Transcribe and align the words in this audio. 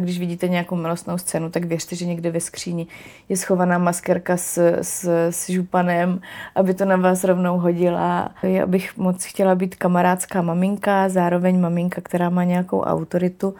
Když 0.00 0.18
vidíte 0.18 0.48
nějakou 0.48 0.76
milostnou 0.76 1.18
scénu, 1.18 1.50
tak 1.50 1.64
věřte, 1.64 1.96
že 1.96 2.06
někde 2.06 2.30
ve 2.30 2.40
skříni 2.40 2.86
je 3.28 3.36
schovaná 3.36 3.78
maskerka 3.78 4.36
s, 4.36 4.58
s, 4.82 5.04
s 5.30 5.50
županem, 5.50 6.20
aby 6.54 6.74
to 6.74 6.84
na 6.84 6.96
vás 6.96 7.24
rovnou 7.24 7.58
hodila. 7.58 8.30
Já 8.42 8.66
bych 8.66 8.96
moc 8.96 9.24
chtěla 9.24 9.54
být 9.54 9.74
kamarádská 9.74 10.42
maminka, 10.42 11.08
zároveň 11.08 11.60
maminka, 11.60 12.00
která 12.00 12.30
má 12.30 12.44
nějakou 12.44 12.80
autoritu, 12.80 13.54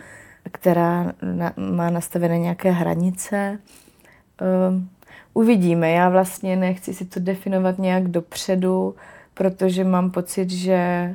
která 0.53 1.13
na, 1.23 1.53
má 1.57 1.91
nastavené 1.91 2.39
nějaké 2.39 2.71
hranice. 2.71 3.59
Um, 4.71 4.89
uvidíme. 5.35 5.91
Já 5.91 6.09
vlastně 6.09 6.57
nechci 6.57 6.95
si 6.95 7.05
to 7.05 7.21
definovat 7.21 7.79
nějak 7.79 8.09
dopředu, 8.09 8.95
protože 9.35 9.85
mám 9.85 10.11
pocit, 10.11 10.51
že 10.51 11.15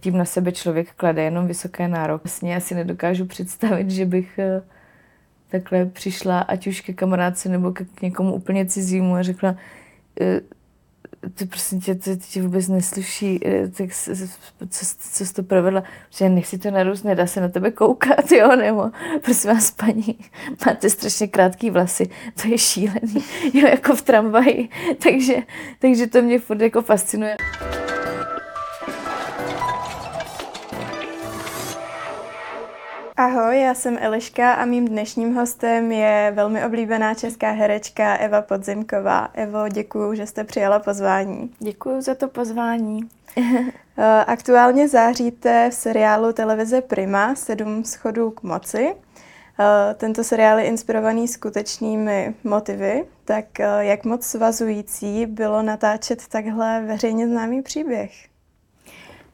tím 0.00 0.16
na 0.16 0.24
sebe 0.24 0.52
člověk 0.52 0.92
klade 0.94 1.22
jenom 1.22 1.46
vysoké 1.46 1.88
nároky. 1.88 2.22
Vlastně 2.24 2.54
já 2.54 2.60
si 2.60 2.74
nedokážu 2.74 3.26
představit, 3.26 3.90
že 3.90 4.06
bych 4.06 4.38
uh, 4.38 4.64
takhle 5.50 5.86
přišla, 5.86 6.40
ať 6.40 6.66
už 6.66 6.80
ke 6.80 6.92
kamarádce 6.92 7.48
nebo 7.48 7.72
k 7.72 8.02
někomu 8.02 8.34
úplně 8.34 8.66
cizímu 8.66 9.14
a 9.14 9.22
řekla, 9.22 9.50
uh, 9.50 10.56
to 11.34 11.46
prostě 11.46 11.76
tě, 11.76 11.94
to, 11.94 12.10
tě 12.16 12.42
vůbec 12.42 12.68
nesluší, 12.68 13.40
eh, 13.46 13.68
tak 13.68 13.90
co, 13.92 14.86
co 14.98 15.24
jsi 15.24 15.34
to 15.34 15.42
provedla, 15.42 15.82
že 16.10 16.28
nechci 16.28 16.58
to 16.58 16.70
narůst, 16.70 17.04
nedá 17.04 17.26
se 17.26 17.40
na 17.40 17.48
tebe 17.48 17.70
koukat, 17.70 18.32
jo, 18.38 18.56
nebo 18.56 18.90
prosím 19.24 19.50
vás, 19.50 19.70
paní, 19.70 20.18
máte 20.66 20.90
strašně 20.90 21.28
krátký 21.28 21.70
vlasy, 21.70 22.10
to 22.42 22.48
je 22.48 22.58
šílený, 22.58 23.24
jo, 23.54 23.68
jako 23.68 23.96
v 23.96 24.02
tramvaji, 24.02 24.68
takže, 25.02 25.36
takže 25.78 26.06
to 26.06 26.22
mě 26.22 26.38
furt 26.38 26.60
jako 26.60 26.82
fascinuje. 26.82 27.36
Ahoj, 33.18 33.60
já 33.60 33.74
jsem 33.74 33.98
Eliška 34.00 34.54
a 34.54 34.64
mým 34.64 34.88
dnešním 34.88 35.34
hostem 35.34 35.92
je 35.92 36.32
velmi 36.34 36.64
oblíbená 36.64 37.14
česká 37.14 37.50
herečka 37.50 38.16
Eva 38.16 38.42
Podzimková. 38.42 39.28
Evo, 39.34 39.68
děkuji, 39.68 40.14
že 40.14 40.26
jste 40.26 40.44
přijala 40.44 40.78
pozvání. 40.78 41.50
Děkuji 41.58 42.00
za 42.00 42.14
to 42.14 42.28
pozvání. 42.28 43.00
Eh, 43.98 44.24
aktuálně 44.24 44.88
záříte 44.88 45.70
v 45.70 45.74
seriálu 45.74 46.32
televize 46.32 46.80
Prima 46.80 47.34
Sedm 47.34 47.84
schodů 47.84 48.30
k 48.30 48.42
moci. 48.42 48.94
Eh, 49.60 49.94
tento 49.94 50.24
seriál 50.24 50.58
je 50.58 50.64
inspirovaný 50.64 51.28
skutečnými 51.28 52.34
motivy, 52.44 53.04
tak 53.24 53.60
eh, 53.60 53.66
jak 53.80 54.04
moc 54.04 54.26
svazující 54.26 55.26
bylo 55.26 55.62
natáčet 55.62 56.28
takhle 56.28 56.82
veřejně 56.86 57.28
známý 57.28 57.62
příběh? 57.62 58.10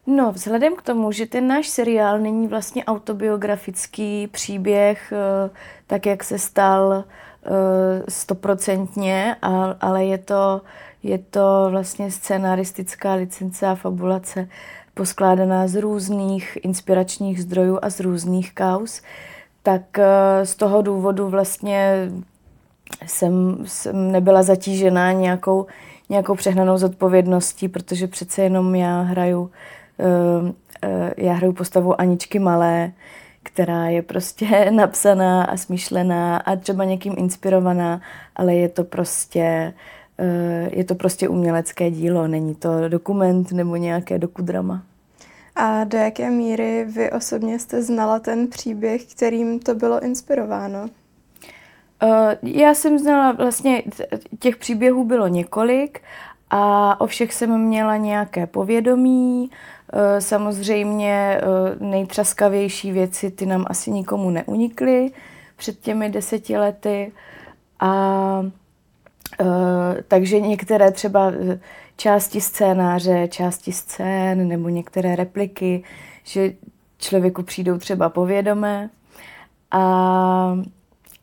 No, 0.07 0.33
vzhledem 0.33 0.77
k 0.77 0.83
tomu, 0.83 1.13
že 1.13 1.27
ten 1.27 1.47
náš 1.47 1.69
seriál 1.69 2.19
není 2.19 2.49
vlastně 2.49 2.85
autobiografický 2.85 4.27
příběh, 4.27 5.13
eh, 5.13 5.51
tak 5.87 6.07
jak 6.07 6.25
se 6.25 6.39
stal 6.39 7.05
eh, 7.05 7.51
stoprocentně, 8.09 9.37
ale 9.81 10.05
je 10.05 10.19
to, 10.19 10.61
je 11.03 11.19
to 11.19 11.69
vlastně 11.71 12.11
scenaristická 12.11 13.15
licence 13.15 13.67
a 13.67 13.75
fabulace 13.75 14.49
poskládaná 14.95 15.69
z 15.69 15.75
různých 15.81 16.59
inspiračních 16.63 17.43
zdrojů 17.43 17.79
a 17.83 17.91
z 17.91 18.01
různých 18.01 18.55
kaus, 18.55 19.03
tak 19.63 19.99
eh, 19.99 20.47
z 20.47 20.55
toho 20.55 20.83
důvodu 20.83 21.29
vlastně 21.29 22.11
jsem, 23.07 23.65
jsem 23.67 24.13
nebyla 24.13 24.43
zatížená 24.43 25.13
nějakou, 25.13 25.67
nějakou 26.09 26.35
přehnanou 26.35 26.79
zodpovědností, 26.79 27.69
protože 27.69 28.07
přece 28.07 28.43
jenom 28.43 28.75
já 28.75 29.01
hraju 29.01 29.51
já 31.17 31.33
hraju 31.33 31.53
postavu 31.53 32.01
Aničky 32.01 32.39
Malé, 32.39 32.93
která 33.43 33.87
je 33.89 34.03
prostě 34.03 34.71
napsaná 34.71 35.45
a 35.45 35.57
smyšlená 35.57 36.37
a 36.37 36.57
třeba 36.57 36.85
někým 36.85 37.15
inspirovaná, 37.19 38.01
ale 38.37 38.55
je 38.55 38.69
to 38.69 38.85
prostě 38.85 39.75
eh, 40.19 40.71
je 40.73 40.85
to 40.85 40.95
prostě 40.95 41.29
umělecké 41.29 41.91
dílo, 41.91 42.27
není 42.27 42.55
to 42.55 42.89
dokument 42.89 43.53
nebo 43.53 43.77
nějaké 43.77 44.19
dokudrama. 44.19 44.83
A 45.57 45.85
do 45.85 45.99
jaké 45.99 46.31
míry 46.31 46.85
vy 46.85 47.11
osobně 47.11 47.59
jste 47.59 47.83
znala 47.83 48.19
ten 48.19 48.49
příběh, 48.49 49.05
kterým 49.05 49.61
to 49.61 49.75
bylo 49.75 50.05
inspirováno? 50.05 50.89
Eh, 52.03 52.39
já 52.43 52.75
jsem 52.75 52.99
znala 52.99 53.33
vlastně, 53.33 53.83
těch 54.39 54.57
příběhů 54.57 55.05
bylo 55.05 55.29
několik 55.29 56.01
a 56.51 57.01
o 57.01 57.07
všech 57.07 57.35
jsem 57.35 57.61
měla 57.61 57.97
nějaké 57.97 58.47
povědomí. 58.47 59.51
Eh, 59.93 60.21
samozřejmě 60.21 61.13
eh, 61.13 61.41
nejtřaskavější 61.81 62.93
věci, 62.93 63.31
ty 63.31 63.47
nám 63.47 63.65
asi 63.69 63.91
nikomu 63.91 64.31
neunikly 64.31 65.11
před 65.57 65.81
těmi 65.81 66.11
deseti 66.11 66.59
lety. 66.59 67.13
A 67.81 68.43
eh, 69.41 70.03
takže 70.09 70.41
některé 70.41 70.91
třeba 70.91 71.33
části 71.97 72.41
scénáře, 72.41 73.29
části 73.29 73.73
scén 73.73 74.49
nebo 74.49 74.69
některé 74.69 75.17
repliky, 75.17 75.85
že 76.25 76.53
člověku 76.99 77.43
přijdou 77.43 77.79
třeba 77.79 78.09
povědomé. 78.09 78.91
A, 79.71 80.59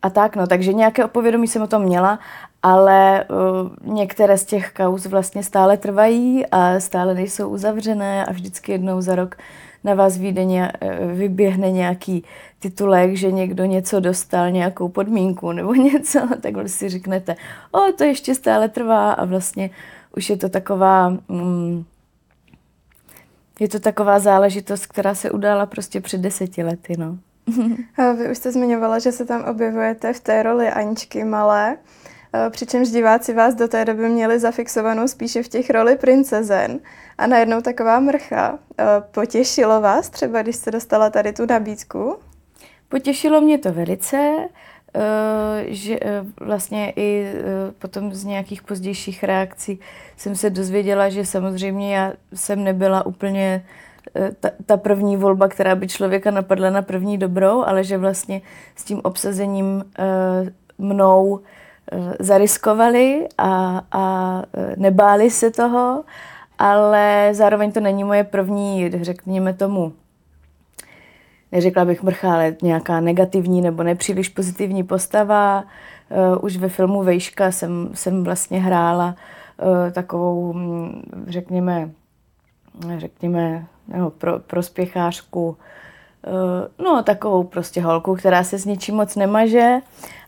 a 0.01 0.09
tak, 0.09 0.35
no, 0.35 0.47
takže 0.47 0.73
nějaké 0.73 1.07
povědomí 1.07 1.47
jsem 1.47 1.61
o 1.61 1.67
tom 1.67 1.81
měla, 1.81 2.19
ale 2.63 3.25
uh, 3.25 3.93
některé 3.95 4.37
z 4.37 4.45
těch 4.45 4.73
kauz 4.73 5.05
vlastně 5.05 5.43
stále 5.43 5.77
trvají 5.77 6.45
a 6.51 6.79
stále 6.79 7.13
nejsou 7.13 7.49
uzavřené 7.49 8.25
a 8.25 8.31
vždycky 8.31 8.71
jednou 8.71 9.01
za 9.01 9.15
rok 9.15 9.35
na 9.83 9.93
vás 9.93 10.17
vyjde 10.17 10.45
ně, 10.45 10.71
eh, 10.81 11.07
vyběhne 11.13 11.71
nějaký 11.71 12.23
titulek, 12.59 13.15
že 13.15 13.31
někdo 13.31 13.65
něco 13.65 13.99
dostal, 13.99 14.51
nějakou 14.51 14.89
podmínku 14.89 15.51
nebo 15.51 15.73
něco, 15.89 16.19
tak 16.41 16.53
si 16.67 16.89
řeknete, 16.89 17.35
o, 17.71 17.91
to 17.97 18.03
ještě 18.03 18.35
stále 18.35 18.69
trvá 18.69 19.11
a 19.11 19.25
vlastně 19.25 19.69
už 20.17 20.29
je 20.29 20.37
to 20.37 20.49
taková, 20.49 21.09
mm, 21.09 21.83
je 23.59 23.67
to 23.67 23.79
taková 23.79 24.19
záležitost, 24.19 24.85
která 24.85 25.15
se 25.15 25.31
udála 25.31 25.65
prostě 25.65 26.01
před 26.01 26.21
deseti 26.21 26.63
lety, 26.63 26.97
no. 26.97 27.17
Vy 28.17 28.31
už 28.31 28.37
jste 28.37 28.51
zmiňovala, 28.51 28.99
že 28.99 29.11
se 29.11 29.25
tam 29.25 29.43
objevujete 29.43 30.13
v 30.13 30.19
té 30.19 30.43
roli 30.43 30.69
Aničky 30.69 31.23
Malé. 31.23 31.77
Eh, 32.33 32.49
přičemž 32.49 32.89
diváci 32.89 33.33
vás 33.33 33.55
do 33.55 33.67
té 33.67 33.85
doby 33.85 34.09
měli 34.09 34.39
zafixovanou 34.39 35.07
spíše 35.07 35.43
v 35.43 35.47
těch 35.47 35.69
roli 35.69 35.95
princezen 35.95 36.79
a 37.17 37.27
najednou 37.27 37.61
taková 37.61 37.99
mrcha. 37.99 38.59
Eh, 38.79 38.85
potěšilo 39.11 39.81
vás 39.81 40.09
třeba, 40.09 40.41
když 40.41 40.55
jste 40.55 40.71
dostala 40.71 41.09
tady 41.09 41.33
tu 41.33 41.45
nabídku? 41.45 42.17
Potěšilo 42.89 43.41
mě 43.41 43.57
to 43.57 43.73
velice, 43.73 44.35
eh, 44.95 44.99
že 45.67 45.99
vlastně 46.41 46.93
i 46.95 47.33
potom 47.79 48.13
z 48.13 48.25
nějakých 48.25 48.61
pozdějších 48.61 49.23
reakcí 49.23 49.79
jsem 50.17 50.35
se 50.35 50.49
dozvěděla, 50.49 51.09
že 51.09 51.25
samozřejmě 51.25 51.95
já 51.95 52.13
jsem 52.33 52.63
nebyla 52.63 53.05
úplně 53.05 53.65
ta, 54.39 54.49
ta 54.65 54.77
první 54.77 55.17
volba, 55.17 55.47
která 55.47 55.75
by 55.75 55.87
člověka 55.87 56.31
napadla 56.31 56.69
na 56.69 56.81
první 56.81 57.17
dobrou, 57.17 57.63
ale 57.63 57.83
že 57.83 57.97
vlastně 57.97 58.41
s 58.75 58.83
tím 58.83 59.01
obsazením 59.03 59.83
mnou 60.77 61.39
zariskovali 62.19 63.27
a, 63.37 63.81
a 63.91 64.43
eh, 64.53 64.73
nebáli 64.77 65.31
se 65.31 65.51
toho, 65.51 66.03
ale 66.57 67.29
zároveň 67.33 67.71
to 67.71 67.79
není 67.79 68.03
moje 68.03 68.23
první, 68.23 68.91
řekněme 69.01 69.53
tomu, 69.53 69.93
neřekla 71.51 71.85
bych 71.85 72.03
mrcha, 72.03 72.33
ale 72.33 72.55
nějaká 72.61 72.99
negativní 72.99 73.61
nebo 73.61 73.83
nepříliš 73.83 74.29
pozitivní 74.29 74.83
postava. 74.83 75.63
Uh, 76.33 76.45
už 76.45 76.57
ve 76.57 76.69
filmu 76.69 77.03
Vejška 77.03 77.51
jsem, 77.51 77.89
jsem 77.93 78.23
vlastně 78.23 78.61
hrála 78.61 79.15
takovou, 79.91 80.53
hm, 80.53 81.01
řekněme, 81.27 81.91
řekněme, 82.97 83.65
no, 83.97 84.09
pro, 84.09 84.39
prospěchářku, 84.39 85.57
no 86.79 87.03
takovou 87.03 87.43
prostě 87.43 87.81
holku, 87.81 88.15
která 88.15 88.43
se 88.43 88.59
s 88.59 88.65
ničím 88.65 88.95
moc 88.95 89.15
nemaže 89.15 89.79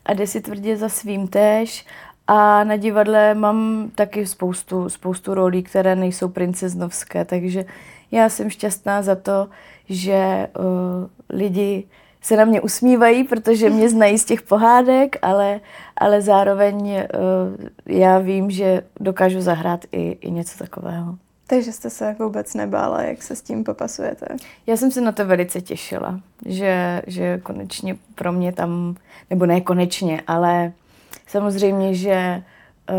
a 0.05 0.13
jde 0.13 0.27
si 0.27 0.41
tvrdě 0.41 0.77
za 0.77 0.89
svým 0.89 1.27
též. 1.27 1.85
A 2.27 2.63
na 2.63 2.75
divadle 2.75 3.33
mám 3.33 3.89
taky 3.95 4.27
spoustu, 4.27 4.89
spoustu 4.89 5.33
rolí, 5.33 5.63
které 5.63 5.95
nejsou 5.95 6.29
princeznovské, 6.29 7.25
takže 7.25 7.65
já 8.11 8.29
jsem 8.29 8.49
šťastná 8.49 9.01
za 9.01 9.15
to, 9.15 9.49
že 9.89 10.47
uh, 10.59 10.65
lidi 11.29 11.83
se 12.21 12.37
na 12.37 12.45
mě 12.45 12.61
usmívají, 12.61 13.23
protože 13.23 13.69
mě 13.69 13.89
znají 13.89 14.17
z 14.17 14.25
těch 14.25 14.41
pohádek, 14.41 15.17
ale, 15.21 15.59
ale 15.97 16.21
zároveň 16.21 16.91
uh, 16.91 17.01
já 17.85 18.17
vím, 18.19 18.51
že 18.51 18.81
dokážu 18.99 19.41
zahrát 19.41 19.85
i, 19.91 20.17
i 20.21 20.31
něco 20.31 20.57
takového. 20.57 21.15
Takže 21.51 21.71
jste 21.71 21.89
se 21.89 22.15
vůbec 22.19 22.53
nebála, 22.53 23.01
jak 23.01 23.23
se 23.23 23.35
s 23.35 23.41
tím 23.41 23.63
popasujete? 23.63 24.25
Já 24.67 24.77
jsem 24.77 24.91
se 24.91 25.01
na 25.01 25.11
to 25.11 25.25
velice 25.25 25.61
těšila, 25.61 26.19
že, 26.45 27.01
že 27.07 27.37
konečně 27.43 27.97
pro 28.15 28.31
mě 28.31 28.51
tam, 28.51 28.95
nebo 29.29 29.45
ne 29.45 29.61
konečně, 29.61 30.21
ale 30.27 30.71
samozřejmě, 31.27 31.93
že 31.93 32.43
uh, 32.89 32.95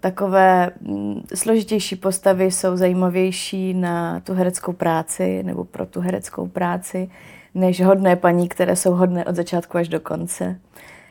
takové 0.00 0.70
um, 0.80 1.22
složitější 1.34 1.96
postavy 1.96 2.50
jsou 2.50 2.76
zajímavější 2.76 3.74
na 3.74 4.20
tu 4.20 4.34
hereckou 4.34 4.72
práci 4.72 5.42
nebo 5.42 5.64
pro 5.64 5.86
tu 5.86 6.00
hereckou 6.00 6.48
práci, 6.48 7.10
než 7.54 7.80
hodné 7.80 8.16
paní, 8.16 8.48
které 8.48 8.76
jsou 8.76 8.92
hodné 8.92 9.24
od 9.24 9.36
začátku 9.36 9.78
až 9.78 9.88
do 9.88 10.00
konce. 10.00 10.60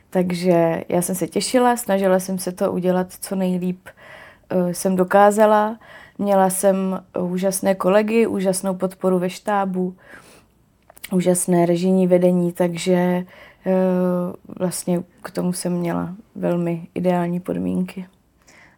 Takže 0.10 0.84
já 0.90 1.02
jsem 1.02 1.16
se 1.16 1.28
těšila, 1.28 1.78
snažila 1.78 2.20
jsem 2.20 2.40
se 2.40 2.52
to 2.52 2.72
udělat 2.72 3.08
co 3.22 3.36
nejlíp 3.36 3.88
eh, 4.50 4.74
jsem 4.74 4.96
dokázala. 4.96 5.78
Měla 6.24 6.50
jsem 6.50 7.04
úžasné 7.20 7.76
kolegy, 7.76 8.28
úžasnou 8.28 8.76
podporu 8.76 9.20
ve 9.20 9.30
štábu, 9.30 9.96
úžasné 11.12 11.66
režijní 11.66 12.08
vedení, 12.08 12.52
takže 12.52 12.94
eh, 12.94 13.26
vlastně 14.60 15.04
k 15.22 15.32
tomu 15.32 15.54
jsem 15.54 15.74
měla 15.74 16.16
velmi 16.36 16.88
ideální 16.96 17.40
podmínky. 17.40 18.08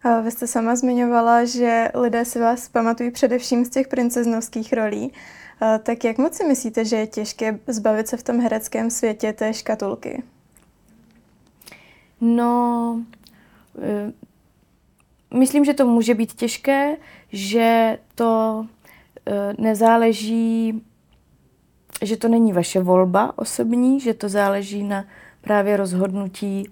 A 0.04 0.20
vy 0.22 0.32
jste 0.32 0.48
sama 0.48 0.76
zmiňovala, 0.76 1.46
že 1.46 1.88
lidé 1.96 2.26
si 2.26 2.40
vás 2.40 2.70
pamatují 2.70 3.12
především 3.12 3.66
z 3.66 3.70
těch 3.70 3.88
princeznovských 3.88 4.74
rolí. 4.74 5.12
A 5.60 5.78
tak 5.78 6.04
jak 6.04 6.18
moc 6.18 6.34
si 6.34 6.44
myslíte, 6.44 6.86
že 6.86 6.96
je 6.96 7.08
těžké 7.08 7.60
zbavit 7.68 8.08
se 8.08 8.18
v 8.18 8.24
tom 8.24 8.40
hereckém 8.40 8.90
světě 8.90 9.34
té 9.34 9.54
škatulky? 9.54 10.24
No, 12.22 13.02
eh, 13.82 14.25
myslím, 15.36 15.66
že 15.66 15.74
to 15.74 15.88
může 15.88 16.14
být 16.14 16.34
těžké, 16.34 16.98
že 17.32 17.98
to 18.16 18.66
eh, 19.26 19.54
nezáleží, 19.58 20.82
že 22.02 22.18
to 22.18 22.28
není 22.28 22.54
vaše 22.54 22.80
volba 22.80 23.38
osobní, 23.38 24.00
že 24.00 24.14
to 24.14 24.30
záleží 24.30 24.84
na 24.84 25.06
právě 25.42 25.78
rozhodnutí 25.78 26.70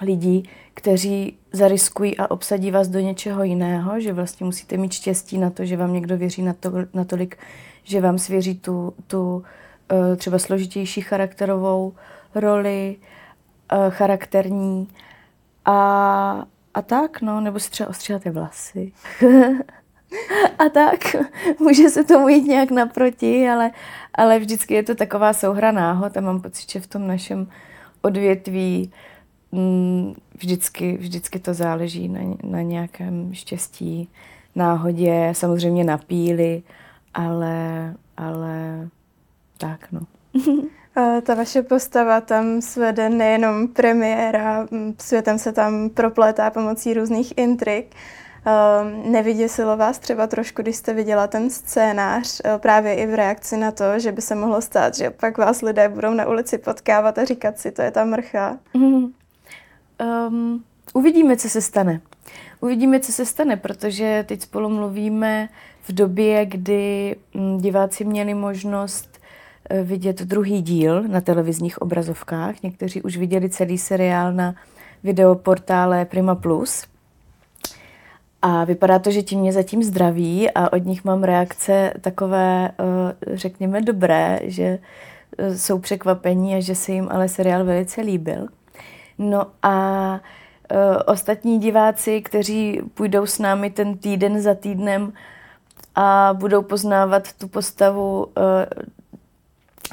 lidí, 0.00 0.50
kteří 0.74 1.38
zariskují 1.52 2.18
a 2.18 2.30
obsadí 2.30 2.70
vás 2.70 2.88
do 2.88 3.00
něčeho 3.00 3.44
jiného, 3.44 4.00
že 4.00 4.12
vlastně 4.12 4.46
musíte 4.46 4.76
mít 4.76 4.92
štěstí 4.92 5.38
na 5.38 5.50
to, 5.50 5.64
že 5.64 5.76
vám 5.76 5.92
někdo 5.92 6.16
věří 6.18 6.48
natolik, 6.94 7.38
že 7.84 8.00
vám 8.00 8.18
svěří 8.18 8.58
tu, 8.58 8.94
tu 9.06 9.42
eh, 9.92 10.16
třeba 10.16 10.38
složitější 10.38 11.00
charakterovou 11.00 11.92
roli, 12.34 12.96
eh, 13.72 13.90
charakterní. 13.90 14.88
A, 15.64 16.44
a 16.74 16.82
tak, 16.82 17.22
no, 17.22 17.40
nebo 17.40 17.60
si 17.60 17.70
třeba 17.70 17.88
ostříháte 17.90 18.30
vlasy. 18.30 18.92
a 20.58 20.68
tak, 20.68 21.16
může 21.58 21.88
se 21.88 22.04
tomu 22.04 22.28
jít 22.28 22.42
nějak 22.42 22.70
naproti, 22.70 23.48
ale, 23.48 23.70
ale 24.14 24.38
vždycky 24.38 24.74
je 24.74 24.82
to 24.82 24.94
taková 24.94 25.32
souhra 25.32 25.72
náhod 25.72 26.16
a 26.16 26.20
mám 26.20 26.40
pocit, 26.40 26.70
že 26.70 26.80
v 26.80 26.86
tom 26.86 27.06
našem 27.06 27.46
odvětví 28.02 28.92
mm, 29.52 30.14
vždycky, 30.34 30.96
vždycky 30.96 31.38
to 31.38 31.54
záleží 31.54 32.08
na, 32.08 32.20
na 32.42 32.62
nějakém 32.62 33.34
štěstí, 33.34 34.08
náhodě, 34.54 35.28
samozřejmě 35.32 35.84
na 35.84 35.98
píli, 35.98 36.62
ale, 37.14 37.94
ale 38.16 38.88
tak 39.58 39.92
no. 39.92 40.00
Ta 41.22 41.34
vaše 41.34 41.62
postava 41.62 42.20
tam 42.20 42.60
svede 42.60 43.08
nejenom 43.08 43.68
premiéra, 43.68 44.66
světem 44.98 45.38
se 45.38 45.52
tam 45.52 45.90
proplétá 45.90 46.50
pomocí 46.50 46.94
různých 46.94 47.38
intrik. 47.38 47.94
Nevyděsilo 49.04 49.76
vás 49.76 49.98
třeba 49.98 50.26
trošku, 50.26 50.62
když 50.62 50.76
jste 50.76 50.94
viděla 50.94 51.26
ten 51.26 51.50
scénář, 51.50 52.40
uh, 52.44 52.58
právě 52.58 52.94
i 52.94 53.06
v 53.06 53.14
reakci 53.14 53.56
na 53.56 53.70
to, 53.70 53.98
že 53.98 54.12
by 54.12 54.22
se 54.22 54.34
mohlo 54.34 54.60
stát, 54.60 54.94
že 54.94 55.10
pak 55.10 55.38
vás 55.38 55.62
lidé 55.62 55.88
budou 55.88 56.14
na 56.14 56.28
ulici 56.28 56.58
potkávat 56.58 57.18
a 57.18 57.24
říkat 57.24 57.58
si, 57.58 57.70
to 57.70 57.82
je 57.82 57.90
ta 57.90 58.04
mrcha? 58.04 58.58
Mm. 58.74 59.12
Um, 60.28 60.64
uvidíme, 60.92 61.36
co 61.36 61.48
se 61.48 61.60
stane. 61.60 62.00
Uvidíme, 62.60 63.00
co 63.00 63.12
se 63.12 63.26
stane, 63.26 63.56
protože 63.56 64.24
teď 64.28 64.42
spolu 64.42 64.68
mluvíme 64.68 65.48
v 65.82 65.92
době, 65.92 66.46
kdy 66.46 67.16
mm, 67.34 67.58
diváci 67.58 68.04
měli 68.04 68.34
možnost 68.34 69.11
vidět 69.82 70.22
druhý 70.22 70.62
díl 70.62 71.02
na 71.02 71.20
televizních 71.20 71.82
obrazovkách. 71.82 72.62
Někteří 72.62 73.02
už 73.02 73.16
viděli 73.16 73.48
celý 73.48 73.78
seriál 73.78 74.32
na 74.32 74.54
videoportále 75.02 76.04
Prima 76.04 76.34
Plus. 76.34 76.84
A 78.42 78.64
vypadá 78.64 78.98
to, 78.98 79.10
že 79.10 79.22
ti 79.22 79.36
mě 79.36 79.52
zatím 79.52 79.82
zdraví 79.82 80.50
a 80.50 80.72
od 80.72 80.84
nich 80.84 81.04
mám 81.04 81.22
reakce 81.22 81.92
takové, 82.00 82.68
eh, 82.68 83.36
řekněme, 83.36 83.80
dobré, 83.80 84.40
že 84.42 84.78
eh, 85.38 85.58
jsou 85.58 85.78
překvapení 85.78 86.54
a 86.54 86.60
že 86.60 86.74
se 86.74 86.92
jim 86.92 87.08
ale 87.10 87.28
seriál 87.28 87.64
velice 87.64 88.00
líbil. 88.00 88.46
No 89.18 89.46
a 89.62 90.20
ostatní 91.06 91.58
diváci, 91.58 92.22
kteří 92.22 92.80
půjdou 92.94 93.26
s 93.26 93.38
námi 93.38 93.70
ten 93.70 93.98
týden 93.98 94.40
za 94.40 94.54
týdnem 94.54 95.12
a 95.94 96.34
budou 96.38 96.62
poznávat 96.62 97.32
tu 97.32 97.48
postavu 97.48 98.26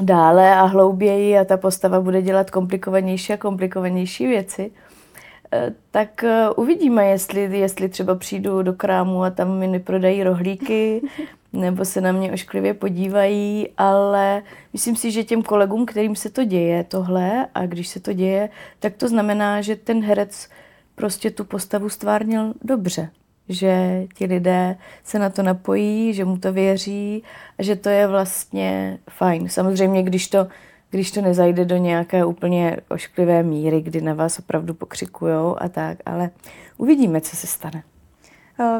dále 0.02 0.56
a 0.56 0.64
hlouběji 0.64 1.38
a 1.38 1.46
ta 1.46 1.58
postava 1.58 2.02
bude 2.02 2.22
dělat 2.22 2.52
komplikovanější 2.52 3.34
a 3.34 3.38
komplikovanější 3.38 4.28
věci, 4.28 4.72
uh, 4.72 5.74
tak 5.92 6.26
uvidíme, 6.56 7.06
jestli, 7.06 7.60
jestli 7.60 7.90
třeba 7.90 8.16
přijdu 8.16 8.62
do 8.62 8.74
krámu 8.74 9.24
a 9.24 9.30
tam 9.30 9.58
mi 9.58 9.68
neprodají 9.68 10.24
rohlíky, 10.24 11.02
nebo 11.54 11.86
se 11.86 12.02
na 12.02 12.12
mě 12.12 12.32
ošklivě 12.32 12.74
podívají, 12.74 13.68
ale 13.78 14.44
myslím 14.74 14.96
si, 14.96 15.12
že 15.12 15.24
těm 15.24 15.44
kolegům, 15.44 15.86
kterým 15.86 16.16
se 16.16 16.30
to 16.30 16.44
děje 16.44 16.84
tohle, 16.84 17.48
a 17.56 17.66
když 17.66 17.88
se 17.88 18.00
to 18.00 18.14
děje, 18.14 18.50
tak 18.80 18.94
to 18.96 19.08
znamená, 19.08 19.62
že 19.62 19.76
ten 19.76 20.04
herec 20.04 20.50
prostě 20.96 21.32
tu 21.32 21.44
postavu 21.44 21.90
stvárnil 21.90 22.54
dobře. 22.62 23.10
Že 23.50 24.04
ti 24.14 24.26
lidé 24.26 24.78
se 25.04 25.20
na 25.20 25.30
to 25.30 25.44
napojí, 25.44 26.14
že 26.14 26.26
mu 26.26 26.38
to 26.38 26.54
věří 26.54 27.24
a 27.60 27.64
že 27.64 27.76
to 27.76 27.90
je 27.90 28.08
vlastně 28.08 29.00
fajn. 29.10 29.50
Samozřejmě, 29.50 30.04
když 30.04 30.28
to, 30.28 30.48
když 30.90 31.12
to 31.12 31.22
nezajde 31.22 31.66
do 31.66 31.78
nějaké 31.78 32.26
úplně 32.26 32.78
ošklivé 32.90 33.44
míry, 33.44 33.82
kdy 33.82 34.02
na 34.02 34.14
vás 34.14 34.40
opravdu 34.40 34.74
pokřikujou 34.74 35.56
a 35.60 35.70
tak, 35.70 35.98
ale 36.06 36.30
uvidíme, 36.78 37.22
co 37.22 37.36
se 37.36 37.48
stane. 37.48 37.84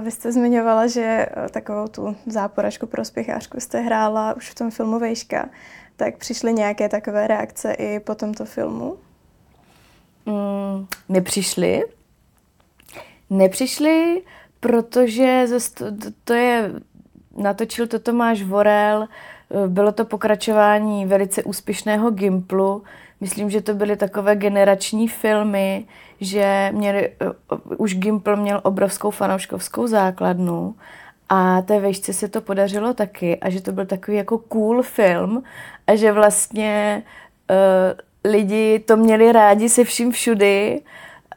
Vy 0.04 0.12
jste 0.12 0.32
zmiňovala, 0.32 0.88
že 0.88 1.26
takovou 1.52 1.88
tu 1.88 2.16
záporačku 2.26 2.88
prospěchářku 2.88 3.60
jste 3.60 3.80
hrála 3.80 4.34
už 4.34 4.50
v 4.50 4.56
tom 4.56 4.72
filmu 4.72 5.00
Vejška. 5.00 5.50
Tak 5.96 6.18
přišly 6.18 6.54
nějaké 6.54 6.90
takové 6.90 7.28
reakce 7.28 7.74
i 7.74 8.00
po 8.00 8.16
tomto 8.16 8.46
filmu? 8.46 8.98
Mm, 10.26 10.88
nepřišly. 11.10 11.84
Nepřišly, 13.30 14.22
protože 14.60 15.46
to, 16.24 16.34
je, 16.34 16.72
natočil 17.38 17.88
to 17.88 18.00
Tomáš 18.00 18.44
Vorel, 18.44 19.04
eh, 19.06 19.68
bylo 19.68 19.92
to 19.92 20.06
pokračování 20.06 21.06
velice 21.06 21.44
úspěšného 21.44 22.12
Gimplu. 22.12 22.84
Myslím, 23.22 23.50
že 23.50 23.62
to 23.62 23.74
byly 23.74 23.98
takové 23.98 24.36
generační 24.36 25.08
filmy, 25.08 25.86
že 26.22 26.70
měli, 26.74 27.12
uh, 27.52 27.60
už 27.78 27.96
Gimpl 27.96 28.36
měl 28.36 28.60
obrovskou 28.64 29.12
fanouškovskou 29.12 29.88
základnu 29.88 30.76
a 31.30 31.62
té 31.62 31.80
vejšce 31.80 32.14
se 32.14 32.28
to 32.28 32.42
podařilo 32.42 32.94
taky 32.94 33.40
a 33.40 33.50
že 33.50 33.62
to 33.62 33.72
byl 33.72 33.86
takový 33.86 34.18
jako 34.18 34.38
cool 34.38 34.84
film 34.84 35.44
a 35.88 35.96
že 35.96 36.12
vlastně 36.12 37.04
uh, 37.50 38.32
lidi 38.32 38.80
to 38.80 38.98
měli 38.98 39.32
rádi 39.32 39.70
se 39.70 39.84
vším 39.84 40.12
všudy 40.12 40.82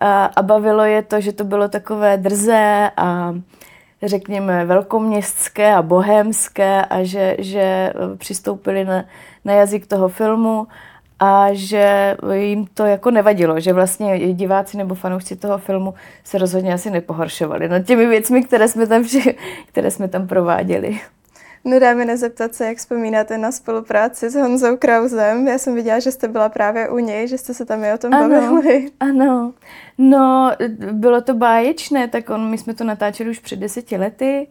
a, 0.03 0.25
a 0.25 0.43
bavilo 0.43 0.85
je 0.85 1.03
to, 1.03 1.21
že 1.21 1.33
to 1.33 1.45
bylo 1.45 1.69
takové 1.69 2.17
drzé 2.17 2.91
a 2.97 3.35
řekněme 4.03 4.65
velkoměstské 4.65 5.75
a 5.75 5.83
bohémské 5.83 6.85
a 6.85 7.05
že, 7.05 7.37
že 7.39 7.93
přistoupili 8.19 8.85
na, 8.85 9.05
na 9.45 9.53
jazyk 9.53 9.87
toho 9.87 10.09
filmu 10.09 10.67
a 11.21 11.47
že 11.53 12.17
jim 12.33 12.67
to 12.75 12.85
jako 12.85 13.11
nevadilo, 13.11 13.61
že 13.61 13.73
vlastně 13.73 14.35
diváci 14.35 14.77
nebo 14.77 14.95
fanoušci 14.95 15.37
toho 15.37 15.59
filmu 15.59 15.95
se 16.25 16.39
rozhodně 16.39 16.75
asi 16.75 16.91
nepohoršovali 16.91 17.69
nad 17.69 17.83
těmi 17.83 18.07
věcmi, 18.07 18.45
které 18.45 18.69
jsme 18.69 18.87
tam, 18.87 19.05
které 19.67 19.91
jsme 19.91 20.09
tam 20.09 20.27
prováděli. 20.27 21.01
Nedá 21.65 21.95
mi 21.95 22.05
nezeptat 22.05 22.55
se, 22.55 22.67
jak 22.67 22.79
vzpomínáte 22.79 23.39
na 23.39 23.53
spolupráci 23.53 24.31
s 24.31 24.35
Honzou 24.35 24.77
Krausem. 24.77 25.49
Já 25.49 25.59
jsem 25.59 25.75
viděla, 25.75 25.99
že 25.99 26.13
jste 26.13 26.29
byla 26.29 26.49
právě 26.49 26.89
u 26.89 26.99
něj, 26.99 27.29
že 27.29 27.39
jste 27.39 27.55
se 27.55 27.65
tam 27.65 27.85
i 27.85 27.93
o 27.93 27.99
tom 27.99 28.15
ano, 28.15 28.29
bavili. 28.29 28.91
Ano, 29.01 29.53
no 29.99 30.53
bylo 30.93 31.21
to 31.21 31.35
báječné, 31.35 32.09
tak 32.09 32.31
on, 32.31 32.51
my 32.51 32.59
jsme 32.59 32.75
to 32.75 32.85
natáčeli 32.85 33.31
už 33.31 33.39
před 33.39 33.59
deseti 33.59 33.97
lety 33.97 34.49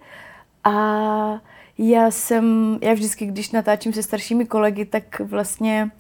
a 0.64 1.42
já 1.78 2.12
jsem, 2.12 2.78
já 2.82 2.94
vždycky, 2.94 3.26
když 3.26 3.52
natáčím 3.52 3.94
se 3.94 4.04
staršími 4.04 4.46
kolegy, 4.46 4.86
tak 4.86 5.20
vlastně 5.20 5.92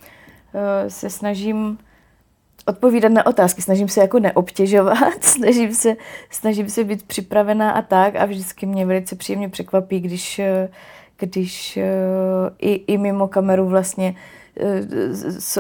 Eh, 0.53 0.89
se 0.89 1.09
snažím 1.09 1.77
odpovídat 2.65 3.11
na 3.11 3.25
otázky, 3.25 3.61
snažím 3.61 3.89
se 3.89 4.01
jako 4.01 4.19
neobtěžovat, 4.19 5.13
snažím 5.23 5.73
se, 5.73 5.95
snažím 6.29 6.69
se 6.69 6.83
být 6.83 7.03
připravená 7.03 7.71
a 7.71 7.81
tak 7.81 8.15
a 8.15 8.25
vždycky 8.25 8.65
mě 8.65 8.85
velice 8.85 9.15
příjemně 9.15 9.49
překvapí, 9.49 9.99
když, 9.99 10.39
eh, 10.39 10.69
když 11.25 11.77
eh, 11.77 11.85
i, 12.59 12.71
i 12.73 12.97
mimo 12.97 13.27
kameru 13.27 13.69
vlastně 13.69 14.15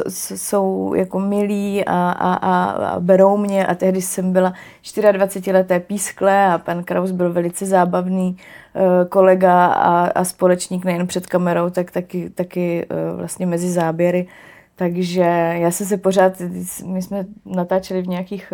jsou 0.09 0.93
jako 0.93 1.19
milí 1.19 1.85
a, 1.85 2.11
a, 2.11 2.33
a, 2.33 2.71
a 2.71 2.99
berou 2.99 3.37
mě 3.37 3.65
a 3.65 3.75
tehdy 3.75 4.01
jsem 4.01 4.33
byla 4.33 4.53
24-leté 4.83 5.79
pískle 5.79 6.53
a 6.53 6.57
pan 6.57 6.83
Kraus 6.83 7.11
byl 7.11 7.33
velice 7.33 7.65
zábavný 7.65 8.37
kolega 9.09 9.65
a, 9.65 10.05
a 10.05 10.23
společník 10.23 10.85
nejen 10.85 11.07
před 11.07 11.27
kamerou, 11.27 11.69
tak 11.69 11.91
taky, 11.91 12.29
taky 12.29 12.87
vlastně 13.15 13.45
mezi 13.45 13.71
záběry. 13.71 14.27
Takže 14.75 15.21
já 15.53 15.71
jsem 15.71 15.87
se 15.87 15.97
pořád, 15.97 16.33
my 16.85 17.01
jsme 17.01 17.25
natáčeli 17.45 18.01
v 18.01 18.07
nějakých 18.07 18.53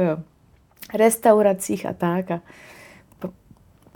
restauracích 0.93 1.85
a 1.85 1.93
tak 1.93 2.31
a 2.31 2.41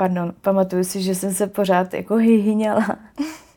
pardon, 0.01 0.34
pamatuju 0.41 0.84
si, 0.84 1.01
že 1.01 1.15
jsem 1.15 1.34
se 1.34 1.48
pořád 1.48 1.93
jako 1.93 2.15
hyhyněla. 2.15 2.98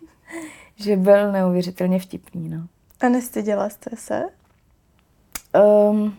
že 0.76 0.96
byl 0.96 1.32
neuvěřitelně 1.32 1.98
vtipný, 1.98 2.48
no. 2.48 2.66
A 3.00 3.08
nestyděla 3.08 3.68
jste 3.68 3.96
se? 3.96 4.22
Um, 5.90 6.16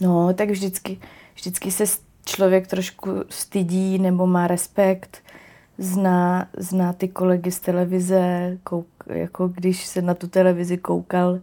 no, 0.00 0.34
tak 0.34 0.50
vždycky, 0.50 0.98
vždycky 1.34 1.70
se 1.70 1.84
člověk 2.24 2.66
trošku 2.66 3.10
stydí 3.28 3.98
nebo 3.98 4.26
má 4.26 4.46
respekt, 4.46 5.22
zná, 5.78 6.48
zná 6.56 6.92
ty 6.92 7.08
kolegy 7.08 7.50
z 7.50 7.60
televize, 7.60 8.58
kouk, 8.64 8.86
jako 9.06 9.48
když 9.48 9.86
se 9.86 10.02
na 10.02 10.14
tu 10.14 10.28
televizi 10.28 10.78
koukal 10.78 11.38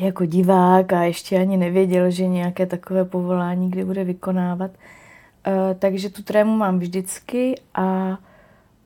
jako 0.00 0.24
divák 0.24 0.92
a 0.92 1.02
ještě 1.02 1.38
ani 1.38 1.56
nevěděl, 1.56 2.10
že 2.10 2.26
nějaké 2.26 2.66
takové 2.66 3.04
povolání 3.04 3.70
kdy 3.70 3.84
bude 3.84 4.04
vykonávat. 4.04 4.70
Uh, 5.46 5.74
takže 5.78 6.10
tu 6.10 6.22
trému 6.22 6.56
mám 6.56 6.78
vždycky, 6.78 7.60
a, 7.74 8.18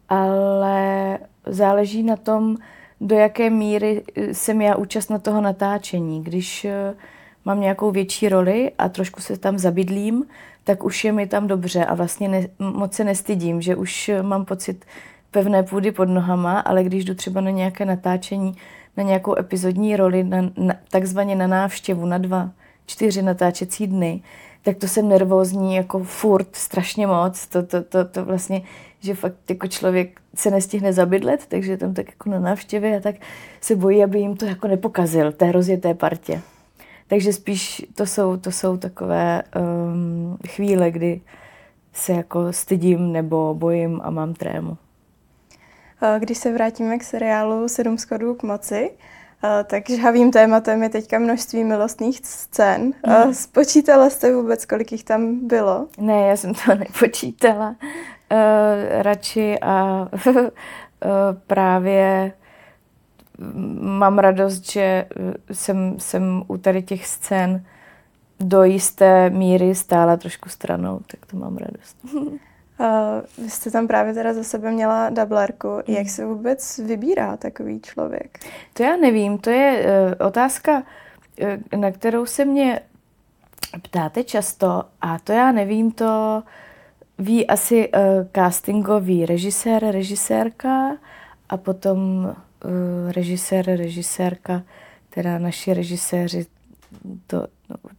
ale 0.09 1.19
záleží 1.47 2.03
na 2.03 2.17
tom, 2.17 2.57
do 3.01 3.17
jaké 3.17 3.51
míry 3.51 4.03
eh, 4.15 4.35
jsem 4.35 4.63
já 4.63 4.77
účastna 4.77 5.19
toho 5.19 5.41
natáčení. 5.41 6.23
Když 6.23 6.65
uh, 6.65 6.97
mám 7.45 7.61
nějakou 7.61 7.91
větší 7.91 8.29
roli 8.29 8.73
a 8.79 8.89
trošku 8.89 9.21
se 9.21 9.39
tam 9.39 9.59
zabydlím, 9.59 10.25
tak 10.65 10.85
už 10.85 11.05
je 11.05 11.13
mi 11.13 11.27
tam 11.27 11.47
dobře 11.47 11.85
a 11.85 11.95
vlastně 11.95 12.29
ne, 12.29 12.49
moc 12.59 12.95
se 12.95 13.05
nestydím, 13.05 13.63
že 13.63 13.77
už 13.77 14.11
mám 14.23 14.45
pocit 14.45 14.85
pevné 15.31 15.63
půdy 15.63 15.93
pod 15.93 16.05
nohama, 16.05 16.61
ale 16.61 16.85
když 16.85 17.05
jdu 17.05 17.15
třeba 17.15 17.41
na 17.41 17.51
nějaké 17.51 17.85
natáčení, 17.85 18.57
na 18.97 19.03
nějakou 19.03 19.39
epizodní 19.39 19.97
roli, 19.97 20.25
na, 20.25 20.51
na, 20.57 20.75
takzvaně 20.91 21.37
na 21.37 21.47
návštěvu, 21.47 22.07
na 22.07 22.19
dva, 22.19 22.51
čtyři 22.87 23.23
natáčecí 23.23 23.87
dny, 23.87 24.23
tak 24.63 24.77
to 24.77 24.89
jsem 24.89 25.09
nervózní 25.09 25.75
jako 25.75 26.05
furt 26.05 26.57
strašně 26.57 27.07
moc. 27.07 27.47
To, 27.47 27.63
to, 27.63 27.83
to, 27.83 28.05
to 28.05 28.25
vlastně, 28.25 28.63
že 29.01 29.15
fakt 29.15 29.51
jako 29.51 29.67
člověk 29.67 30.21
se 30.35 30.51
nestihne 30.51 30.93
zabydlet, 30.93 31.47
takže 31.47 31.77
tam 31.77 31.95
tak 31.95 32.07
jako 32.07 32.31
na 32.31 32.39
návštěvě 32.39 32.97
a 32.97 33.01
tak 33.01 33.15
se 33.61 33.77
bojí, 33.77 34.05
aby 34.05 34.19
jim 34.19 34.37
to 34.37 34.45
jako 34.45 34.69
nepokazil, 34.69 35.33
té 35.33 35.53
rozjeté 35.53 35.95
partě. 35.95 36.41
Takže 37.07 37.33
spíš 37.33 37.87
to 37.95 38.07
jsou, 38.07 38.37
to 38.37 38.53
jsou 38.53 38.77
takové 38.77 39.43
um, 39.57 40.39
chvíle, 40.49 40.91
kdy 40.91 41.21
se 41.93 42.13
jako 42.13 42.53
stydím 42.53 43.13
nebo 43.13 43.55
bojím 43.55 44.01
a 44.05 44.11
mám 44.11 44.35
trému. 44.35 44.77
Když 46.19 46.39
se 46.39 46.53
vrátíme 46.53 46.99
k 46.99 47.05
seriálu 47.05 47.69
Sedm 47.69 47.99
schodů 47.99 48.35
k 48.35 48.43
moci, 48.43 48.91
tak 49.65 49.91
žhavým 49.91 50.31
tématem 50.31 50.83
je 50.83 50.89
teďka 50.89 51.19
množství 51.19 51.65
milostných 51.65 52.21
scén. 52.27 52.93
Hmm. 53.07 53.35
Spočítala 53.35 54.11
jste 54.11 54.35
vůbec, 54.35 54.65
kolik 54.65 54.93
jich 54.93 55.05
tam 55.05 55.49
bylo? 55.49 55.87
Ne, 55.99 56.27
já 56.27 56.37
jsem 56.37 56.55
to 56.55 56.75
nepočítala. 56.79 57.77
Uh, 58.33 59.03
radši 59.03 59.59
a 59.61 60.09
uh, 60.27 60.49
právě 61.47 62.33
mám 63.81 64.19
radost, 64.19 64.71
že 64.71 65.07
jsem, 65.53 65.97
jsem 65.99 66.43
u 66.49 66.57
tady 66.57 66.83
těch 66.83 67.07
scén 67.07 67.65
do 68.41 68.63
jisté 68.63 69.31
míry 69.31 69.75
stála 69.75 70.17
trošku 70.17 70.49
stranou, 70.49 71.01
tak 71.07 71.27
to 71.27 71.37
mám 71.37 71.57
radost. 71.57 71.97
Uh, 72.79 73.45
vy 73.45 73.51
jste 73.51 73.71
tam 73.71 73.87
právě 73.87 74.15
teda 74.15 74.33
za 74.35 74.43
sebe 74.43 74.71
měla 74.71 75.11
dublerku. 75.11 75.69
Mm. 75.69 75.95
Jak 75.95 76.09
se 76.09 76.27
vůbec 76.27 76.79
vybírá 76.79 77.37
takový 77.37 77.81
člověk? 77.81 78.39
To 78.73 78.83
já 78.83 78.97
nevím, 78.97 79.39
to 79.39 79.51
je 79.51 79.87
uh, 80.19 80.27
otázka, 80.27 80.83
uh, 81.73 81.81
na 81.81 81.91
kterou 81.91 82.27
se 82.27 82.45
mě 82.45 82.81
ptáte 83.83 84.25
často 84.25 84.85
a 85.01 85.19
to 85.19 85.33
já 85.33 85.53
nevím, 85.53 85.93
to 85.93 86.43
ví 87.19 87.47
asi 87.47 87.89
uh, 87.89 88.01
castingový 88.35 89.27
režisér, 89.27 89.85
režisérka 89.91 90.97
a 91.49 91.57
potom 91.57 91.99
uh, 92.25 93.13
režisér, 93.13 93.67
režisérka, 93.67 94.63
teda 95.11 95.39
naši 95.39 95.75
režiséři 95.75 96.47
to, 97.27 97.47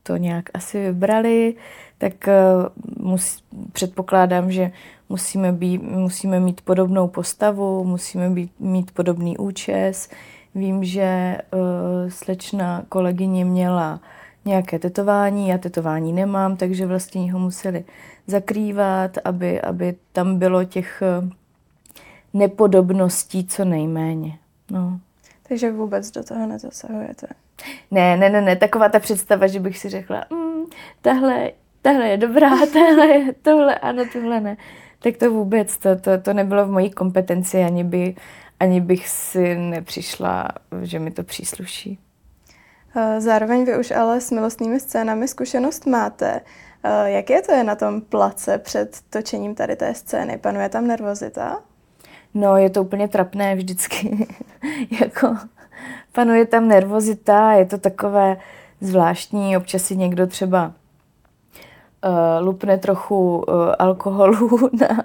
to 0.04 0.18
nějak 0.18 0.46
asi 0.54 0.80
vybrali 0.80 1.56
tak 1.98 2.14
uh, 2.28 3.08
mus, 3.08 3.44
předpokládám, 3.72 4.52
že 4.52 4.72
musíme, 5.10 5.52
být, 5.52 5.84
musíme 5.84 6.40
mít 6.40 6.62
podobnou 6.62 7.08
postavu, 7.08 7.84
musíme 7.84 8.30
být, 8.30 8.52
mít 8.60 8.92
podobný 8.92 9.38
účes. 9.38 10.10
Vím, 10.56 10.84
že 10.84 11.38
uh, 11.54 12.10
slečna 12.10 12.84
kolegyně 12.90 13.46
měla 13.46 14.00
nějaké 14.46 14.80
tetování, 14.80 15.48
já 15.48 15.58
tetování 15.58 16.14
nemám, 16.14 16.58
takže 16.58 16.86
vlastně 16.86 17.34
ho 17.34 17.40
museli 17.40 17.86
zakrývat, 18.28 19.18
aby, 19.24 19.62
aby 19.62 19.96
tam 20.12 20.40
bylo 20.40 20.64
těch 20.64 21.04
uh, 21.22 21.30
nepodobností 22.34 23.46
co 23.46 23.66
nejméně. 23.66 24.38
No. 24.72 25.00
Takže 25.48 25.72
vůbec 25.72 26.12
do 26.12 26.24
toho 26.24 26.48
nezasahujete? 26.48 27.28
Ne, 27.92 28.18
ne, 28.18 28.30
ne, 28.30 28.42
ne, 28.42 28.56
taková 28.56 28.90
ta 28.90 29.00
představa, 29.00 29.48
že 29.48 29.60
bych 29.60 29.78
si 29.78 29.90
řekla, 29.90 30.26
mm, 30.32 30.64
tahle 31.02 31.52
tahle 31.86 32.08
je 32.08 32.18
dobrá, 32.18 32.50
tahle 32.74 33.08
je 33.08 33.34
tohle, 33.34 33.76
ano, 33.76 34.04
tohle 34.14 34.42
ne. 34.42 34.58
Tak 35.00 35.18
to 35.18 35.32
vůbec, 35.32 35.78
to, 35.78 35.96
to, 35.96 36.18
to 36.22 36.34
nebylo 36.34 36.66
v 36.66 36.72
mojí 36.72 36.92
kompetenci, 36.92 37.64
ani, 37.64 37.84
by, 37.84 38.16
ani 38.60 38.82
bych 38.82 39.08
si 39.08 39.56
nepřišla, 39.56 40.48
že 40.82 41.00
mi 41.00 41.12
to 41.12 41.24
přísluší. 41.24 42.00
Eh, 42.96 43.22
zároveň 43.22 43.66
vy 43.66 43.78
už 43.78 43.92
ale 43.92 44.22
s 44.22 44.32
milostnými 44.32 44.80
scénami 44.80 45.28
zkušenost 45.28 45.86
máte. 45.86 46.42
Eh, 46.84 47.12
jaké 47.12 47.42
to 47.42 47.52
je 47.52 47.64
na 47.64 47.76
tom 47.76 48.02
place 48.02 48.58
před 48.58 48.98
točením 49.10 49.56
tady 49.56 49.76
té 49.76 49.94
scény? 49.94 50.38
Panuje 50.38 50.70
tam 50.70 50.88
nervozita? 50.88 51.62
No, 52.34 52.58
je 52.58 52.70
to 52.70 52.82
úplně 52.82 53.08
trapné 53.08 53.56
vždycky. 53.56 54.28
jako, 55.02 55.38
panuje 56.16 56.46
tam 56.46 56.68
nervozita, 56.68 57.54
je 57.54 57.66
to 57.66 57.78
takové 57.78 58.38
zvláštní, 58.82 59.58
občas 59.58 59.82
si 59.84 59.96
někdo 59.98 60.28
třeba 60.28 60.66
uh, 62.06 62.46
lupne 62.46 62.78
trochu 62.78 63.38
uh, 63.38 63.44
alkoholu 63.80 64.70
na, 64.82 65.04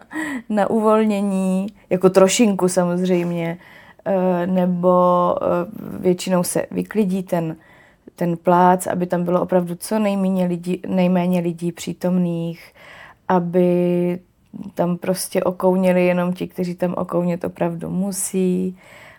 na 0.48 0.70
uvolnění, 0.70 1.66
jako 1.90 2.10
trošinku 2.10 2.68
samozřejmě, 2.68 3.58
uh, 4.06 4.54
nebo 4.54 4.88
uh, 5.40 6.00
většinou 6.00 6.42
se 6.42 6.66
vyklidí 6.70 7.22
ten, 7.22 7.56
ten 8.16 8.36
plác, 8.36 8.86
aby 8.86 9.06
tam 9.06 9.24
bylo 9.24 9.42
opravdu 9.42 9.74
co 9.74 9.98
nejméně 9.98 10.46
lidí, 10.46 10.82
nejméně 10.86 11.40
lidí 11.40 11.72
přítomných, 11.72 12.72
aby 13.28 14.18
tam 14.74 14.96
prostě 14.96 15.44
okouněli 15.44 16.06
jenom 16.06 16.32
ti, 16.32 16.48
kteří 16.48 16.74
tam 16.74 16.94
okounět 16.96 17.44
opravdu 17.44 17.90
musí. 17.90 18.76
Uh, 18.76 19.09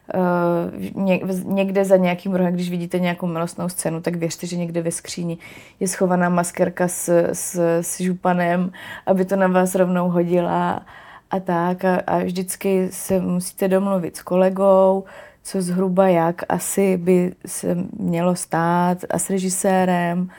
někde 1.43 1.85
za 1.85 1.97
nějakým 1.97 2.35
rohem, 2.35 2.53
když 2.53 2.69
vidíte 2.69 2.99
nějakou 2.99 3.27
milostnou 3.27 3.69
scénu, 3.69 4.01
tak 4.01 4.15
věřte, 4.15 4.47
že 4.47 4.57
někde 4.57 4.81
ve 4.81 4.91
skříni 4.91 5.37
je 5.79 5.87
schovaná 5.87 6.29
maskerka 6.29 6.87
s, 6.87 7.29
s, 7.33 7.55
s 7.81 8.01
županem, 8.01 8.71
aby 9.05 9.25
to 9.25 9.35
na 9.35 9.47
vás 9.47 9.75
rovnou 9.75 10.09
hodila 10.09 10.85
a 11.31 11.39
tak. 11.39 11.85
A, 11.85 11.95
a 12.07 12.17
vždycky 12.17 12.87
se 12.91 13.19
musíte 13.19 13.67
domluvit 13.67 14.17
s 14.17 14.21
kolegou, 14.21 15.03
co 15.43 15.61
zhruba 15.61 16.07
jak 16.07 16.41
asi 16.49 16.97
by 16.97 17.33
se 17.45 17.77
mělo 17.99 18.35
stát 18.35 18.97
a 19.09 19.19
s 19.19 19.29
režisérem 19.29 20.29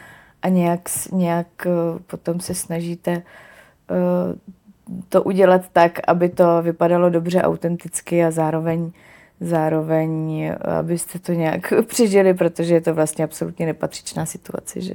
a 0.43 0.49
nějak, 0.49 0.81
nějak 1.12 1.47
eh, 1.67 1.71
potom 2.07 2.41
se 2.41 2.55
snažíte 2.55 3.23
uh, 3.91 4.38
to 5.09 5.23
udělat 5.23 5.62
tak, 5.73 6.00
aby 6.07 6.29
to 6.29 6.62
vypadalo 6.62 7.11
dobře, 7.11 7.43
autenticky 7.43 8.25
a 8.25 8.31
zároveň 8.31 8.93
zároveň, 9.42 10.50
abyste 10.78 11.18
to 11.18 11.32
nějak 11.32 11.72
přežili, 11.87 12.34
protože 12.34 12.75
je 12.75 12.80
to 12.80 12.94
vlastně 12.94 13.25
absolutně 13.25 13.66
nepatřičná 13.66 14.26
situace. 14.26 14.80
Že? 14.80 14.94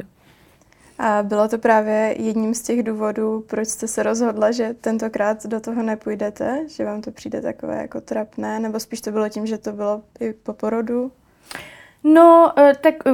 A 0.99 1.23
bylo 1.23 1.47
to 1.47 1.57
právě 1.57 2.15
jedním 2.17 2.53
z 2.53 2.61
těch 2.61 2.83
důvodů, 2.83 3.43
proč 3.47 3.67
jste 3.67 3.87
se 3.87 4.03
rozhodla, 4.03 4.51
že 4.51 4.73
tentokrát 4.81 5.45
do 5.45 5.59
toho 5.59 5.83
nepůjdete, 5.83 6.65
že 6.67 6.85
vám 6.85 7.01
to 7.01 7.11
přijde 7.11 7.41
takové 7.41 7.81
jako 7.81 8.01
trapné, 8.01 8.59
nebo 8.59 8.79
spíš 8.79 9.01
to 9.01 9.11
bylo 9.11 9.29
tím, 9.29 9.45
že 9.45 9.57
to 9.57 9.71
bylo 9.71 10.01
i 10.19 10.33
po 10.33 10.53
porodu? 10.53 11.11
No, 12.03 12.53
eh, 12.57 12.73
tak 12.81 12.95
eh, 13.05 13.11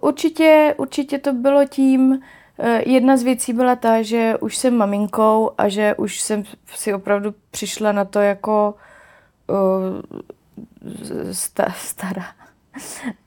určitě, 0.00 0.74
určitě 0.78 1.18
to 1.18 1.32
bylo 1.32 1.64
tím, 1.64 2.20
eh, 2.58 2.82
jedna 2.86 3.16
z 3.16 3.22
věcí 3.22 3.52
byla 3.52 3.76
ta, 3.76 4.02
že 4.02 4.34
už 4.40 4.56
jsem 4.56 4.76
maminkou 4.76 5.50
a 5.58 5.68
že 5.68 5.94
už 5.94 6.20
jsem 6.20 6.44
si 6.74 6.94
opravdu 6.94 7.34
přišla 7.50 7.92
na 7.92 8.04
to 8.04 8.20
jako 8.20 8.74
sta, 11.32 11.66
stará. 11.76 12.24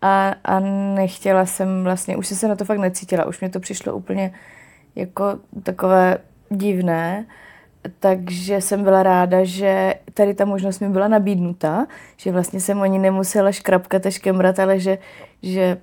a, 0.02 0.36
a 0.44 0.60
nechtěla 0.96 1.46
jsem 1.46 1.84
vlastně, 1.84 2.18
už 2.18 2.28
jsem 2.28 2.38
se 2.38 2.48
na 2.48 2.56
to 2.56 2.66
fakt 2.66 2.78
necítila, 2.78 3.26
už 3.26 3.40
mě 3.40 3.50
to 3.50 3.60
přišlo 3.60 3.96
úplně 3.96 4.34
jako 4.96 5.40
takové 5.64 6.18
divné, 6.50 7.26
takže 8.00 8.62
jsem 8.62 8.84
byla 8.84 9.04
ráda, 9.04 9.44
že 9.44 9.94
tady 10.14 10.34
ta 10.34 10.46
možnost 10.46 10.80
mi 10.80 10.90
byla 10.90 11.08
nabídnuta, 11.08 11.88
že 12.18 12.32
vlastně 12.32 12.60
jsem 12.60 12.82
ani 12.82 13.00
nemusela 13.00 13.52
škrapkat 13.52 14.06
a 14.06 14.10
škemrat, 14.10 14.60
ale 14.60 14.80
že, 14.80 14.98
že 15.44 15.78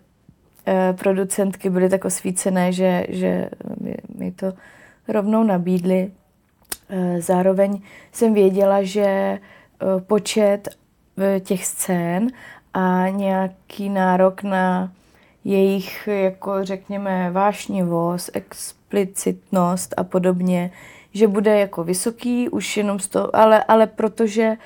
eh, 0.67 0.93
producentky 0.93 1.71
byly 1.71 1.89
tak 1.89 2.05
osvícené, 2.05 2.73
že, 2.73 3.07
že 3.09 3.49
mi 4.19 4.33
to 4.33 4.53
rovnou 5.09 5.43
nabídli. 5.43 6.11
Eh, 6.89 7.21
zároveň 7.21 7.81
jsem 8.13 8.35
věděla, 8.35 8.83
že 8.83 9.05
eh, 9.05 9.41
počet 10.01 10.69
těch 11.41 11.67
scén 11.67 12.29
a 12.75 13.09
nějaký 13.09 13.89
nárok 13.89 14.43
na 14.43 14.93
jejich, 15.45 16.09
jako 16.13 16.65
řekněme, 16.65 17.31
vášnivost, 17.31 18.31
explicitnost 18.33 19.95
a 19.97 20.05
podobně, 20.05 20.71
že 21.13 21.29
bude 21.29 21.59
jako 21.59 21.85
vysoký, 21.85 22.49
už 22.49 22.77
jenom 22.77 22.99
z 22.99 23.09
toho, 23.09 23.37
ale, 23.37 23.65
ale 23.65 23.87
protože 23.87 24.57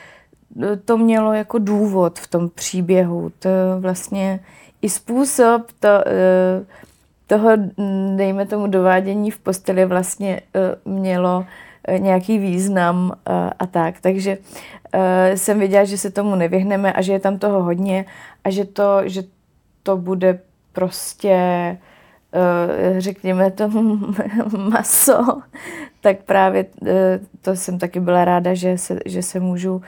to 0.84 0.98
mělo 0.98 1.32
jako 1.32 1.58
důvod 1.58 2.18
v 2.18 2.26
tom 2.26 2.48
příběhu. 2.48 3.32
To 3.38 3.48
vlastně 3.80 4.40
i 4.82 4.88
způsob 4.88 5.62
to, 5.80 5.88
eh, 5.88 6.66
toho, 7.26 7.50
dejme 8.16 8.46
tomu, 8.46 8.66
dovádění 8.66 9.30
v 9.30 9.38
posteli 9.38 9.86
vlastně 9.86 10.40
eh, 10.54 10.60
mělo 10.84 11.46
nějaký 11.98 12.38
význam 12.38 13.12
a 13.58 13.66
tak. 13.66 14.00
Takže 14.00 14.38
jsem 15.34 15.58
věděla, 15.58 15.84
že 15.84 15.98
se 15.98 16.10
tomu 16.10 16.34
nevyhneme 16.34 16.92
a 16.92 17.02
že 17.02 17.12
je 17.12 17.20
tam 17.20 17.38
toho 17.38 17.62
hodně 17.62 18.04
a 18.44 18.50
že 18.50 18.64
to, 18.64 19.08
že 19.08 19.22
to 19.82 19.96
bude 19.96 20.40
prostě 20.72 21.36
řekněme 22.98 23.50
tomu 23.50 23.98
maso, 24.70 25.42
tak 26.00 26.16
právě 26.18 26.66
to 27.42 27.56
jsem 27.56 27.78
taky 27.78 28.00
byla 28.00 28.24
ráda, 28.24 28.54
že 28.54 28.78
se, 28.78 28.98
že 29.06 29.22
se 29.22 29.40
můžu 29.40 29.82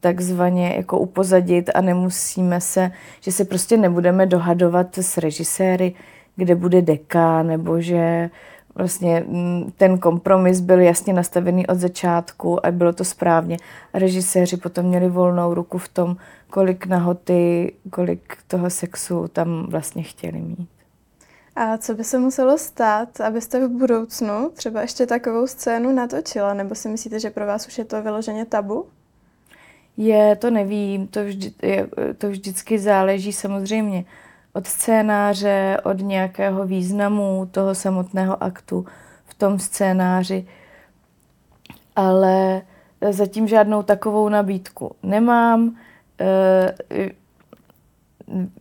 takzvaně 0.00 0.74
jako 0.76 0.98
upozadit 0.98 1.70
a 1.74 1.80
nemusíme 1.80 2.60
se, 2.60 2.90
že 3.20 3.32
se 3.32 3.44
prostě 3.44 3.76
nebudeme 3.76 4.26
dohadovat 4.26 4.98
s 4.98 5.18
režiséry, 5.18 5.94
kde 6.36 6.54
bude 6.54 6.82
deka, 6.82 7.42
nebo 7.42 7.80
že 7.80 8.30
vlastně 8.78 9.24
mm, 9.26 9.72
ten 9.76 9.98
kompromis 9.98 10.60
byl 10.60 10.80
jasně 10.80 11.12
nastavený 11.12 11.66
od 11.66 11.78
začátku 11.78 12.66
a 12.66 12.70
bylo 12.70 12.92
to 12.92 13.04
správně. 13.04 13.56
Režiséři 13.94 14.56
potom 14.56 14.86
měli 14.86 15.08
volnou 15.08 15.54
ruku 15.54 15.78
v 15.78 15.88
tom, 15.88 16.16
kolik 16.50 16.86
nahoty, 16.86 17.72
kolik 17.90 18.38
toho 18.46 18.70
sexu 18.70 19.28
tam 19.28 19.66
vlastně 19.70 20.02
chtěli 20.02 20.40
mít. 20.40 20.68
A 21.56 21.78
co 21.78 21.94
by 21.94 22.04
se 22.04 22.18
muselo 22.18 22.58
stát, 22.58 23.20
abyste 23.20 23.66
v 23.66 23.70
budoucnu 23.70 24.50
třeba 24.54 24.80
ještě 24.80 25.06
takovou 25.06 25.46
scénu 25.46 25.92
natočila? 25.92 26.54
Nebo 26.54 26.74
si 26.74 26.88
myslíte, 26.88 27.20
že 27.20 27.30
pro 27.30 27.46
vás 27.46 27.66
už 27.66 27.78
je 27.78 27.84
to 27.84 28.02
vyloženě 28.02 28.44
tabu? 28.44 28.86
Je, 29.96 30.36
to 30.36 30.50
nevím, 30.50 31.06
to, 31.06 31.24
vždy, 31.24 31.52
je, 31.62 31.88
to 32.18 32.30
vždycky 32.30 32.78
záleží 32.78 33.32
samozřejmě 33.32 34.04
od 34.52 34.66
scénáře, 34.66 35.80
od 35.84 36.00
nějakého 36.00 36.66
významu 36.66 37.48
toho 37.50 37.74
samotného 37.74 38.42
aktu 38.42 38.86
v 39.26 39.34
tom 39.34 39.58
scénáři. 39.58 40.46
Ale 41.96 42.62
zatím 43.10 43.48
žádnou 43.48 43.82
takovou 43.82 44.28
nabídku 44.28 44.96
nemám. 45.02 45.76
E, 46.20 47.10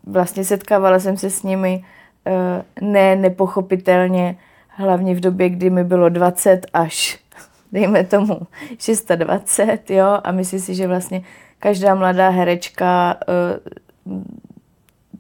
vlastně 0.04 0.44
setkávala 0.44 1.00
jsem 1.00 1.18
se 1.18 1.30
s 1.30 1.44
nimi 1.44 1.84
e, 2.26 2.64
ne 2.82 3.16
nepochopitelně, 3.16 4.38
hlavně 4.68 5.16
v 5.16 5.20
době, 5.20 5.50
kdy 5.50 5.70
mi 5.70 5.84
bylo 5.84 6.10
20 6.10 6.68
až 6.74 7.20
dejme 7.72 8.04
tomu 8.04 8.40
620, 8.80 9.90
jo, 9.90 10.20
a 10.24 10.32
myslím 10.32 10.60
si, 10.60 10.76
že 10.76 10.88
vlastně 10.88 11.22
každá 11.60 11.96
mladá 11.96 12.30
herečka 12.30 13.18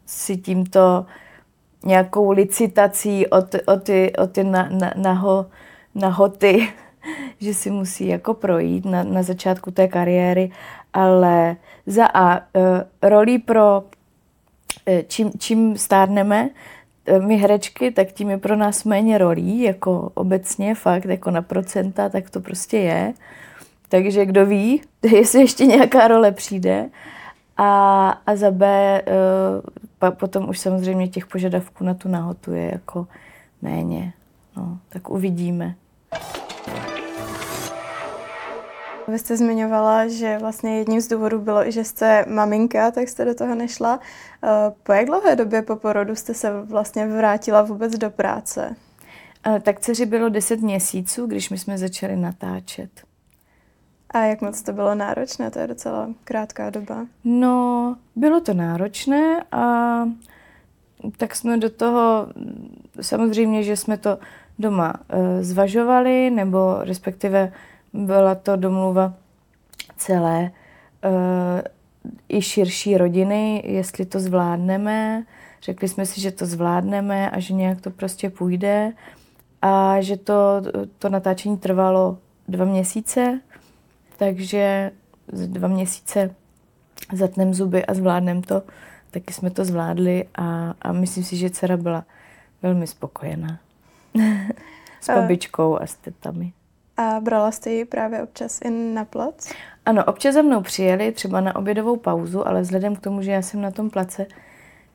si 0.07 0.37
tímto 0.37 1.05
nějakou 1.83 2.31
licitací 2.31 3.27
o 3.27 3.41
ty, 3.41 3.61
o 3.61 3.77
ty, 3.77 4.13
o 4.17 4.27
ty 4.27 4.43
na, 4.43 4.69
na, 4.71 4.93
naho, 4.95 5.45
nahoty, 5.95 6.69
že 7.39 7.53
si 7.53 7.71
musí 7.71 8.07
jako 8.07 8.33
projít 8.33 8.85
na, 8.85 9.03
na 9.03 9.23
začátku 9.23 9.71
té 9.71 9.87
kariéry, 9.87 10.51
ale 10.93 11.55
za 11.85 12.05
A, 12.05 12.37
uh, 12.37 12.41
rolí 13.01 13.39
pro 13.39 13.81
uh, 13.81 14.99
čím, 15.07 15.31
čím 15.39 15.77
stárneme, 15.77 16.49
my 17.19 17.37
herečky, 17.37 17.91
tak 17.91 18.07
tím 18.11 18.29
je 18.29 18.37
pro 18.37 18.55
nás 18.55 18.83
méně 18.83 19.17
rolí, 19.17 19.61
jako 19.61 20.11
obecně 20.13 20.75
fakt, 20.75 21.05
jako 21.05 21.31
na 21.31 21.41
procenta, 21.41 22.09
tak 22.09 22.29
to 22.29 22.39
prostě 22.39 22.77
je. 22.77 23.13
Takže 23.89 24.25
kdo 24.25 24.45
ví, 24.45 24.81
jestli 25.03 25.41
ještě 25.41 25.65
nějaká 25.65 26.07
role 26.07 26.31
přijde. 26.31 26.89
A, 27.57 28.09
a 28.25 28.35
za 28.35 28.51
B, 28.51 29.01
uh, 30.03 30.09
potom 30.09 30.49
už 30.49 30.59
samozřejmě 30.59 31.07
těch 31.07 31.25
požadavků 31.25 31.83
na 31.83 31.93
tu 31.93 32.09
nahotu 32.09 32.53
je 32.53 32.71
jako 32.71 33.07
méně. 33.61 34.13
No, 34.57 34.79
tak 34.89 35.09
uvidíme. 35.09 35.75
Vy 39.07 39.19
jste 39.19 39.37
zmiňovala, 39.37 40.07
že 40.07 40.37
vlastně 40.37 40.77
jedním 40.77 41.01
z 41.01 41.07
důvodů 41.07 41.39
bylo 41.39 41.67
i, 41.67 41.71
že 41.71 41.83
jste 41.83 42.25
maminka, 42.27 42.91
tak 42.91 43.09
jste 43.09 43.25
do 43.25 43.35
toho 43.35 43.55
nešla. 43.55 43.99
Eh, 44.43 44.47
po 44.83 44.93
jak 44.93 45.05
dlouhé 45.05 45.35
době 45.35 45.61
po 45.61 45.75
porodu 45.75 46.15
jste 46.15 46.33
se 46.33 46.61
vlastně 46.61 47.07
vrátila 47.07 47.61
vůbec 47.61 47.93
do 47.97 48.09
práce? 48.09 48.75
Eh, 49.47 49.59
tak 49.59 49.79
dceři 49.79 50.05
bylo 50.05 50.29
10 50.29 50.61
měsíců, 50.61 51.25
když 51.25 51.49
my 51.49 51.57
jsme 51.57 51.77
začali 51.77 52.15
natáčet. 52.15 53.06
A 54.11 54.19
jak 54.19 54.41
moc 54.41 54.61
to 54.61 54.73
bylo 54.73 54.95
náročné? 54.95 55.51
To 55.51 55.59
je 55.59 55.67
docela 55.67 56.09
krátká 56.23 56.69
doba. 56.69 57.05
No, 57.23 57.95
bylo 58.15 58.41
to 58.41 58.53
náročné 58.53 59.43
a 59.51 60.03
tak 61.17 61.35
jsme 61.35 61.57
do 61.57 61.69
toho, 61.69 62.27
samozřejmě, 63.01 63.63
že 63.63 63.77
jsme 63.77 63.97
to 63.97 64.17
doma 64.59 64.93
uh, 64.93 65.19
zvažovali, 65.41 66.29
nebo 66.29 66.77
respektive 66.79 67.51
byla 67.93 68.35
to 68.35 68.55
domluva 68.55 69.13
celé 69.97 70.51
uh, 71.05 71.61
i 72.29 72.41
širší 72.41 72.97
rodiny, 72.97 73.63
jestli 73.65 74.05
to 74.05 74.19
zvládneme. 74.19 75.23
Řekli 75.61 75.87
jsme 75.87 76.05
si, 76.05 76.21
že 76.21 76.31
to 76.31 76.45
zvládneme 76.45 77.29
a 77.29 77.39
že 77.39 77.53
nějak 77.53 77.81
to 77.81 77.89
prostě 77.89 78.29
půjde. 78.29 78.93
A 79.61 80.01
že 80.01 80.17
to, 80.17 80.61
to 80.97 81.09
natáčení 81.09 81.57
trvalo 81.57 82.17
dva 82.47 82.65
měsíce, 82.65 83.39
takže 84.17 84.91
dva 85.47 85.67
měsíce 85.67 86.35
zatnem 87.13 87.53
zuby 87.53 87.85
a 87.85 87.93
zvládneme 87.93 88.41
to. 88.41 88.63
Taky 89.11 89.33
jsme 89.33 89.49
to 89.49 89.65
zvládli 89.65 90.25
a, 90.35 90.73
a 90.81 90.91
myslím 90.91 91.23
si, 91.23 91.37
že 91.37 91.49
dcera 91.49 91.77
byla 91.77 92.05
velmi 92.61 92.87
spokojená. 92.87 93.59
s 95.01 95.07
babičkou 95.07 95.81
a 95.81 95.85
s 95.85 95.95
tetami. 95.95 96.53
A 96.97 97.19
brala 97.19 97.51
jste 97.51 97.71
ji 97.71 97.85
právě 97.85 98.23
občas 98.23 98.59
i 98.61 98.69
na 98.69 99.05
plac? 99.05 99.53
Ano, 99.85 100.05
občas 100.05 100.33
za 100.33 100.41
mnou 100.41 100.61
přijeli, 100.61 101.11
třeba 101.11 101.41
na 101.41 101.55
obědovou 101.55 101.97
pauzu, 101.97 102.47
ale 102.47 102.61
vzhledem 102.61 102.95
k 102.95 102.99
tomu, 102.99 103.21
že 103.21 103.31
já 103.31 103.41
jsem 103.41 103.61
na 103.61 103.71
tom 103.71 103.89
place 103.89 104.25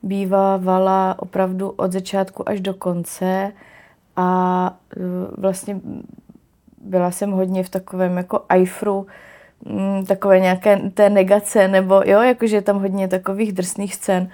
bývávala 0.03 1.15
opravdu 1.19 1.69
od 1.69 1.91
začátku 1.91 2.49
až 2.49 2.61
do 2.61 2.73
konce 2.73 3.51
a 4.15 4.77
e, 4.97 4.99
vlastně 5.37 5.81
byla 6.83 7.11
jsem 7.11 7.31
hodně 7.31 7.63
v 7.63 7.69
takovém 7.69 8.17
jako 8.17 8.41
ajfru, 8.49 9.07
mm, 9.65 10.05
takové 10.05 10.39
nějaké 10.39 10.77
té 10.77 11.09
negace, 11.09 11.67
nebo 11.67 12.01
jo, 12.05 12.21
jakože 12.21 12.55
je 12.55 12.61
tam 12.61 12.79
hodně 12.79 13.07
takových 13.07 13.53
drsných 13.53 13.95
scén, 13.95 14.29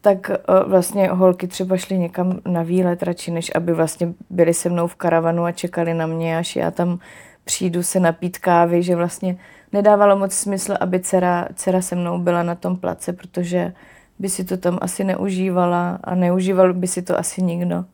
tak 0.00 0.30
e, 0.30 0.38
vlastně 0.66 1.08
holky 1.08 1.46
třeba 1.46 1.76
šly 1.76 1.98
někam 1.98 2.40
na 2.48 2.62
výlet 2.62 3.02
radši, 3.02 3.30
než 3.30 3.50
aby 3.54 3.72
vlastně 3.72 4.12
byly 4.30 4.54
se 4.54 4.68
mnou 4.68 4.86
v 4.86 4.94
karavanu 4.94 5.44
a 5.44 5.52
čekali 5.52 5.94
na 5.94 6.06
mě, 6.06 6.38
až 6.38 6.56
já 6.56 6.70
tam 6.70 6.98
přijdu 7.44 7.82
se 7.82 8.00
napít 8.00 8.38
kávy, 8.38 8.82
že 8.82 8.96
vlastně 8.96 9.36
nedávalo 9.72 10.18
moc 10.18 10.32
smysl, 10.32 10.74
aby 10.80 11.00
dcera, 11.00 11.48
dcera 11.54 11.82
se 11.82 11.96
mnou 11.96 12.18
byla 12.18 12.42
na 12.42 12.54
tom 12.54 12.76
place, 12.76 13.12
protože 13.12 13.72
by 14.18 14.28
si 14.28 14.44
to 14.44 14.56
tam 14.56 14.78
asi 14.80 15.04
neužívala 15.04 15.98
a 16.04 16.14
neužíval 16.14 16.74
by 16.74 16.86
si 16.86 17.02
to 17.02 17.18
asi 17.18 17.42
nikdo. 17.42 17.84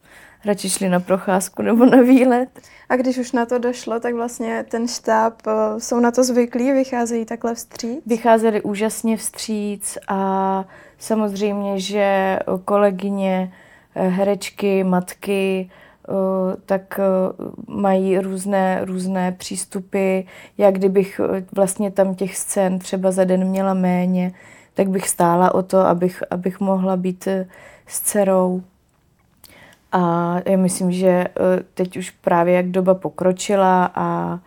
Radši 0.44 0.70
šli 0.70 0.88
na 0.88 1.00
procházku 1.00 1.62
nebo 1.62 1.86
na 1.86 2.02
výlet. 2.02 2.48
A 2.88 2.96
když 2.96 3.18
už 3.18 3.32
na 3.32 3.46
to 3.46 3.58
došlo, 3.58 4.00
tak 4.00 4.14
vlastně 4.14 4.64
ten 4.70 4.88
štáb, 4.88 5.34
e, 5.46 5.80
jsou 5.80 6.00
na 6.00 6.10
to 6.10 6.24
zvyklí, 6.24 6.72
vycházejí 6.72 7.24
takhle 7.24 7.54
vstříc? 7.54 8.00
Vycházeli 8.06 8.62
úžasně 8.62 9.16
vstříc 9.16 9.98
a 10.08 10.64
Samozřejmě, 10.98 11.80
že 11.80 12.38
kolegyně, 12.64 13.52
eh, 13.94 14.08
herečky, 14.08 14.84
matky, 14.84 15.70
eh, 16.08 16.12
tak 16.66 17.00
eh, 17.00 17.02
mají 17.66 18.18
různé, 18.18 18.84
různé 18.84 19.32
přístupy. 19.32 20.20
Jak 20.58 20.74
kdybych 20.74 21.20
vlastně 21.52 21.90
tam 21.90 22.14
těch 22.14 22.36
scén 22.36 22.78
třeba 22.78 23.10
za 23.10 23.24
den 23.24 23.44
měla 23.44 23.74
méně, 23.74 24.32
tak 24.74 24.88
bych 24.88 25.08
stála 25.08 25.54
o 25.54 25.62
to, 25.62 25.78
abych, 25.78 26.22
abych 26.30 26.60
mohla 26.60 26.96
být 26.96 27.26
eh, 27.26 27.48
s 27.86 28.00
dcerou. 28.00 28.62
A 29.92 30.34
já 30.46 30.56
myslím, 30.56 30.92
že 30.92 31.08
eh, 31.08 31.30
teď 31.74 31.96
už 31.96 32.10
právě 32.10 32.54
jak 32.54 32.66
doba 32.66 32.94
pokročila 32.94 33.90
a, 33.94 34.38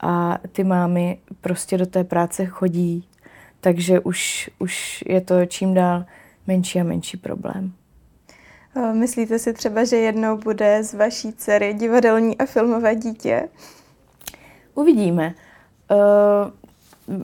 a 0.00 0.38
ty 0.52 0.64
mámy 0.64 1.18
prostě 1.40 1.78
do 1.78 1.86
té 1.86 2.04
práce 2.04 2.46
chodí, 2.46 3.08
takže 3.60 4.00
už, 4.00 4.50
už 4.58 5.04
je 5.06 5.20
to 5.20 5.46
čím 5.46 5.74
dál 5.74 6.04
menší 6.46 6.80
a 6.80 6.84
menší 6.84 7.16
problém. 7.16 7.72
Myslíte 8.92 9.38
si 9.38 9.52
třeba, 9.52 9.84
že 9.84 9.96
jednou 9.96 10.36
bude 10.36 10.82
z 10.84 10.94
vaší 10.94 11.32
dcery 11.32 11.74
divadelní 11.74 12.38
a 12.38 12.46
filmové 12.46 12.94
dítě? 12.94 13.48
Uvidíme. 14.74 15.34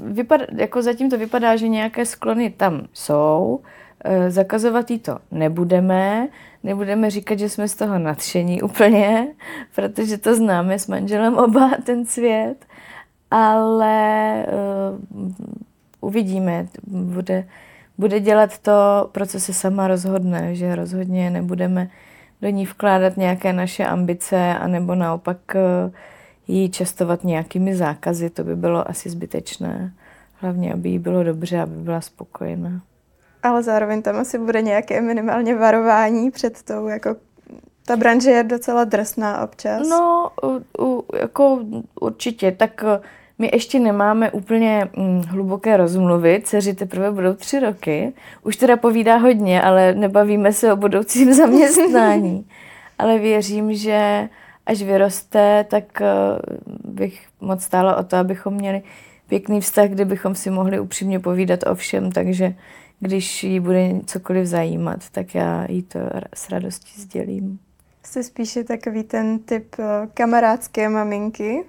Vypadá, 0.05 0.45
jako 0.57 0.83
zatím 0.83 1.11
to 1.11 1.19
vypadá, 1.19 1.57
že 1.57 1.69
nějaké 1.69 2.07
sklony 2.07 2.51
tam 2.51 2.87
jsou. 2.93 3.61
Zakazovat 4.29 4.91
jí 4.91 4.99
to 4.99 5.19
nebudeme. 5.31 6.29
Nebudeme 6.63 7.11
říkat, 7.11 7.39
že 7.39 7.49
jsme 7.49 7.69
z 7.69 7.75
toho 7.75 7.99
nadšení 7.99 8.63
úplně, 8.63 9.29
protože 9.75 10.19
to 10.19 10.35
známe 10.35 10.79
s 10.79 10.87
manželem 10.87 11.39
oba, 11.39 11.71
ten 11.85 12.07
svět. 12.07 12.67
Ale 13.31 14.47
uh, 15.13 15.33
uvidíme. 16.01 16.67
Bude, 16.87 17.49
bude 17.99 18.21
dělat 18.21 18.59
to, 18.59 18.73
pro 19.13 19.27
co 19.27 19.41
se 19.41 19.55
sama 19.55 19.89
rozhodne, 19.89 20.55
že 20.55 20.75
rozhodně 20.75 21.31
nebudeme 21.31 21.91
do 22.43 22.49
ní 22.49 22.67
vkládat 22.67 23.17
nějaké 23.17 23.53
naše 23.53 23.85
ambice, 23.85 24.55
anebo 24.55 24.95
naopak 24.95 25.39
uh, 25.55 25.93
jí 26.49 26.71
častovat 26.71 27.25
nějakými 27.25 27.77
zákazy, 27.77 28.31
to 28.31 28.45
by 28.45 28.57
bylo 28.57 28.91
asi 28.91 29.11
zbytečné. 29.11 29.93
Hlavně, 30.41 30.73
aby 30.73 30.89
jí 30.89 30.99
bylo 30.99 31.25
dobře, 31.25 31.61
aby 31.61 31.75
byla 31.75 32.01
spokojená. 32.01 32.81
Ale 33.49 33.63
zároveň 33.63 34.03
tam 34.03 34.17
asi 34.17 34.39
bude 34.39 34.63
nějaké 34.63 35.01
minimálně 35.01 35.55
varování 35.55 36.31
před 36.31 36.63
tou, 36.63 36.87
jako 36.87 37.17
ta 37.89 37.97
branže 37.97 38.31
je 38.31 38.45
docela 38.45 38.85
drsná 38.85 39.43
občas. 39.43 39.89
No, 39.89 40.31
u, 40.43 40.85
u, 40.85 41.05
jako 41.17 41.59
určitě, 42.01 42.53
tak 42.53 42.85
eh, 42.87 43.01
my 43.39 43.51
ještě 43.53 43.79
nemáme 43.79 44.31
úplně 44.31 44.89
hm, 44.97 45.23
hluboké 45.29 45.77
rozmluvy, 45.77 46.41
dceři 46.45 46.75
teprve 46.75 47.11
budou 47.11 47.35
tři 47.35 47.61
roky. 47.61 48.13
Už 48.43 48.57
teda 48.57 48.77
povídá 48.77 49.17
hodně, 49.17 49.63
ale 49.63 49.95
nebavíme 49.95 50.53
se 50.53 50.73
o 50.73 50.77
budoucím 50.77 51.33
zaměstnání. 51.35 52.47
ale 52.99 53.19
věřím, 53.19 53.75
že 53.75 54.29
až 54.67 54.83
vyroste, 54.83 55.65
tak 55.71 56.03
eh, 56.03 56.07
bych 56.85 57.27
moc 57.41 57.63
stála 57.63 57.97
o 57.97 58.05
to, 58.05 58.17
abychom 58.17 58.55
měli 58.55 58.83
pěkný 59.29 59.61
vztah, 59.61 59.89
kde 59.89 60.05
bychom 60.05 60.35
si 60.35 60.51
mohli 60.51 60.81
upřímně 60.81 61.21
povídat 61.21 61.61
o 61.67 61.75
všem, 61.75 62.13
takže 62.13 62.55
když 63.01 63.45
jí 63.45 63.61
bude 63.61 64.01
cokoliv 64.07 64.47
zajímat, 64.47 65.11
tak 65.13 65.35
já 65.35 65.71
jí 65.71 65.83
to 65.83 65.99
s 66.35 66.49
radostí 66.49 67.01
sdělím. 67.01 67.59
Jste 68.03 68.23
spíše 68.23 68.65
takový 68.65 69.03
ten 69.03 69.39
typ 69.39 69.75
eh, 69.79 70.09
kamarádské 70.15 70.89
maminky? 70.89 71.65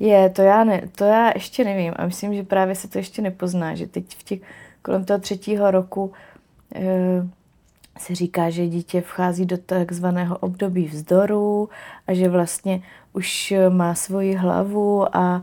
Je, 0.00 0.30
to 0.30 0.42
já, 0.42 0.64
ne, 0.64 0.82
to 0.94 1.04
já 1.04 1.32
ještě 1.34 1.64
nevím 1.64 1.92
a 1.96 2.06
myslím, 2.06 2.34
že 2.34 2.42
právě 2.42 2.74
se 2.74 2.88
to 2.88 2.98
ještě 2.98 3.22
nepozná, 3.22 3.74
že 3.74 3.86
teď 3.86 4.16
v 4.18 4.22
těch, 4.22 4.40
kolem 4.82 5.04
toho 5.04 5.18
třetího 5.18 5.70
roku 5.70 6.12
e, 6.74 6.82
se 7.98 8.14
říká, 8.14 8.50
že 8.50 8.68
dítě 8.68 9.00
vchází 9.00 9.46
do 9.46 9.58
takzvaného 9.58 10.38
období 10.38 10.86
vzdoru 10.86 11.68
a 12.06 12.14
že 12.14 12.28
vlastně 12.28 12.82
už 13.12 13.54
má 13.68 13.94
svoji 13.94 14.34
hlavu 14.34 15.16
a, 15.16 15.42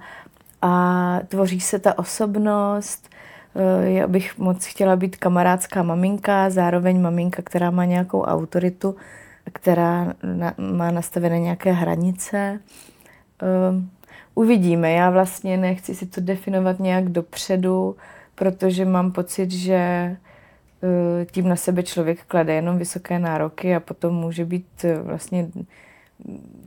a 0.61 1.19
tvoří 1.27 1.61
se 1.61 1.79
ta 1.79 1.99
osobnost. 1.99 3.09
Eh, 3.55 3.89
já 3.91 4.07
bych 4.07 4.37
moc 4.37 4.65
chtěla 4.65 4.95
být 4.95 5.15
kamarádská 5.15 5.83
maminka, 5.83 6.49
zároveň 6.49 7.01
maminka, 7.01 7.41
která 7.41 7.71
má 7.71 7.85
nějakou 7.85 8.21
autoritu, 8.21 8.95
která 9.53 10.13
na, 10.23 10.53
má 10.57 10.91
nastavené 10.91 11.39
nějaké 11.39 11.71
hranice. 11.71 12.59
Um, 13.71 13.89
uvidíme. 14.35 14.91
Já 14.91 15.09
vlastně 15.09 15.57
nechci 15.57 15.95
si 15.95 16.05
to 16.05 16.21
definovat 16.21 16.79
nějak 16.79 17.09
dopředu, 17.09 17.95
protože 18.35 18.85
mám 18.85 19.11
pocit, 19.11 19.51
že 19.51 20.15
Eh, 20.85 21.25
tím 21.25 21.49
na 21.49 21.55
sebe 21.55 21.83
člověk 21.83 22.23
klade 22.25 22.53
jenom 22.53 22.77
vysoké 22.77 23.19
nároky 23.19 23.75
a 23.75 23.79
potom 23.79 24.15
může 24.15 24.45
být 24.45 24.67
eh, 24.83 25.01
vlastně 25.01 25.47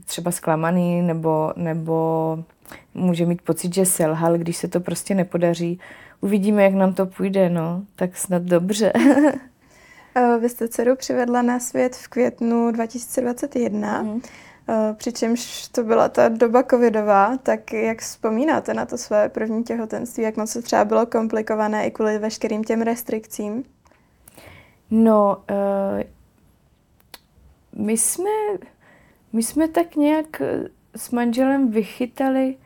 třeba 0.05 0.31
zklamaný 0.31 1.01
nebo, 1.01 1.53
nebo 1.55 2.43
může 2.93 3.25
mít 3.25 3.41
pocit, 3.41 3.73
že 3.73 3.85
selhal, 3.85 4.37
když 4.37 4.57
se 4.57 4.67
to 4.67 4.79
prostě 4.79 5.15
nepodaří. 5.15 5.79
Uvidíme, 6.21 6.63
jak 6.63 6.73
nám 6.73 6.93
to 6.93 7.05
půjde, 7.05 7.49
no, 7.49 7.83
tak 7.95 8.17
snad 8.17 8.41
dobře. 8.41 8.93
Eh, 10.15 10.37
vy 10.39 10.49
jste 10.49 10.67
dceru 10.67 10.95
přivedla 10.95 11.41
na 11.41 11.59
svět 11.59 11.95
v 11.95 12.07
květnu 12.07 12.71
2021, 12.71 14.01
mm. 14.01 14.21
přičemž 14.93 15.67
to 15.67 15.83
byla 15.83 16.09
ta 16.09 16.29
doba 16.29 16.63
covidová, 16.63 17.37
tak 17.37 17.73
jak 17.73 18.01
vzpomínáte 18.01 18.73
na 18.73 18.85
to 18.85 18.97
své 18.97 19.29
první 19.29 19.63
těhotenství, 19.63 20.23
jak 20.23 20.37
moc 20.37 20.53
to 20.53 20.61
třeba 20.61 20.85
bylo 20.85 21.05
komplikované 21.05 21.87
i 21.87 21.91
kvůli 21.91 22.17
veškerým 22.17 22.63
těm 22.63 22.81
restrikcím? 22.81 23.63
No, 24.91 25.37
uh, 25.49 26.01
my 27.85 27.97
jsme, 27.97 28.29
my 29.33 29.43
jsme 29.43 29.67
tak 29.67 29.95
nějak 29.95 30.41
eh, 30.41 30.67
s 30.95 31.11
manželem 31.11 31.71
vychytali 31.71 32.57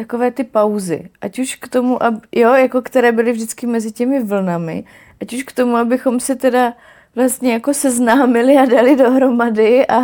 takové 0.00 0.30
ty 0.30 0.44
pauzy. 0.44 1.10
Ať 1.20 1.38
už 1.38 1.54
k 1.54 1.68
tomu, 1.68 2.02
ab, 2.02 2.14
jo, 2.32 2.54
jako 2.54 2.82
které 2.82 3.12
byly 3.12 3.32
vždycky 3.32 3.66
mezi 3.66 3.92
těmi 3.92 4.22
vlnami, 4.22 4.84
ať 5.20 5.32
už 5.32 5.42
k 5.42 5.52
tomu, 5.52 5.76
abychom 5.76 6.20
se 6.20 6.36
teda 6.36 6.72
vlastně 7.14 7.52
jako 7.52 7.74
seznámili 7.74 8.56
a 8.56 8.64
dali 8.64 8.96
dohromady 8.96 9.86
a, 9.86 9.96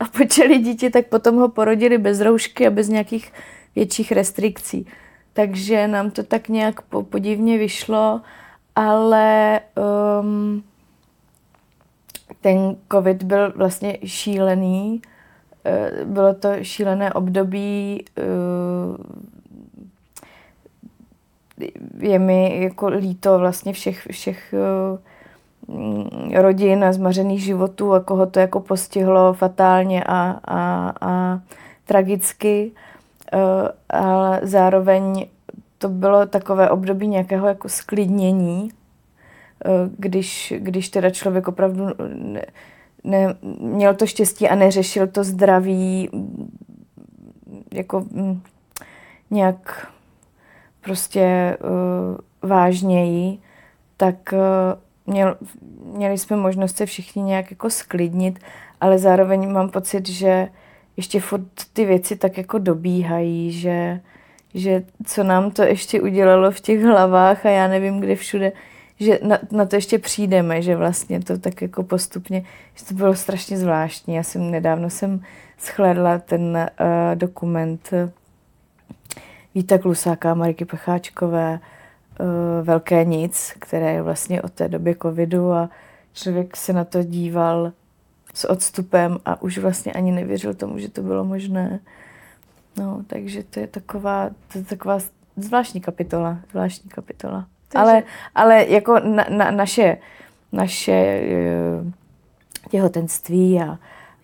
a 0.00 0.04
počali 0.16 0.58
dítě, 0.58 0.90
tak 0.90 1.06
potom 1.06 1.36
ho 1.36 1.48
porodili 1.48 1.98
bez 1.98 2.20
roušky 2.20 2.66
a 2.66 2.70
bez 2.70 2.88
nějakých 2.88 3.32
větších 3.76 4.12
restrikcí. 4.12 4.86
Takže 5.32 5.88
nám 5.88 6.10
to 6.10 6.22
tak 6.22 6.48
nějak 6.48 6.82
podivně 6.82 7.58
vyšlo, 7.58 8.20
ale 8.76 9.60
um, 10.20 10.62
ten 12.40 12.76
covid 12.92 13.22
byl 13.22 13.52
vlastně 13.56 13.98
šílený. 14.04 15.02
Eh, 15.64 16.04
bylo 16.04 16.34
to 16.34 16.48
šílené 16.62 17.12
období. 17.12 18.04
Eh, 21.62 21.66
je 21.98 22.18
mi 22.18 22.62
jako 22.62 22.88
líto 22.88 23.38
vlastně 23.38 23.72
všech, 23.72 24.06
všech 24.10 24.54
eh, 24.54 26.42
rodin 26.42 26.84
a 26.84 26.92
zmařených 26.92 27.42
životů 27.42 27.94
a 27.94 28.00
koho 28.00 28.26
to 28.26 28.40
jako 28.40 28.60
postihlo 28.60 29.32
fatálně 29.32 30.04
a, 30.04 30.40
a, 30.44 30.92
a 31.00 31.40
tragicky. 31.84 32.72
Ale 33.90 34.40
zároveň 34.42 35.26
to 35.78 35.88
bylo 35.88 36.26
takové 36.26 36.70
období 36.70 37.08
nějakého 37.08 37.48
jako 37.48 37.68
sklidnění, 37.68 38.70
Eh, 39.64 39.90
když, 39.98 40.52
když 40.56 40.88
teda 40.88 41.10
člověk 41.10 41.48
opravdu 41.48 41.86
ne, 42.14 42.42
ne, 43.04 43.34
měl 43.60 43.94
to 43.94 44.06
štěstí 44.06 44.48
a 44.48 44.54
neřešil 44.54 45.06
to 45.06 45.24
zdraví 45.24 46.10
jako 47.72 48.00
mm, 48.10 48.42
nějak 49.30 49.88
prostě 50.86 51.56
uh, 51.60 52.48
vážněji, 52.50 53.38
tak 53.96 54.16
uh, 54.32 55.12
měl, 55.12 55.36
měli 55.94 56.18
jsme 56.18 56.36
možnost 56.36 56.76
se 56.76 56.86
všichni 56.86 57.22
nějak 57.22 57.50
jako 57.50 57.70
sklidnit, 57.70 58.38
ale 58.80 58.98
zároveň 58.98 59.52
mám 59.52 59.68
pocit, 59.68 60.08
že 60.08 60.48
ještě 60.96 61.20
furt 61.20 61.46
ty 61.72 61.84
věci 61.84 62.16
tak 62.16 62.38
jako 62.38 62.58
dobíhají, 62.58 63.52
že, 63.52 64.00
že 64.54 64.82
co 65.06 65.24
nám 65.24 65.50
to 65.50 65.62
ještě 65.62 66.00
udělalo 66.00 66.50
v 66.50 66.60
těch 66.60 66.82
hlavách 66.82 67.46
a 67.46 67.50
já 67.50 67.68
nevím, 67.68 68.00
kde 68.00 68.16
všude 68.16 68.52
že 69.00 69.18
na, 69.22 69.38
na 69.50 69.66
to 69.66 69.76
ještě 69.76 69.98
přijdeme, 69.98 70.62
že 70.62 70.76
vlastně 70.76 71.20
to 71.20 71.38
tak 71.38 71.62
jako 71.62 71.82
postupně, 71.82 72.42
že 72.74 72.84
to 72.84 72.94
bylo 72.94 73.14
strašně 73.14 73.58
zvláštní. 73.58 74.14
Já 74.14 74.22
jsem 74.22 74.50
nedávno 74.50 74.90
jsem 74.90 75.20
shlédla 75.60 76.18
ten 76.18 76.70
uh, 76.80 76.86
dokument 77.14 77.90
Víta 79.56 79.78
Klusáka 79.78 80.30
a 80.30 80.34
Mariky 80.34 80.64
Pecháčkové 80.64 81.60
uh, 82.20 82.26
Velké 82.66 83.04
nic, 83.04 83.54
které 83.58 83.92
je 83.92 84.02
vlastně 84.02 84.42
od 84.42 84.52
té 84.52 84.68
doby 84.68 84.96
covidu 85.02 85.52
a 85.52 85.70
člověk 86.12 86.56
se 86.56 86.72
na 86.72 86.84
to 86.84 87.02
díval 87.02 87.72
s 88.34 88.50
odstupem 88.50 89.18
a 89.24 89.42
už 89.42 89.58
vlastně 89.58 89.92
ani 89.92 90.12
nevěřil 90.12 90.54
tomu, 90.54 90.78
že 90.78 90.88
to 90.88 91.02
bylo 91.02 91.24
možné. 91.24 91.80
No, 92.76 93.02
takže 93.06 93.42
to 93.42 93.60
je 93.60 93.66
taková, 93.66 94.30
to 94.52 94.58
je 94.58 94.64
taková 94.64 94.98
zvláštní 95.36 95.80
kapitola, 95.80 96.38
zvláštní 96.50 96.90
kapitola. 96.90 97.46
Ale, 97.74 98.02
ale 98.34 98.66
jako 98.68 99.00
na, 99.00 99.26
na, 99.30 99.50
naše, 99.50 99.96
naše 100.52 100.92
eh, 100.92 101.92
těhotenství 102.70 103.60
a, 103.60 103.78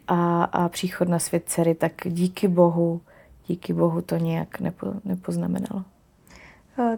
a, 0.08 0.44
a 0.44 0.68
příchod 0.68 1.08
na 1.08 1.18
svět 1.18 1.42
dcery, 1.46 1.74
tak 1.74 1.92
díky 2.04 2.48
bohu, 2.48 3.00
díky 3.52 3.72
bohu 3.72 4.02
to 4.02 4.16
nějak 4.16 4.60
nepo, 4.60 4.86
nepoznamenalo. 5.04 5.84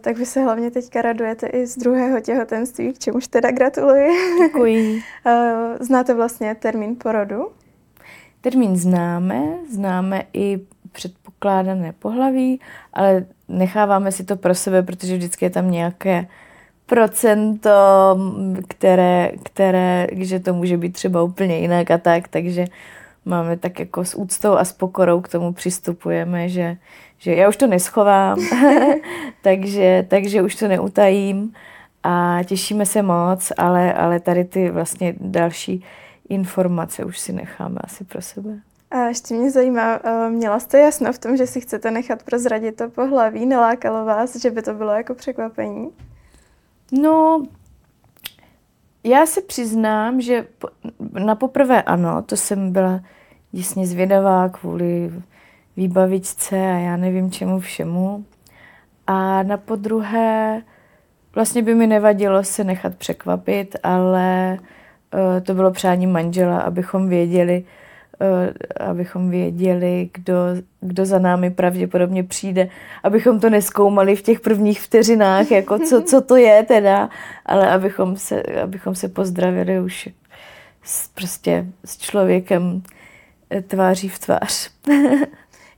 Tak 0.01 0.19
vy 0.19 0.27
se 0.27 0.41
hlavně 0.41 0.71
teďka 0.71 1.03
radujete 1.03 1.47
i 1.47 1.67
z 1.67 1.77
druhého 1.79 2.21
těhotenství, 2.21 2.93
k 2.93 2.99
čemuž 2.99 3.27
teda 3.29 3.51
gratuluji. 3.51 4.09
Děkuji. 4.39 5.03
Znáte 5.81 6.15
vlastně 6.15 6.55
termín 6.55 6.97
porodu? 6.97 7.49
Termín 8.41 8.77
známe, 8.77 9.43
známe 9.71 10.23
i 10.33 10.61
předpokládané 10.93 11.93
pohlaví, 11.93 12.61
ale 12.93 13.27
necháváme 13.49 14.13
si 14.13 14.25
to 14.25 14.37
pro 14.37 14.55
sebe, 14.55 14.83
protože 14.83 15.17
vždycky 15.17 15.45
je 15.45 15.51
tam 15.51 15.71
nějaké 15.71 16.27
procento, 16.87 17.71
které, 18.69 19.31
které, 19.43 20.07
že 20.13 20.41
to 20.41 20.55
může 20.55 20.77
být 20.77 20.93
třeba 20.93 21.23
úplně 21.23 21.59
jinak 21.59 21.91
a 21.91 21.99
tak, 21.99 22.29
takže 22.29 22.67
máme 23.25 23.57
tak 23.57 23.81
jako 23.81 24.05
s 24.05 24.15
úctou 24.15 24.53
a 24.53 24.65
s 24.65 24.73
pokorou 24.73 25.21
k 25.21 25.29
tomu 25.29 25.53
přistupujeme, 25.53 26.49
že, 26.49 26.77
že 27.19 27.35
já 27.35 27.49
už 27.49 27.57
to 27.57 27.67
neschovám, 27.67 28.39
takže, 29.43 30.07
takže 30.09 30.43
už 30.43 30.55
to 30.55 30.69
neutajím 30.69 31.53
a 32.03 32.39
těšíme 32.45 32.87
se 32.87 33.03
moc, 33.03 33.53
ale, 33.59 33.95
ale 33.95 34.21
tady 34.21 34.45
ty 34.45 34.71
vlastně 34.71 35.15
další 35.21 35.85
informace 36.29 37.05
už 37.05 37.19
si 37.19 37.33
necháme 37.33 37.77
asi 37.85 38.05
pro 38.05 38.23
sebe. 38.23 38.61
A 38.91 38.99
ještě 38.99 39.35
mě 39.35 39.51
zajímá, 39.51 40.01
eh, 40.05 40.31
měla 40.31 40.61
jste 40.61 40.79
jasno 40.79 41.13
v 41.13 41.19
tom, 41.19 41.37
že 41.37 41.47
si 41.47 41.61
chcete 41.61 41.91
nechat 41.91 42.23
prozradit 42.23 42.77
to 42.77 42.91
pohlaví? 42.91 43.47
Nelákalo 43.47 44.05
vás, 44.05 44.37
že 44.37 44.51
by 44.51 44.63
to 44.63 44.75
bylo 44.75 44.93
jako 44.93 45.15
překvapení? 45.15 45.91
No, 46.93 47.43
já 49.05 49.27
se 49.27 49.41
přiznám, 49.43 50.21
že 50.21 50.47
na 51.25 51.35
poprvé 51.35 51.83
ano, 51.83 52.23
to 52.23 52.37
jsem 52.37 52.73
byla 52.73 53.01
děsně 53.53 53.87
zvědavá 53.87 54.49
kvůli 54.49 55.13
výbavičce 55.77 56.57
a 56.57 56.79
já 56.79 56.97
nevím 56.97 57.31
čemu 57.31 57.61
všemu. 57.61 58.25
A 59.07 59.43
na 59.43 59.57
podruhé 59.57 60.63
vlastně 61.35 61.63
by 61.63 61.75
mi 61.75 61.87
nevadilo 61.87 62.45
se 62.45 62.65
nechat 62.65 62.95
překvapit, 62.95 63.77
ale 63.83 64.59
uh, 65.15 65.41
to 65.43 65.55
bylo 65.55 65.71
přání 65.71 66.07
manžela, 66.07 66.61
abychom 66.61 67.09
věděli, 67.09 67.65
abychom 68.81 69.31
věděli, 69.31 70.11
kdo, 70.13 70.35
kdo 70.81 71.07
za 71.07 71.19
námi 71.19 71.51
pravděpodobně 71.51 72.25
přijde, 72.25 72.69
abychom 73.03 73.41
to 73.41 73.51
neskoumali 73.51 74.17
v 74.17 74.23
těch 74.23 74.41
prvních 74.41 74.81
vteřinách, 74.81 75.51
jako 75.51 75.79
co, 75.79 76.03
co 76.03 76.21
to 76.21 76.37
je 76.37 76.63
teda, 76.63 77.09
ale 77.47 77.71
abychom 77.71 78.17
se, 78.17 78.43
abychom 78.43 78.95
se 78.95 79.09
pozdravili 79.09 79.81
už 79.81 80.09
s, 80.83 81.09
prostě 81.09 81.67
s 81.85 81.99
člověkem 81.99 82.83
eh, 83.51 83.63
tváří 83.63 84.09
v 84.09 84.19
tvář. 84.19 84.71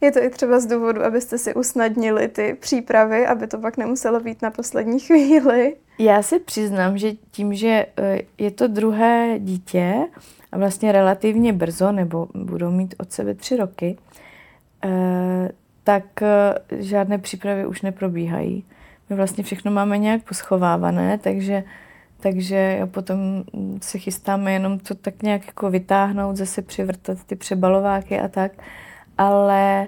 Je 0.01 0.13
to 0.13 0.23
i 0.23 0.31
třeba 0.31 0.61
z 0.61 0.67
důvodu, 0.67 1.05
abyste 1.05 1.39
si 1.39 1.55
usnadnili 1.55 2.29
ty 2.29 2.57
přípravy, 2.61 3.27
aby 3.27 3.47
to 3.47 3.59
pak 3.59 3.77
nemuselo 3.77 4.21
být 4.21 4.43
na 4.43 4.51
poslední 4.51 5.01
chvíli? 5.01 5.77
Já 5.99 6.23
se 6.23 6.39
přiznám, 6.39 6.99
že 6.99 7.13
tím, 7.31 7.55
že 7.55 7.87
eh, 7.97 8.21
je 8.39 8.51
to 8.51 8.69
druhé 8.69 9.35
dítě 9.39 9.95
vlastně 10.57 10.93
relativně 10.93 11.53
brzo, 11.53 11.93
nebo 11.93 12.29
budou 12.35 12.71
mít 12.71 12.95
od 12.99 13.13
sebe 13.13 13.35
tři 13.35 13.57
roky, 13.57 13.99
eh, 14.85 15.49
tak 15.85 16.23
eh, 16.23 16.55
žádné 16.71 17.19
přípravy 17.19 17.67
už 17.67 17.83
neprobíhají. 17.83 18.65
My 19.11 19.17
vlastně 19.17 19.45
všechno 19.45 19.71
máme 19.71 19.99
nějak 19.99 20.23
poschovávané, 20.23 21.19
takže, 21.19 21.65
takže 22.21 22.89
potom 22.91 23.45
se 23.83 23.99
chystáme 23.99 24.53
jenom 24.53 24.79
to 24.79 24.95
tak 24.95 25.23
nějak 25.23 25.47
jako 25.47 25.71
vytáhnout, 25.71 26.37
zase 26.37 26.63
přivrtat 26.63 27.25
ty 27.25 27.37
přebalováky 27.37 28.21
a 28.21 28.29
tak 28.29 28.53
ale 29.19 29.87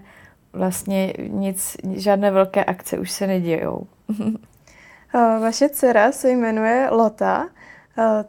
vlastně 0.52 1.12
nic, 1.28 1.76
žádné 1.94 2.30
velké 2.30 2.64
akce 2.64 2.98
už 2.98 3.10
se 3.10 3.26
nedějou. 3.26 3.86
Vaše 5.40 5.68
dcera 5.68 6.12
se 6.12 6.30
jmenuje 6.30 6.88
Lota, 6.90 7.48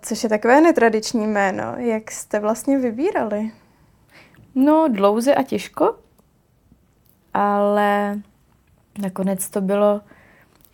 což 0.02 0.24
je 0.24 0.30
takové 0.30 0.62
netradiční 0.62 1.28
jméno. 1.28 1.64
Jak 1.78 2.12
jste 2.12 2.40
vlastně 2.40 2.78
vybírali? 2.78 3.52
No, 4.56 4.88
dlouze 4.88 5.36
a 5.36 5.44
těžko, 5.44 5.96
ale 7.34 8.20
nakonec 9.02 9.50
to 9.50 9.62
bylo 9.62 10.02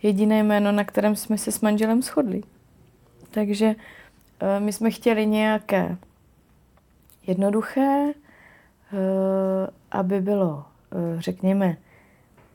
jediné 0.02 0.42
jméno, 0.42 0.72
na 0.72 0.84
kterém 0.84 1.16
jsme 1.16 1.38
se 1.38 1.52
s 1.52 1.60
manželem 1.60 2.02
shodli. 2.02 2.42
Takže 3.30 3.66
e, 4.40 4.60
my 4.60 4.72
jsme 4.72 4.90
chtěli 4.90 5.26
nějaké 5.26 5.96
jednoduché, 7.26 8.12
Eh, 8.92 9.70
aby 9.90 10.20
bylo, 10.20 10.64
eh, 10.92 11.20
řekněme, 11.20 11.76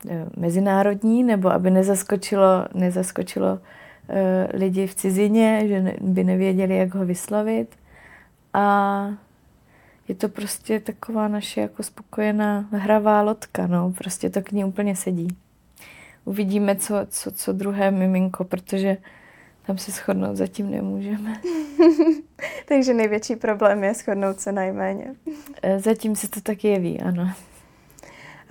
eh, 0.10 0.26
mezinárodní, 0.38 1.24
nebo 1.24 1.50
aby 1.50 1.72
nezaskočilo, 1.72 2.66
nezaskočilo 2.74 3.60
lidi 4.54 4.88
v 4.88 4.96
cizině, 4.96 5.64
že 5.68 5.94
by 6.02 6.24
nevěděli, 6.24 6.78
jak 6.78 6.96
ho 6.96 7.06
vyslovit. 7.06 7.68
A 8.54 9.14
je 10.08 10.16
to 10.16 10.30
prostě 10.30 10.80
taková 10.80 11.28
naše 11.28 11.62
jako 11.62 11.84
spokojená 11.84 12.66
hravá 12.72 13.22
loďka, 13.22 13.68
no, 13.68 13.94
prostě 13.98 14.30
to 14.30 14.42
k 14.42 14.52
ní 14.52 14.66
úplně 14.66 14.96
sedí. 14.96 15.28
Uvidíme, 16.26 16.76
co, 16.76 16.96
co, 17.10 17.32
co 17.32 17.54
druhé 17.54 17.92
miminko, 17.92 18.44
protože 18.44 18.98
tam 19.66 19.78
se 19.78 19.92
shodnout 19.92 20.36
zatím 20.36 20.72
nemůžeme. 20.72 21.42
Takže 22.68 22.94
největší 22.94 23.36
problém 23.36 23.84
je 23.84 23.94
shodnout 23.94 24.40
se 24.40 24.52
na 24.52 24.64
jméně. 24.64 25.16
E, 25.62 25.80
zatím 25.80 26.16
se 26.16 26.30
to 26.30 26.42
tak 26.42 26.64
jeví, 26.64 27.02
ano. 27.02 27.32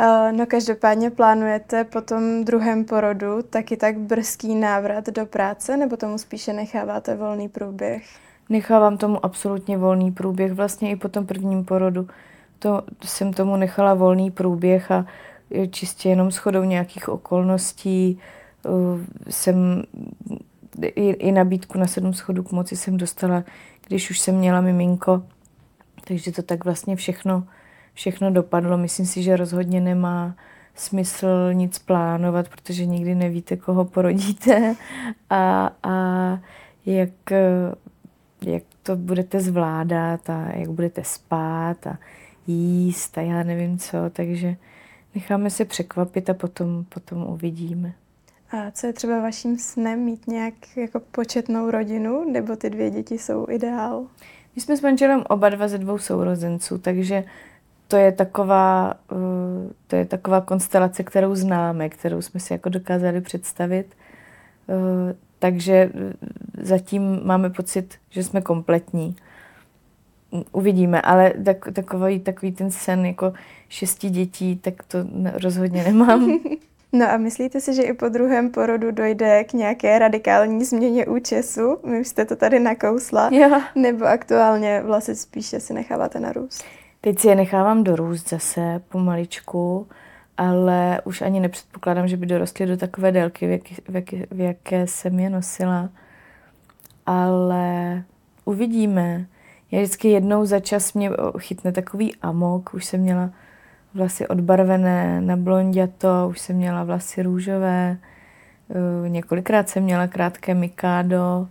E, 0.00 0.32
no 0.32 0.46
každopádně 0.46 1.10
plánujete 1.10 1.84
po 1.84 2.00
tom 2.00 2.44
druhém 2.44 2.84
porodu 2.84 3.42
taky 3.42 3.76
tak 3.76 3.98
brzký 3.98 4.54
návrat 4.54 5.06
do 5.06 5.26
práce, 5.26 5.76
nebo 5.76 5.96
tomu 5.96 6.18
spíše 6.18 6.52
necháváte 6.52 7.16
volný 7.16 7.48
průběh? 7.48 8.02
Nechávám 8.48 8.96
tomu 8.96 9.24
absolutně 9.24 9.78
volný 9.78 10.12
průběh. 10.12 10.52
Vlastně 10.52 10.90
i 10.90 10.96
po 10.96 11.08
tom 11.08 11.26
prvním 11.26 11.64
porodu 11.64 12.08
to, 12.58 12.82
jsem 13.04 13.32
tomu 13.32 13.56
nechala 13.56 13.94
volný 13.94 14.30
průběh 14.30 14.90
a 14.90 15.06
čistě 15.70 16.08
jenom 16.08 16.30
shodou 16.30 16.64
nějakých 16.64 17.08
okolností 17.08 18.18
jsem 19.28 19.82
i, 20.82 21.10
i 21.10 21.32
nabídku 21.32 21.78
na 21.78 21.86
sedm 21.86 22.14
schodů 22.14 22.42
k 22.42 22.52
moci 22.52 22.76
jsem 22.76 22.96
dostala, 22.96 23.44
když 23.86 24.10
už 24.10 24.20
jsem 24.20 24.34
měla 24.34 24.60
miminko. 24.60 25.22
Takže 26.04 26.32
to 26.32 26.42
tak 26.42 26.64
vlastně 26.64 26.96
všechno, 26.96 27.44
všechno 28.00 28.30
dopadlo. 28.30 28.78
Myslím 28.78 29.06
si, 29.06 29.22
že 29.22 29.36
rozhodně 29.36 29.80
nemá 29.80 30.34
smysl 30.74 31.26
nic 31.52 31.78
plánovat, 31.78 32.48
protože 32.48 32.86
nikdy 32.86 33.14
nevíte, 33.14 33.56
koho 33.56 33.84
porodíte 33.84 34.74
a, 35.30 35.70
a 35.82 35.94
jak, 36.86 37.10
jak 38.42 38.62
to 38.82 38.96
budete 38.96 39.40
zvládat 39.40 40.30
a 40.30 40.46
jak 40.56 40.68
budete 40.68 41.04
spát 41.04 41.86
a 41.86 41.98
jíst 42.46 43.18
a 43.18 43.20
já 43.20 43.42
nevím 43.42 43.78
co, 43.78 43.98
takže 44.12 44.56
necháme 45.14 45.50
se 45.50 45.64
překvapit 45.64 46.30
a 46.30 46.34
potom, 46.34 46.84
potom 46.88 47.22
uvidíme. 47.22 47.92
A 48.50 48.70
co 48.70 48.86
je 48.86 48.92
třeba 48.92 49.20
vaším 49.20 49.58
snem 49.58 50.00
mít 50.00 50.26
nějak 50.26 50.54
jako 50.76 51.00
početnou 51.00 51.70
rodinu, 51.70 52.32
nebo 52.32 52.56
ty 52.56 52.70
dvě 52.70 52.90
děti 52.90 53.18
jsou 53.18 53.46
ideál? 53.50 54.06
My 54.56 54.62
jsme 54.62 54.76
s 54.76 54.80
manželem 54.80 55.22
oba 55.28 55.48
dva 55.48 55.68
ze 55.68 55.78
dvou 55.78 55.98
sourozenců, 55.98 56.78
takže 56.78 57.24
to 57.90 57.96
je 57.96 58.12
taková, 58.12 58.94
uh, 59.12 59.18
to 59.86 59.96
je 59.96 60.04
taková 60.04 60.40
konstelace, 60.40 61.02
kterou 61.02 61.34
známe, 61.34 61.88
kterou 61.88 62.22
jsme 62.22 62.40
si 62.40 62.52
jako 62.52 62.68
dokázali 62.68 63.20
představit. 63.20 63.86
Uh, 64.66 64.76
takže 65.38 65.90
uh, 65.94 66.12
zatím 66.62 67.20
máme 67.24 67.50
pocit, 67.50 67.94
že 68.10 68.24
jsme 68.24 68.40
kompletní. 68.40 69.16
Uvidíme, 70.52 71.00
ale 71.00 71.32
tak, 71.44 71.68
takový, 71.72 72.20
takový 72.20 72.52
ten 72.52 72.70
sen 72.70 73.06
jako 73.06 73.32
šesti 73.68 74.10
dětí, 74.10 74.56
tak 74.56 74.74
to 74.82 74.98
rozhodně 75.42 75.84
nemám. 75.84 76.40
No 76.92 77.10
a 77.10 77.16
myslíte 77.16 77.60
si, 77.60 77.74
že 77.74 77.82
i 77.82 77.92
po 77.92 78.08
druhém 78.08 78.50
porodu 78.50 78.90
dojde 78.90 79.44
k 79.44 79.52
nějaké 79.52 79.98
radikální 79.98 80.64
změně 80.64 81.06
účesu? 81.06 81.78
My 81.84 82.00
už 82.00 82.08
jste 82.08 82.24
to 82.24 82.36
tady 82.36 82.60
nakousla. 82.60 83.30
Jo. 83.32 83.60
Nebo 83.74 84.04
aktuálně 84.04 84.82
vlastně 84.82 85.14
spíše 85.14 85.60
si 85.60 85.74
necháváte 85.74 86.20
narůst? 86.20 86.64
Teď 87.00 87.18
si 87.18 87.28
je 87.28 87.34
nechávám 87.34 87.84
dorůst 87.84 88.28
zase 88.28 88.82
pomaličku, 88.88 89.88
ale 90.36 91.00
už 91.04 91.22
ani 91.22 91.40
nepředpokládám, 91.40 92.08
že 92.08 92.16
by 92.16 92.26
dorostly 92.26 92.66
do 92.66 92.76
takové 92.76 93.12
délky, 93.12 93.46
v, 93.46 93.50
jak, 93.50 93.62
v, 93.88 93.94
jak, 93.94 94.30
v 94.30 94.40
jaké 94.40 94.86
jsem 94.86 95.20
je 95.20 95.30
nosila. 95.30 95.88
Ale 97.06 98.02
uvidíme. 98.44 99.26
Já 99.70 99.78
vždycky 99.78 100.08
jednou 100.08 100.44
za 100.44 100.60
čas 100.60 100.92
mě 100.92 101.10
chytne 101.38 101.72
takový 101.72 102.16
amok. 102.22 102.74
Už 102.74 102.84
jsem 102.84 103.00
měla 103.00 103.30
vlasy 103.94 104.28
odbarvené 104.28 105.20
na 105.20 105.36
blonděto, 105.36 106.08
už 106.30 106.40
jsem 106.40 106.56
měla 106.56 106.84
vlasy 106.84 107.22
růžové, 107.22 107.96
eh, 108.70 109.08
několikrát 109.08 109.68
jsem 109.68 109.82
měla 109.82 110.06
krátké 110.06 110.54
mikádo 110.54 111.48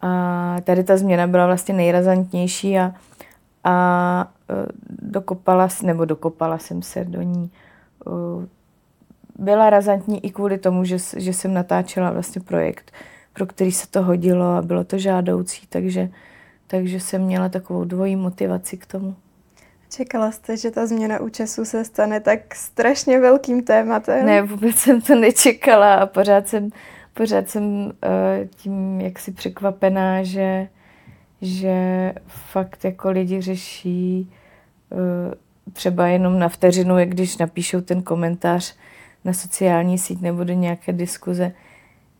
a 0.00 0.56
tady 0.64 0.84
ta 0.84 0.96
změna 0.96 1.26
byla 1.26 1.46
vlastně 1.46 1.74
nejrazantnější 1.74 2.78
a, 2.78 2.94
a 3.64 4.32
eh, 4.50 4.66
dokopala, 4.88 5.68
nebo 5.82 6.04
dokopala 6.04 6.58
jsem 6.58 6.82
se 6.82 7.04
do 7.04 7.22
ní 7.22 7.50
eh, 8.06 8.46
byla 9.38 9.70
razantní 9.70 10.26
i 10.26 10.30
kvůli 10.30 10.58
tomu, 10.58 10.84
že, 10.84 10.96
že 11.16 11.32
jsem 11.32 11.54
natáčela 11.54 12.10
vlastně 12.10 12.40
projekt, 12.40 12.92
pro 13.32 13.46
který 13.46 13.72
se 13.72 13.88
to 13.88 14.02
hodilo 14.02 14.44
a 14.44 14.62
bylo 14.62 14.84
to 14.84 14.98
žádoucí, 14.98 15.66
takže, 15.68 16.08
takže 16.66 17.00
jsem 17.00 17.22
měla 17.22 17.48
takovou 17.48 17.84
dvojí 17.84 18.16
motivaci 18.16 18.76
k 18.76 18.86
tomu. 18.86 19.14
Čekala 19.90 20.30
jste, 20.30 20.56
že 20.56 20.70
ta 20.70 20.86
změna 20.86 21.20
účesu 21.20 21.64
se 21.64 21.84
stane 21.84 22.20
tak 22.20 22.54
strašně 22.54 23.20
velkým 23.20 23.64
tématem? 23.64 24.26
Ne, 24.26 24.42
vůbec 24.42 24.76
jsem 24.76 25.00
to 25.00 25.14
nečekala 25.14 25.94
a 25.94 26.06
pořád 26.06 26.48
jsem, 26.48 26.70
pořád 27.14 27.48
jsem 27.48 27.64
uh, 27.64 27.90
tím 28.56 29.00
jaksi 29.00 29.32
překvapená, 29.32 30.22
že, 30.22 30.68
že 31.42 32.12
fakt 32.26 32.84
jako 32.84 33.10
lidi 33.10 33.40
řeší 33.40 34.32
uh, 34.90 35.34
třeba 35.72 36.06
jenom 36.06 36.38
na 36.38 36.48
vteřinu, 36.48 36.98
jak 36.98 37.08
když 37.08 37.36
napíšou 37.36 37.80
ten 37.80 38.02
komentář 38.02 38.74
na 39.24 39.32
sociální 39.32 39.98
síť 39.98 40.20
nebo 40.20 40.44
do 40.44 40.52
nějaké 40.52 40.92
diskuze, 40.92 41.52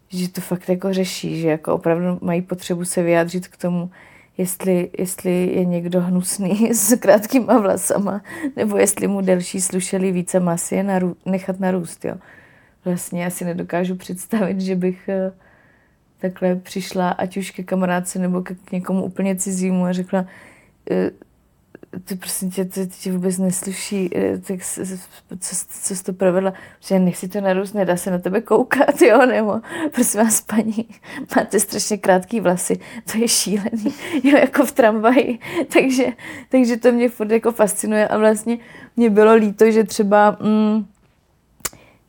že 0.09 0.29
to 0.29 0.41
fakt 0.41 0.69
jako 0.69 0.93
řeší, 0.93 1.41
že 1.41 1.49
jako 1.49 1.75
opravdu 1.75 2.19
mají 2.21 2.43
potřebu 2.43 2.85
se 2.85 3.03
vyjádřit 3.03 3.49
k 3.49 3.57
tomu, 3.57 3.91
jestli, 4.39 4.91
jestli 4.99 5.47
je 5.47 5.65
někdo 5.65 6.01
hnusný 6.01 6.71
s 6.75 6.97
krátkýma 6.97 7.59
vlasama, 7.59 8.23
nebo 8.57 8.77
jestli 8.77 9.09
mu 9.09 9.21
delší 9.21 9.61
slušeli 9.61 10.13
více 10.13 10.41
masy 10.41 10.75
je 10.75 10.83
naru, 10.83 11.17
nechat 11.27 11.61
narůst. 11.61 12.05
Jo. 12.05 12.15
Vlastně 12.85 13.23
já 13.23 13.31
si 13.31 13.45
nedokážu 13.45 13.97
představit, 13.97 14.61
že 14.61 14.77
bych 14.77 15.09
eh, 15.09 15.33
takhle 16.23 16.57
přišla, 16.57 17.11
ať 17.11 17.37
už 17.37 17.51
ke 17.51 17.63
kamarádce 17.63 18.19
nebo 18.19 18.43
k 18.43 18.73
někomu 18.73 19.05
úplně 19.05 19.37
cizímu 19.37 19.85
a 19.85 19.93
řekla, 19.93 20.27
eh, 20.91 21.11
ty 22.05 22.15
prosím 22.17 22.51
tě, 22.51 22.65
to 22.65 22.81
tě 22.87 23.13
vůbec 23.13 23.39
neslyší, 23.39 24.11
eh, 24.17 24.39
tak 24.39 24.61
co, 25.39 25.57
co 25.69 25.95
jsi 25.95 26.05
to 26.05 26.13
provedla, 26.13 26.53
že 26.81 26.99
nechci 26.99 27.29
to 27.29 27.41
narůst, 27.41 27.75
nedá 27.75 27.97
se 27.97 28.11
na 28.11 28.19
tebe 28.19 28.41
koukat, 28.41 29.03
jo, 29.03 29.27
nebo 29.27 29.61
prosím 29.91 30.21
vás, 30.21 30.41
paní, 30.41 30.89
máte 31.37 31.61
strašně 31.61 31.99
krátký 31.99 32.41
vlasy, 32.41 32.79
to 33.13 33.19
je 33.19 33.29
šílený, 33.29 33.95
jo, 34.25 34.39
jako 34.39 34.67
v 34.67 34.73
tramvaji, 34.73 35.39
takže, 35.73 36.07
takže 36.49 36.77
to 36.77 36.93
mě 36.93 37.09
furt 37.09 37.31
jako 37.31 37.53
fascinuje 37.53 38.09
a 38.09 38.19
vlastně 38.19 38.59
mě 38.97 39.11
bylo 39.11 39.35
líto, 39.35 39.71
že 39.71 39.85
třeba, 39.85 40.37
mm, 40.41 40.87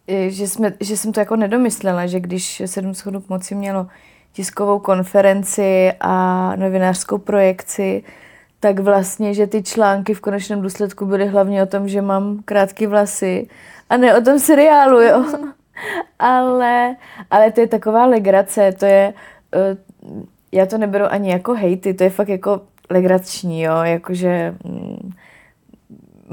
že, 0.08 0.48
jsme, 0.48 0.74
že 0.80 0.98
jsem 0.98 1.12
to 1.12 1.20
jako 1.20 1.36
nedomyslela, 1.36 2.06
že 2.06 2.20
když 2.20 2.62
Sedm 2.66 2.94
schodů 2.94 3.22
k 3.22 3.30
moci 3.30 3.56
mělo 3.56 3.88
tiskovou 4.34 4.80
konferenci 4.80 5.92
a 6.00 6.56
novinářskou 6.56 7.18
projekci, 7.18 8.04
tak 8.60 8.80
vlastně, 8.80 9.34
že 9.34 9.48
ty 9.48 9.64
články 9.64 10.14
v 10.14 10.22
konečném 10.22 10.62
důsledku 10.62 11.06
byly 11.06 11.28
hlavně 11.28 11.64
o 11.64 11.66
tom, 11.66 11.88
že 11.88 12.02
mám 12.02 12.40
krátké 12.46 12.88
vlasy 12.88 13.48
a 13.90 13.98
ne 13.98 14.18
o 14.18 14.22
tom 14.22 14.40
seriálu, 14.40 15.02
jo. 15.02 15.26
ale, 16.20 16.96
ale 17.32 17.52
to 17.52 17.62
je 17.62 17.68
taková 17.68 18.06
legrace, 18.06 18.72
to 18.72 18.86
je, 18.86 19.14
uh, 19.56 20.14
já 20.52 20.66
to 20.66 20.78
neberu 20.78 21.06
ani 21.06 21.32
jako 21.32 21.54
hejty, 21.54 21.94
to 21.94 22.04
je 22.04 22.10
fakt 22.10 22.30
jako 22.30 22.62
legrační, 22.90 23.62
jo, 23.62 23.74
jakože 23.84 24.56
mm, 24.64 25.12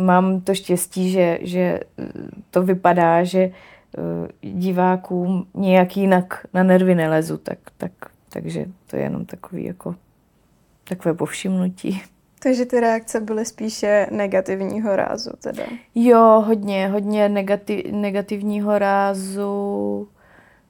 mám 0.05 0.41
to 0.41 0.55
štěstí, 0.55 1.11
že, 1.11 1.39
že 1.43 1.61
eh, 1.61 2.05
to 2.51 2.63
vypadá, 2.63 3.25
že 3.25 3.51
uh, 3.99 4.53
divákům 4.53 5.47
nějak 5.55 5.97
jinak 5.97 6.47
na 6.55 6.63
nervy 6.63 6.95
nelezu, 6.95 7.37
tak, 7.37 7.59
tak, 7.77 7.93
takže 8.29 8.65
to 8.87 8.97
je 8.97 9.03
jenom 9.03 9.25
takový 9.25 9.65
jako 9.65 9.95
takové 10.89 11.15
povšimnutí. 11.15 12.03
Takže 12.43 12.67
ty 12.67 12.81
reakce 12.81 13.21
byly 13.21 13.45
spíše 13.45 14.07
negativního 14.11 14.97
rázu 14.97 15.31
teda. 15.43 15.63
Jo, 15.95 16.45
hodně, 16.47 16.89
hodně 16.89 17.29
negativ, 17.29 17.85
negativního 17.93 18.79
rázu. 18.79 20.09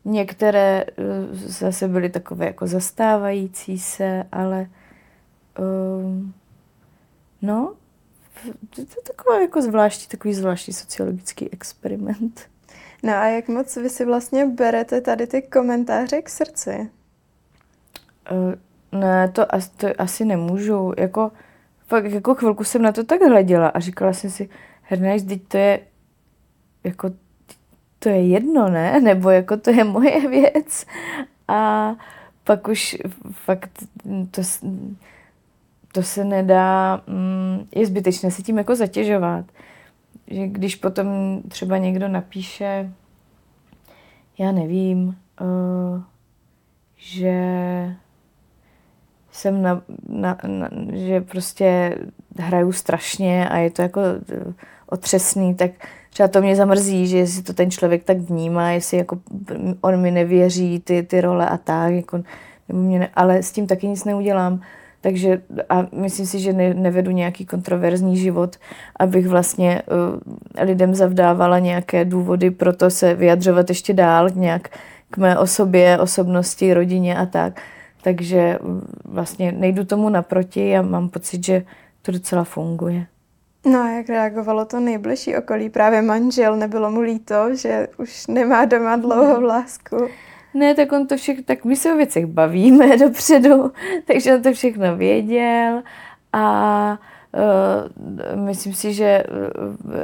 Některé 0.04 0.84
uh, 0.84 1.04
zase 1.32 1.88
byly 1.88 2.08
takové 2.08 2.46
jako 2.46 2.66
zastávající 2.66 3.78
se, 3.78 4.24
ale 4.32 4.66
um, 5.58 6.34
no, 7.42 7.74
to 8.74 8.80
je 8.80 8.86
taková 9.06 9.40
jako 9.40 9.62
zvláštní, 9.62 10.08
takový 10.08 10.34
zvláštní 10.34 10.74
sociologický 10.74 11.52
experiment. 11.52 12.40
No 13.02 13.12
a 13.12 13.26
jak 13.26 13.48
moc 13.48 13.76
vy 13.76 13.90
si 13.90 14.04
vlastně 14.04 14.46
berete 14.46 15.00
tady 15.00 15.26
ty 15.26 15.42
komentáře 15.42 16.22
k 16.22 16.28
srdci? 16.28 16.90
Uh, 18.30 19.00
ne, 19.00 19.28
to, 19.28 19.46
to 19.76 19.88
asi 19.98 20.24
nemůžu. 20.24 20.92
Jako, 20.98 21.32
fakt 21.86 22.04
jako 22.04 22.34
chvilku 22.34 22.64
jsem 22.64 22.82
na 22.82 22.92
to 22.92 23.04
tak 23.04 23.20
hleděla 23.22 23.68
a 23.68 23.80
říkala 23.80 24.12
jsem 24.12 24.30
si, 24.30 24.48
Hernajs, 24.82 25.22
teď 25.24 25.42
to 25.48 25.56
je 25.56 25.80
jako 26.84 27.10
to 27.98 28.08
je 28.08 28.28
jedno, 28.28 28.68
ne? 28.68 29.00
Nebo 29.02 29.30
jako 29.30 29.56
to 29.56 29.70
je 29.70 29.84
moje 29.84 30.28
věc. 30.28 30.86
A 31.48 31.94
pak 32.44 32.68
už 32.68 32.96
fakt 33.32 33.70
to, 34.30 34.42
to 35.92 36.02
se 36.02 36.24
nedá, 36.24 37.02
mm, 37.06 37.66
je 37.74 37.86
zbytečné 37.86 38.30
se 38.30 38.42
tím 38.42 38.58
jako 38.58 38.76
zatěžovat. 38.76 39.44
Že 40.26 40.46
když 40.46 40.76
potom 40.76 41.40
třeba 41.48 41.78
někdo 41.78 42.08
napíše, 42.08 42.92
já 44.38 44.52
nevím, 44.52 45.16
uh, 45.40 46.02
že 46.96 47.34
jsem 49.32 49.62
na, 49.62 49.82
na, 50.08 50.38
na, 50.46 50.68
že 50.92 51.20
prostě 51.20 51.98
hraju 52.38 52.72
strašně 52.72 53.48
a 53.48 53.56
je 53.56 53.70
to 53.70 53.82
jako 53.82 54.00
eh, 54.32 54.52
otřesný, 54.86 55.54
tak 55.54 55.70
třeba 56.10 56.28
to 56.28 56.42
mě 56.42 56.56
zamrzí, 56.56 57.06
že 57.06 57.18
jestli 57.18 57.42
to 57.42 57.52
ten 57.52 57.70
člověk 57.70 58.04
tak 58.04 58.18
vnímá, 58.18 58.70
jestli 58.70 58.96
jako 58.96 59.18
on 59.80 60.00
mi 60.00 60.10
nevěří 60.10 60.80
ty, 60.80 61.02
ty 61.02 61.20
role 61.20 61.48
a 61.48 61.56
tak, 61.56 61.92
jako, 61.92 62.22
nebo 62.68 62.80
mě 62.80 62.98
ne, 62.98 63.08
ale 63.14 63.42
s 63.42 63.52
tím 63.52 63.66
taky 63.66 63.88
nic 63.88 64.04
neudělám. 64.04 64.60
Takže 65.00 65.42
a 65.68 65.86
myslím 65.92 66.26
si, 66.26 66.38
že 66.38 66.52
ne, 66.52 66.74
nevedu 66.74 67.10
nějaký 67.10 67.46
kontroverzní 67.46 68.16
život, 68.16 68.56
abych 68.96 69.28
vlastně 69.28 69.82
uh, 70.56 70.64
lidem 70.64 70.94
zavdávala 70.94 71.58
nějaké 71.58 72.04
důvody 72.04 72.50
pro 72.50 72.72
to 72.72 72.90
se 72.90 73.14
vyjadřovat 73.14 73.68
ještě 73.68 73.92
dál 73.92 74.30
nějak 74.34 74.68
k 75.10 75.16
mé 75.18 75.38
osobě, 75.38 75.98
osobnosti, 75.98 76.74
rodině 76.74 77.18
a 77.18 77.26
tak. 77.26 77.60
Takže 78.02 78.58
vlastně 79.04 79.52
nejdu 79.52 79.84
tomu 79.84 80.08
naproti 80.08 80.76
a 80.76 80.82
mám 80.82 81.08
pocit, 81.08 81.44
že 81.44 81.64
to 82.02 82.12
docela 82.12 82.44
funguje. 82.44 83.06
No 83.66 83.78
a 83.78 83.90
jak 83.90 84.08
reagovalo 84.08 84.64
to 84.64 84.80
nejbližší 84.80 85.36
okolí? 85.36 85.70
Právě 85.70 86.02
manžel, 86.02 86.56
nebylo 86.56 86.90
mu 86.90 87.00
líto, 87.00 87.54
že 87.54 87.88
už 87.98 88.26
nemá 88.26 88.64
doma 88.64 88.96
dlouhou 88.96 89.42
lásku? 89.42 89.96
Ne, 90.54 90.74
tak 90.74 90.92
on 90.92 91.06
to 91.06 91.16
všechno, 91.16 91.44
tak 91.44 91.64
my 91.64 91.76
se 91.76 91.92
o 91.92 91.96
věcech 91.96 92.26
bavíme 92.26 92.96
dopředu, 93.04 93.72
takže 94.04 94.34
on 94.34 94.42
to 94.42 94.52
všechno 94.52 94.96
věděl 94.96 95.82
a 96.32 96.98
uh, 98.34 98.44
myslím 98.44 98.74
si, 98.74 98.92
že 98.92 99.24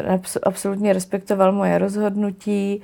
uh, 0.09 0.19
absolutně 0.43 0.93
respektoval 0.93 1.53
moje 1.53 1.79
rozhodnutí 1.79 2.83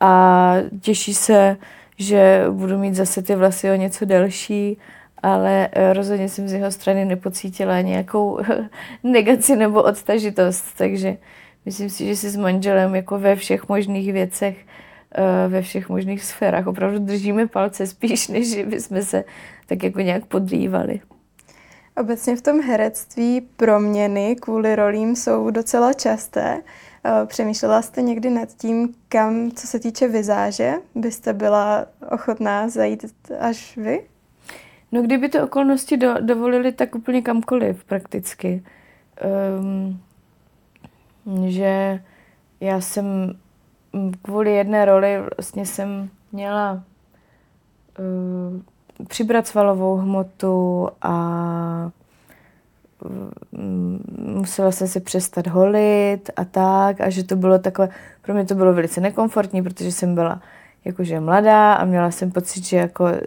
a 0.00 0.54
těší 0.80 1.14
se, 1.14 1.56
že 1.98 2.44
budu 2.50 2.78
mít 2.78 2.94
zase 2.94 3.22
ty 3.22 3.34
vlasy 3.34 3.70
o 3.70 3.74
něco 3.74 4.04
delší, 4.04 4.78
ale 5.22 5.68
eh, 5.72 5.92
rozhodně 5.92 6.28
jsem 6.28 6.48
z 6.48 6.52
jeho 6.52 6.70
strany 6.70 7.04
nepocítila 7.04 7.80
nějakou 7.80 8.40
negaci 9.02 9.56
nebo 9.56 9.82
odtažitost, 9.82 10.64
takže 10.76 11.16
myslím 11.64 11.90
si, 11.90 12.06
že 12.06 12.16
si 12.16 12.30
s 12.30 12.36
manželem 12.36 12.94
jako 12.94 13.18
ve 13.18 13.36
všech 13.36 13.68
možných 13.68 14.12
věcech, 14.12 14.56
eh, 14.58 14.91
ve 15.48 15.62
všech 15.62 15.88
možných 15.88 16.24
sférách 16.24 16.66
opravdu 16.66 16.98
držíme 16.98 17.46
palce 17.46 17.86
spíš, 17.86 18.28
než 18.34 18.64
bychom 18.64 19.02
se 19.02 19.24
tak 19.66 19.82
jako 19.82 20.00
nějak 20.00 20.26
podrývali. 20.26 21.00
Obecně 21.96 22.36
v 22.36 22.42
tom 22.42 22.60
herectví 22.60 23.40
proměny 23.40 24.36
kvůli 24.36 24.76
rolím 24.76 25.16
jsou 25.16 25.50
docela 25.50 25.92
časté. 25.92 26.62
Eh, 27.04 27.26
přemýšlela 27.26 27.82
jste 27.82 28.02
někdy 28.02 28.30
nad 28.30 28.48
tím, 28.48 28.94
kam, 29.08 29.50
co 29.50 29.66
se 29.66 29.80
týče 29.80 30.08
vizáže, 30.08 30.74
byste 30.94 31.32
byla 31.32 31.86
ochotná 32.10 32.68
zajít 32.68 33.04
až 33.38 33.76
vy? 33.76 34.06
No 34.92 35.02
kdyby 35.02 35.28
to 35.28 35.44
okolnosti 35.44 35.96
do, 35.96 36.14
dovolily, 36.20 36.72
tak 36.72 36.94
úplně 36.94 37.22
kamkoliv 37.22 37.84
prakticky. 37.84 38.62
Um, 39.60 40.00
že 41.48 42.02
já 42.60 42.80
jsem 42.80 43.34
kvůli 44.22 44.54
jedné 44.54 44.84
roli 44.84 45.22
vlastně 45.36 45.66
jsem 45.66 46.10
měla 46.32 46.82
uh, 47.98 49.06
přibrat 49.06 49.46
svalovou 49.46 49.96
hmotu 49.96 50.88
a 51.02 51.90
Mm, 53.52 54.04
musela 54.18 54.72
jsem 54.72 54.88
si 54.88 55.00
přestat 55.00 55.46
holit 55.46 56.30
a 56.36 56.44
tak 56.44 57.00
a 57.00 57.10
že 57.10 57.24
to 57.24 57.36
bylo 57.36 57.58
takové, 57.58 57.88
pro 58.22 58.34
mě 58.34 58.44
to 58.44 58.54
bylo 58.54 58.72
velice 58.72 59.00
nekomfortní, 59.00 59.62
protože 59.62 59.92
jsem 59.92 60.14
byla 60.14 60.40
jakože 60.84 61.20
mladá 61.20 61.74
a 61.74 61.84
měla 61.84 62.10
jsem 62.10 62.30
pocit, 62.30 62.64
že 62.64 62.76
jako 62.76 63.06
eh, 63.06 63.20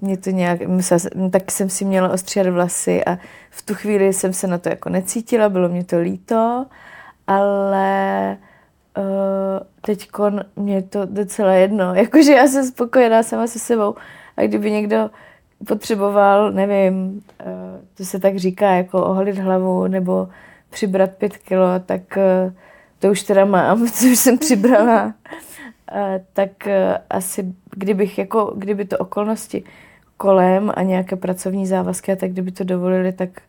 mě 0.00 0.16
to 0.16 0.30
nějak, 0.30 0.66
musela, 0.66 1.00
tak 1.30 1.50
jsem 1.50 1.70
si 1.70 1.84
měla 1.84 2.08
ostříhat 2.08 2.48
vlasy 2.48 3.04
a 3.04 3.18
v 3.50 3.62
tu 3.62 3.74
chvíli 3.74 4.12
jsem 4.12 4.32
se 4.32 4.46
na 4.46 4.58
to 4.58 4.68
jako 4.68 4.88
necítila, 4.88 5.48
bylo 5.48 5.68
mě 5.68 5.84
to 5.84 5.98
líto, 5.98 6.66
ale 7.26 8.36
teď 9.80 10.08
mě 10.56 10.74
je 10.74 10.82
to 10.82 11.04
docela 11.04 11.52
jedno, 11.52 11.94
jakože 11.94 12.32
já 12.32 12.46
jsem 12.46 12.64
spokojená 12.64 13.22
sama 13.22 13.46
se 13.46 13.58
sebou 13.58 13.94
a 14.36 14.42
kdyby 14.42 14.70
někdo 14.70 15.10
potřeboval, 15.66 16.52
nevím, 16.52 17.22
uh, 17.46 17.50
to 17.94 18.04
se 18.04 18.18
tak 18.18 18.36
říká, 18.36 18.70
jako 18.70 19.04
oholit 19.04 19.38
hlavu 19.38 19.86
nebo 19.86 20.28
přibrat 20.70 21.10
pět 21.10 21.36
kilo, 21.36 21.66
tak 21.86 22.02
uh, 22.16 22.52
to 22.98 23.10
už 23.10 23.22
teda 23.22 23.44
mám, 23.44 23.88
co 23.92 24.06
už 24.06 24.18
jsem 24.18 24.38
přibrala. 24.38 25.04
Uh, 25.04 26.00
tak 26.32 26.50
uh, 26.66 26.72
asi 27.10 27.54
kdybych 27.76 28.18
jako, 28.18 28.54
kdyby 28.56 28.84
to 28.84 28.98
okolnosti 28.98 29.64
kolem 30.16 30.72
a 30.76 30.82
nějaké 30.82 31.16
pracovní 31.16 31.66
závazky 31.66 32.12
a 32.12 32.16
tak 32.16 32.30
kdyby 32.30 32.52
to 32.52 32.64
dovolili, 32.64 33.12
tak, 33.12 33.40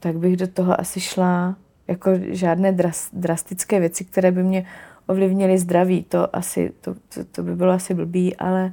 tak 0.00 0.16
bych 0.16 0.36
do 0.36 0.46
toho 0.46 0.80
asi 0.80 1.00
šla. 1.00 1.56
Jako 1.88 2.10
žádné 2.18 2.72
dras, 2.72 3.08
drastické 3.12 3.80
věci, 3.80 4.04
které 4.04 4.32
by 4.32 4.42
mě 4.42 4.66
ovlivnily 5.06 5.58
zdraví, 5.58 6.04
to 6.04 6.36
asi, 6.36 6.72
to, 6.80 6.94
to, 6.94 7.24
to 7.24 7.42
by 7.42 7.56
bylo 7.56 7.72
asi 7.72 7.94
blbý, 7.94 8.36
ale, 8.36 8.72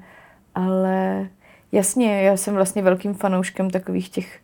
ale 0.55 1.28
jasně, 1.72 2.22
já 2.22 2.38
jsem 2.38 2.53
vlastně 2.53 2.82
velkým 2.82 3.14
fanouškem 3.14 3.70
takových 3.70 4.09
těch 4.09 4.39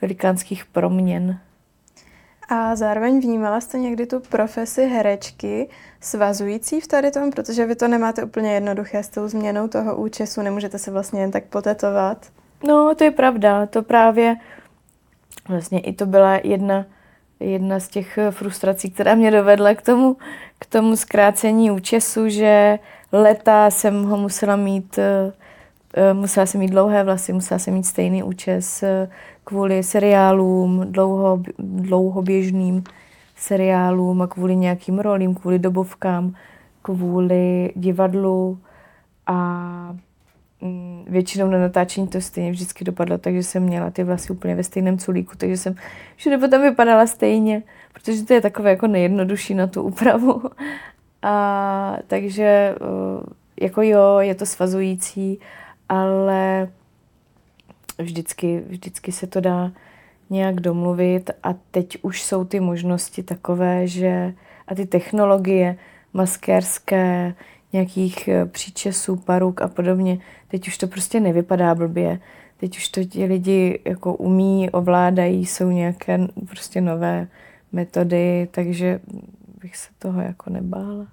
velikánských 0.00 0.66
proměn. 0.66 1.38
A 2.48 2.76
zároveň 2.76 3.20
vnímala 3.20 3.60
jste 3.60 3.78
někdy 3.78 4.06
tu 4.06 4.20
profesi 4.20 4.86
herečky 4.86 5.68
svazující 6.00 6.80
v 6.80 6.86
tady 6.86 7.10
tom, 7.10 7.30
protože 7.30 7.66
vy 7.66 7.74
to 7.76 7.88
nemáte 7.88 8.24
úplně 8.24 8.54
jednoduché 8.54 9.02
s 9.02 9.08
tou 9.08 9.28
změnou 9.28 9.68
toho 9.68 9.96
účesu, 9.96 10.42
nemůžete 10.42 10.78
se 10.78 10.90
vlastně 10.90 11.20
jen 11.20 11.30
tak 11.30 11.44
potetovat. 11.44 12.26
No, 12.66 12.94
to 12.94 13.04
je 13.04 13.10
pravda, 13.10 13.66
to 13.66 13.82
právě 13.82 14.36
vlastně 15.48 15.80
i 15.80 15.92
to 15.92 16.06
byla 16.06 16.40
jedna, 16.44 16.86
jedna 17.50 17.80
z 17.80 17.88
těch 17.88 18.18
frustrací, 18.30 18.90
která 18.90 19.14
mě 19.14 19.30
dovedla 19.30 19.74
k 19.74 19.82
tomu, 19.82 20.16
k 20.58 20.66
tomu 20.66 20.96
zkrácení 20.96 21.70
účesu, 21.70 22.28
že 22.28 22.78
leta 23.12 23.70
jsem 23.70 24.04
ho 24.04 24.16
musela 24.16 24.56
mít, 24.56 24.98
eh, 24.98 25.32
eh, 25.94 26.14
musela 26.14 26.46
jsem 26.46 26.60
mít 26.60 26.70
dlouhé 26.70 27.04
vlasy, 27.04 27.32
musela 27.32 27.58
jsem 27.58 27.74
mít 27.74 27.86
stejný 27.86 28.22
účes 28.22 28.82
eh, 28.82 29.08
kvůli 29.44 29.82
seriálům, 29.82 30.86
dlouho, 30.90 31.42
dlouhoběžným 31.58 32.84
seriálům 33.36 34.22
a 34.22 34.26
kvůli 34.26 34.56
nějakým 34.56 34.98
rolím, 34.98 35.34
kvůli 35.34 35.58
dobovkám, 35.58 36.34
kvůli 36.82 37.72
divadlu 37.76 38.58
a 39.26 39.96
většinou 41.06 41.50
na 41.50 41.58
natáčení 41.58 42.08
to 42.08 42.20
stejně 42.20 42.50
vždycky 42.50 42.84
dopadlo, 42.84 43.18
takže 43.18 43.42
jsem 43.42 43.62
měla 43.62 43.90
ty 43.90 44.04
vlasy 44.04 44.32
úplně 44.32 44.54
ve 44.54 44.64
stejném 44.64 44.98
culíku, 44.98 45.32
takže 45.36 45.56
jsem 45.56 45.74
všude 46.16 46.38
potom 46.38 46.62
vypadala 46.62 47.06
stejně, 47.06 47.62
protože 47.92 48.24
to 48.24 48.34
je 48.34 48.40
takové 48.40 48.70
jako 48.70 48.86
nejjednodušší 48.86 49.54
na 49.54 49.66
tu 49.66 49.82
úpravu. 49.82 50.42
A 51.22 51.96
takže 52.06 52.74
jako 53.60 53.82
jo, 53.82 54.18
je 54.18 54.34
to 54.34 54.46
svazující, 54.46 55.38
ale 55.88 56.68
vždycky, 57.98 58.62
vždycky 58.68 59.12
se 59.12 59.26
to 59.26 59.40
dá 59.40 59.72
nějak 60.30 60.60
domluvit 60.60 61.30
a 61.42 61.54
teď 61.70 61.98
už 62.02 62.22
jsou 62.22 62.44
ty 62.44 62.60
možnosti 62.60 63.22
takové, 63.22 63.86
že 63.86 64.34
a 64.68 64.74
ty 64.74 64.86
technologie 64.86 65.76
maskérské, 66.12 67.34
nějakých 67.74 68.28
eh, 68.28 68.46
příčesů, 68.46 69.16
paruk 69.16 69.62
a 69.62 69.68
podobně, 69.68 70.18
teď 70.48 70.68
už 70.68 70.78
to 70.78 70.86
prostě 70.86 71.20
nevypadá 71.20 71.74
blbě. 71.74 72.20
Teď 72.56 72.76
už 72.76 72.88
to 72.88 73.04
ti 73.04 73.24
lidi 73.24 73.80
jako 73.84 74.14
umí, 74.14 74.70
ovládají, 74.70 75.46
jsou 75.46 75.70
nějaké 75.70 76.18
prostě 76.48 76.80
nové 76.80 77.28
metody, 77.72 78.48
takže 78.50 79.00
bych 79.60 79.76
se 79.76 79.88
toho 79.98 80.20
jako 80.20 80.50
nebála. 80.50 81.06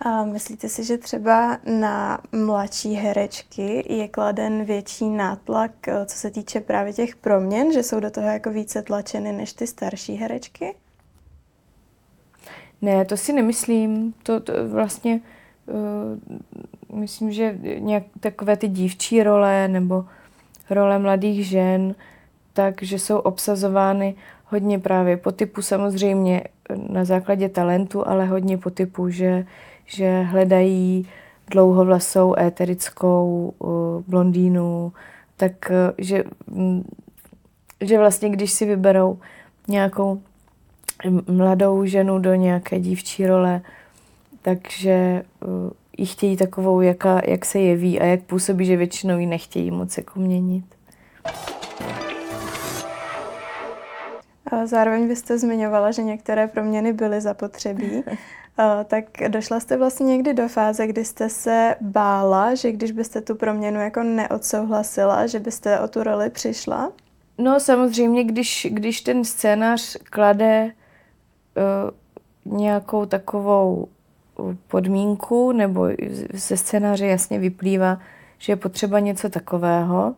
A 0.00 0.24
myslíte 0.24 0.68
si, 0.68 0.84
že 0.84 0.98
třeba 0.98 1.58
na 1.80 2.20
mladší 2.32 2.94
herečky 2.94 3.94
je 3.94 4.08
kladen 4.08 4.64
větší 4.64 5.08
nátlak, 5.08 5.88
eh, 5.88 6.06
co 6.06 6.16
se 6.16 6.30
týče 6.30 6.60
právě 6.60 6.92
těch 6.92 7.16
proměn, 7.16 7.72
že 7.72 7.82
jsou 7.82 8.00
do 8.00 8.10
toho 8.10 8.26
jako 8.26 8.50
více 8.50 8.82
tlačeny 8.82 9.32
než 9.32 9.52
ty 9.52 9.66
starší 9.66 10.14
herečky? 10.14 10.74
Ne, 12.82 13.04
to 13.04 13.16
si 13.16 13.32
nemyslím. 13.32 14.14
To, 14.22 14.40
to 14.40 14.52
vlastně 14.68 15.20
uh, 15.66 16.98
myslím, 16.98 17.32
že 17.32 17.58
nějak 17.78 18.02
takové 18.20 18.56
ty 18.56 18.68
dívčí 18.68 19.22
role 19.22 19.68
nebo 19.68 20.04
role 20.70 20.98
mladých 20.98 21.46
žen, 21.46 21.94
takže 22.52 22.98
jsou 22.98 23.18
obsazovány 23.18 24.14
hodně 24.46 24.78
právě 24.78 25.16
po 25.16 25.32
typu 25.32 25.62
samozřejmě 25.62 26.44
na 26.88 27.04
základě 27.04 27.48
talentu, 27.48 28.08
ale 28.08 28.26
hodně 28.26 28.58
po 28.58 28.70
typu, 28.70 29.08
že 29.08 29.46
že 29.86 30.22
hledají 30.22 31.08
dlouhovlasou 31.50 32.34
éterickou 32.38 33.54
uh, 33.58 34.02
blondýnu, 34.06 34.92
tak 35.36 35.52
uh, 35.70 35.94
že, 35.98 36.24
um, 36.50 36.84
že 37.80 37.98
vlastně 37.98 38.28
když 38.28 38.52
si 38.52 38.66
vyberou 38.66 39.18
nějakou 39.68 40.22
mladou 41.28 41.84
ženu 41.84 42.18
do 42.18 42.34
nějaké 42.34 42.80
dívčí 42.80 43.26
role, 43.26 43.60
takže 44.42 45.22
uh, 45.46 45.70
ji 45.98 46.06
chtějí 46.06 46.36
takovou, 46.36 46.80
jaka, 46.80 47.20
jak 47.26 47.44
se 47.44 47.58
jeví 47.58 48.00
a 48.00 48.04
jak 48.04 48.22
působí, 48.22 48.66
že 48.66 48.76
většinou 48.76 49.18
ji 49.18 49.26
nechtějí 49.26 49.70
moc 49.70 49.96
jako 49.96 50.20
měnit. 50.20 50.64
Zároveň 54.64 55.08
byste 55.08 55.38
zmiňovala, 55.38 55.90
že 55.90 56.02
některé 56.02 56.46
proměny 56.46 56.92
byly 56.92 57.20
zapotřebí. 57.20 58.04
tak 58.84 59.04
došla 59.28 59.60
jste 59.60 59.76
vlastně 59.76 60.06
někdy 60.06 60.34
do 60.34 60.48
fáze, 60.48 60.86
kdy 60.86 61.04
jste 61.04 61.28
se 61.28 61.74
bála, 61.80 62.54
že 62.54 62.72
když 62.72 62.92
byste 62.92 63.20
tu 63.20 63.34
proměnu 63.34 63.80
jako 63.80 64.02
neodsouhlasila, 64.02 65.26
že 65.26 65.38
byste 65.38 65.80
o 65.80 65.88
tu 65.88 66.02
roli 66.02 66.30
přišla? 66.30 66.92
No 67.38 67.60
samozřejmě, 67.60 68.24
když, 68.24 68.66
když 68.70 69.00
ten 69.00 69.24
scénář 69.24 69.96
klade 69.96 70.72
nějakou 72.44 73.06
takovou 73.06 73.88
podmínku, 74.68 75.52
nebo 75.52 75.88
ze 76.32 76.56
scénáře 76.56 77.06
jasně 77.06 77.38
vyplývá, 77.38 77.98
že 78.38 78.52
je 78.52 78.56
potřeba 78.56 78.98
něco 78.98 79.28
takového 79.28 80.14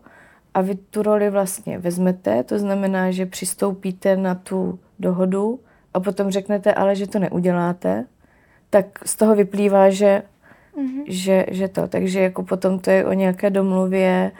a 0.54 0.60
vy 0.60 0.74
tu 0.74 1.02
roli 1.02 1.30
vlastně 1.30 1.78
vezmete, 1.78 2.42
to 2.42 2.58
znamená, 2.58 3.10
že 3.10 3.26
přistoupíte 3.26 4.16
na 4.16 4.34
tu 4.34 4.78
dohodu 4.98 5.60
a 5.94 6.00
potom 6.00 6.30
řeknete 6.30 6.74
ale, 6.74 6.96
že 6.96 7.06
to 7.06 7.18
neuděláte, 7.18 8.04
tak 8.70 8.86
z 9.04 9.16
toho 9.16 9.34
vyplývá, 9.34 9.90
že, 9.90 10.22
mm-hmm. 10.76 11.04
že, 11.08 11.46
že 11.50 11.68
to. 11.68 11.88
Takže 11.88 12.20
jako 12.20 12.42
potom 12.42 12.78
to 12.78 12.90
je 12.90 13.04
o 13.04 13.12
nějaké 13.12 13.50
domluvě 13.50 14.32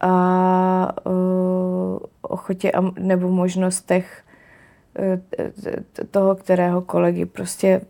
a 0.00 0.92
uh, 1.06 1.98
ochotě 2.22 2.72
a, 2.72 2.80
nebo 2.98 3.28
možnostech 3.28 4.23
toho, 6.10 6.34
kterého 6.34 6.82
kolegy 6.82 7.26
prostě 7.26 7.80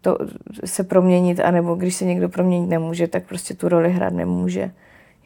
to 0.00 0.18
se 0.64 0.84
proměnit, 0.84 1.40
anebo 1.40 1.74
když 1.74 1.94
se 1.94 2.04
někdo 2.04 2.28
proměnit 2.28 2.70
nemůže, 2.70 3.08
tak 3.08 3.26
prostě 3.26 3.54
tu 3.54 3.68
roli 3.68 3.92
hrát 3.92 4.12
nemůže. 4.12 4.70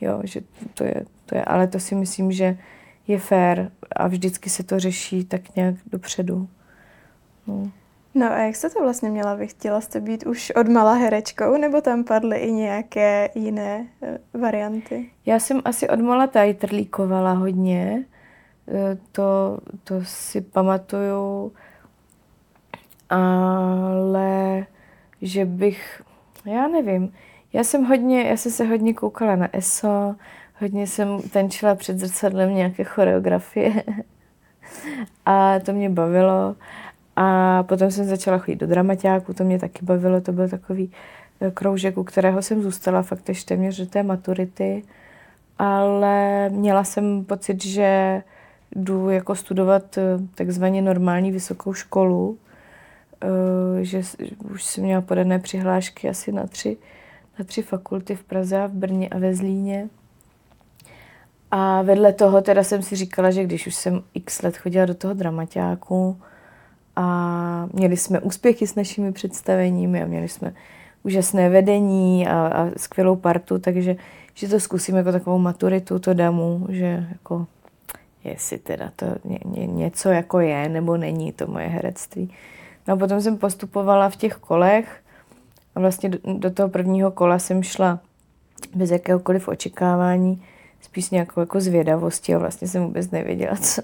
Jo, 0.00 0.20
že 0.24 0.40
to 0.74 0.84
je, 0.84 1.04
to 1.26 1.34
je, 1.34 1.44
ale 1.44 1.66
to 1.66 1.80
si 1.80 1.94
myslím, 1.94 2.32
že 2.32 2.58
je 3.06 3.18
fér 3.18 3.70
a 3.92 4.08
vždycky 4.08 4.50
se 4.50 4.62
to 4.62 4.78
řeší 4.78 5.24
tak 5.24 5.56
nějak 5.56 5.74
dopředu. 5.86 6.48
No. 7.46 7.70
No 8.14 8.32
a 8.32 8.38
jak 8.38 8.56
jste 8.56 8.70
to 8.70 8.82
vlastně 8.82 9.10
měla? 9.10 9.34
Vy 9.34 9.46
chtěla 9.46 9.80
jste 9.80 10.00
být 10.00 10.26
už 10.26 10.50
od 10.50 10.68
mala 10.68 10.94
herečkou, 10.94 11.56
nebo 11.56 11.80
tam 11.80 12.04
padly 12.04 12.38
i 12.38 12.52
nějaké 12.52 13.30
jiné 13.34 13.86
uh, 14.34 14.40
varianty? 14.40 15.10
Já 15.26 15.40
jsem 15.40 15.62
asi 15.64 15.88
od 15.88 16.00
mala 16.00 16.26
tajtrlíkovala 16.26 17.32
hodně. 17.32 18.04
Uh, 18.68 18.98
to, 19.12 19.58
to 19.84 19.94
si 20.04 20.40
pamatuju. 20.40 21.52
Ale 23.10 24.66
že 25.22 25.44
bych, 25.44 26.02
já 26.44 26.68
nevím, 26.68 27.12
já 27.52 27.64
jsem 27.64 27.84
hodně, 27.84 28.22
já 28.22 28.36
jsem 28.36 28.52
se 28.52 28.64
hodně 28.64 28.94
koukala 28.94 29.36
na 29.36 29.56
ESO, 29.56 30.14
hodně 30.60 30.86
jsem 30.86 31.22
tančila 31.22 31.74
před 31.74 31.98
zrcadlem 31.98 32.54
nějaké 32.54 32.84
choreografie 32.84 33.82
a 35.26 35.58
to 35.58 35.72
mě 35.72 35.90
bavilo. 35.90 36.56
A 37.16 37.62
potom 37.62 37.90
jsem 37.90 38.04
začala 38.04 38.38
chodit 38.38 38.56
do 38.56 38.66
dramaťáku, 38.66 39.34
to 39.34 39.44
mě 39.44 39.58
taky 39.58 39.84
bavilo, 39.84 40.20
to 40.20 40.32
byl 40.32 40.48
takový 40.48 40.92
eh, 41.40 41.50
kroužek, 41.50 41.98
u 41.98 42.04
kterého 42.04 42.42
jsem 42.42 42.62
zůstala 42.62 43.02
fakt 43.02 43.28
ještě 43.28 43.54
téměř 43.54 43.78
do 43.78 43.86
té 43.86 44.02
maturity. 44.02 44.82
Ale 45.58 46.48
měla 46.48 46.84
jsem 46.84 47.24
pocit, 47.24 47.64
že 47.64 48.22
jdu 48.76 49.10
jako 49.10 49.34
studovat 49.34 49.98
eh, 49.98 50.02
takzvaně 50.34 50.82
normální 50.82 51.32
vysokou 51.32 51.72
školu, 51.72 52.38
eh, 53.22 53.84
že 53.84 54.02
už 54.52 54.64
jsem 54.64 54.84
měla 54.84 55.02
podané 55.02 55.38
přihlášky 55.38 56.08
asi 56.08 56.32
na 56.32 56.46
tři, 56.46 56.76
na 57.38 57.44
tři 57.44 57.62
fakulty 57.62 58.14
v 58.14 58.24
Praze, 58.24 58.68
v 58.68 58.72
Brně 58.72 59.08
a 59.08 59.18
ve 59.18 59.34
Zlíně. 59.34 59.88
A 61.50 61.82
vedle 61.82 62.12
toho 62.12 62.40
teda 62.40 62.64
jsem 62.64 62.82
si 62.82 62.96
říkala, 62.96 63.30
že 63.30 63.44
když 63.44 63.66
už 63.66 63.74
jsem 63.74 64.02
x 64.14 64.42
let 64.42 64.56
chodila 64.56 64.86
do 64.86 64.94
toho 64.94 65.14
dramaťáku, 65.14 66.16
a 67.00 67.68
měli 67.72 67.96
jsme 67.96 68.20
úspěchy 68.20 68.66
s 68.66 68.74
našimi 68.74 69.12
představeními 69.12 70.02
a 70.02 70.06
měli 70.06 70.28
jsme 70.28 70.54
úžasné 71.02 71.48
vedení 71.48 72.28
a, 72.28 72.46
a 72.46 72.70
skvělou 72.76 73.16
partu, 73.16 73.58
takže 73.58 73.96
že 74.34 74.48
to 74.48 74.60
zkusím 74.60 74.96
jako 74.96 75.12
takovou 75.12 75.38
maturitu, 75.38 75.98
to 75.98 76.14
damu, 76.14 76.66
že 76.68 77.06
jako 77.12 77.46
jestli 78.24 78.58
teda 78.58 78.92
to 78.96 79.06
ně, 79.24 79.38
ně, 79.44 79.66
něco 79.66 80.08
jako 80.08 80.40
je 80.40 80.68
nebo 80.68 80.96
není 80.96 81.32
to 81.32 81.46
moje 81.46 81.66
herectví. 81.66 82.34
No 82.88 82.94
a 82.94 82.96
potom 82.96 83.20
jsem 83.20 83.38
postupovala 83.38 84.08
v 84.08 84.16
těch 84.16 84.34
kolech 84.34 85.02
a 85.74 85.80
vlastně 85.80 86.08
do, 86.08 86.18
do 86.38 86.50
toho 86.50 86.68
prvního 86.68 87.10
kola 87.10 87.38
jsem 87.38 87.62
šla 87.62 88.00
bez 88.74 88.90
jakéhokoliv 88.90 89.48
očekávání, 89.48 90.42
spíš 90.80 91.10
nějakou 91.10 91.40
jako 91.40 91.60
zvědavosti 91.60 92.34
a 92.34 92.38
vlastně 92.38 92.68
jsem 92.68 92.82
vůbec 92.82 93.10
nevěděla, 93.10 93.56
co, 93.56 93.82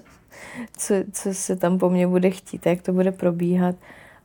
co, 0.77 0.93
co 1.11 1.33
se 1.33 1.55
tam 1.55 1.79
po 1.79 1.89
mně 1.89 2.07
bude 2.07 2.29
chtít, 2.29 2.65
jak 2.65 2.81
to 2.81 2.93
bude 2.93 3.11
probíhat. 3.11 3.75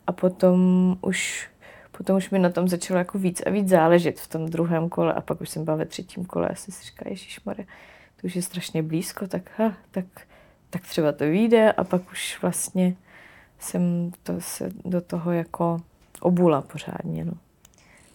A 0.06 0.12
potom 0.12 0.96
už, 1.00 1.48
potom 1.96 2.16
už 2.16 2.30
mi 2.30 2.38
na 2.38 2.50
tom 2.50 2.68
začalo 2.68 2.98
jako 2.98 3.18
víc 3.18 3.42
a 3.46 3.50
víc 3.50 3.68
záležet 3.68 4.20
v 4.20 4.28
tom 4.28 4.46
druhém 4.48 4.88
kole 4.88 5.12
a 5.12 5.20
pak 5.20 5.40
už 5.40 5.50
jsem 5.50 5.64
byla 5.64 5.76
ve 5.76 5.84
třetím 5.84 6.24
kole 6.24 6.48
a 6.48 6.54
si 6.54 6.72
říkala, 6.84 7.10
ježišmarja, 7.10 7.66
to 8.20 8.26
už 8.26 8.36
je 8.36 8.42
strašně 8.42 8.82
blízko, 8.82 9.26
tak, 9.26 9.42
ha, 9.56 9.74
tak, 9.90 10.04
tak 10.70 10.82
třeba 10.82 11.12
to 11.12 11.24
vyjde 11.24 11.72
a 11.72 11.84
pak 11.84 12.10
už 12.12 12.38
vlastně 12.42 12.94
jsem 13.58 14.12
to 14.22 14.40
se 14.40 14.70
do 14.84 15.00
toho 15.00 15.32
jako 15.32 15.80
obula 16.20 16.62
pořádně. 16.62 17.24
No. 17.24 17.32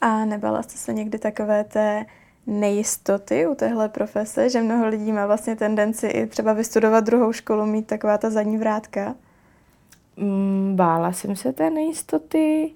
A 0.02 0.26
nebala 0.26 0.64
jste 0.64 0.78
se 0.78 0.94
někdy 0.94 1.20
takové 1.20 1.64
té 1.64 2.06
nejistoty 2.48 3.48
u 3.48 3.56
téhle 3.56 3.90
profese, 3.90 4.50
že 4.50 4.62
mnoho 4.62 4.88
lidí 4.88 5.12
má 5.12 5.26
vlastně 5.26 5.56
tendenci 5.56 6.08
i 6.08 6.28
třeba 6.28 6.54
vystudovat 6.54 7.04
druhou 7.04 7.34
školu, 7.34 7.66
mít 7.66 7.88
taková 7.88 8.18
ta 8.18 8.30
zadní 8.30 8.58
vrátka? 8.58 9.16
Mm, 10.18 10.74
bála 10.76 11.12
jsem 11.12 11.36
se 11.36 11.54
té 11.54 11.70
nejistoty, 11.70 12.72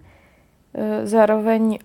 e, 0.74 1.08
zároveň 1.08 1.80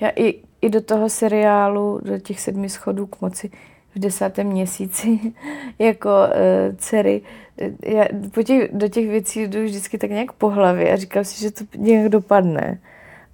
já 0.00 0.10
i, 0.16 0.42
i 0.60 0.70
do 0.70 0.80
toho 0.80 1.08
seriálu, 1.08 2.00
do 2.02 2.18
těch 2.18 2.40
sedmi 2.40 2.68
schodů 2.68 3.06
k 3.06 3.20
moci 3.20 3.50
v 3.94 3.98
desátém 3.98 4.46
měsíci 4.46 5.20
jako 5.78 6.08
uh, 6.08 6.76
dcery, 6.76 7.22
e, 7.58 7.92
já 7.94 8.04
po 8.34 8.42
těch, 8.42 8.72
do 8.72 8.88
těch 8.88 9.08
věcí 9.08 9.42
jdu 9.42 9.64
vždycky 9.64 9.98
tak 9.98 10.10
nějak 10.10 10.32
po 10.32 10.50
hlavě 10.50 10.92
a 10.92 10.96
říkám 10.96 11.24
si, 11.24 11.40
že 11.40 11.50
to 11.50 11.64
nějak 11.76 12.08
dopadne. 12.08 12.78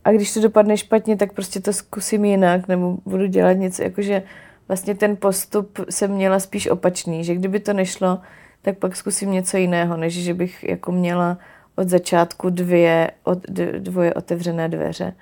A 0.05 0.13
když 0.13 0.35
to 0.35 0.41
dopadne 0.41 0.77
špatně, 0.77 1.17
tak 1.17 1.33
prostě 1.33 1.61
to 1.61 1.73
zkusím 1.73 2.25
jinak, 2.25 2.69
nebo 2.69 2.97
budu 3.07 3.27
dělat 3.27 3.53
něco, 3.53 3.83
jakože 3.83 4.23
vlastně 4.69 4.95
ten 4.95 5.17
postup 5.17 5.79
jsem 5.91 6.11
měla 6.11 6.41
spíš 6.41 6.67
opačný, 6.67 7.25
že 7.25 7.35
kdyby 7.35 7.61
to 7.61 7.73
nešlo, 7.73 8.19
tak 8.63 8.79
pak 8.79 8.97
zkusím 8.97 9.33
něco 9.33 9.57
jiného, 9.57 9.97
než 9.97 10.25
že 10.25 10.35
bych 10.35 10.65
jako 10.65 10.93
měla 10.93 11.39
od 11.77 11.89
začátku 11.89 12.51
dvě, 12.51 13.11
od, 13.25 13.39
dvoje 13.79 14.15
otevřené 14.15 14.69
dveře. 14.69 15.15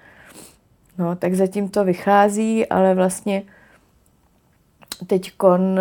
No, 0.99 1.16
tak 1.16 1.34
zatím 1.34 1.68
to 1.68 1.84
vychází, 1.84 2.66
ale 2.66 2.95
vlastně 2.95 3.43
teď 5.07 5.32
kon, 5.36 5.80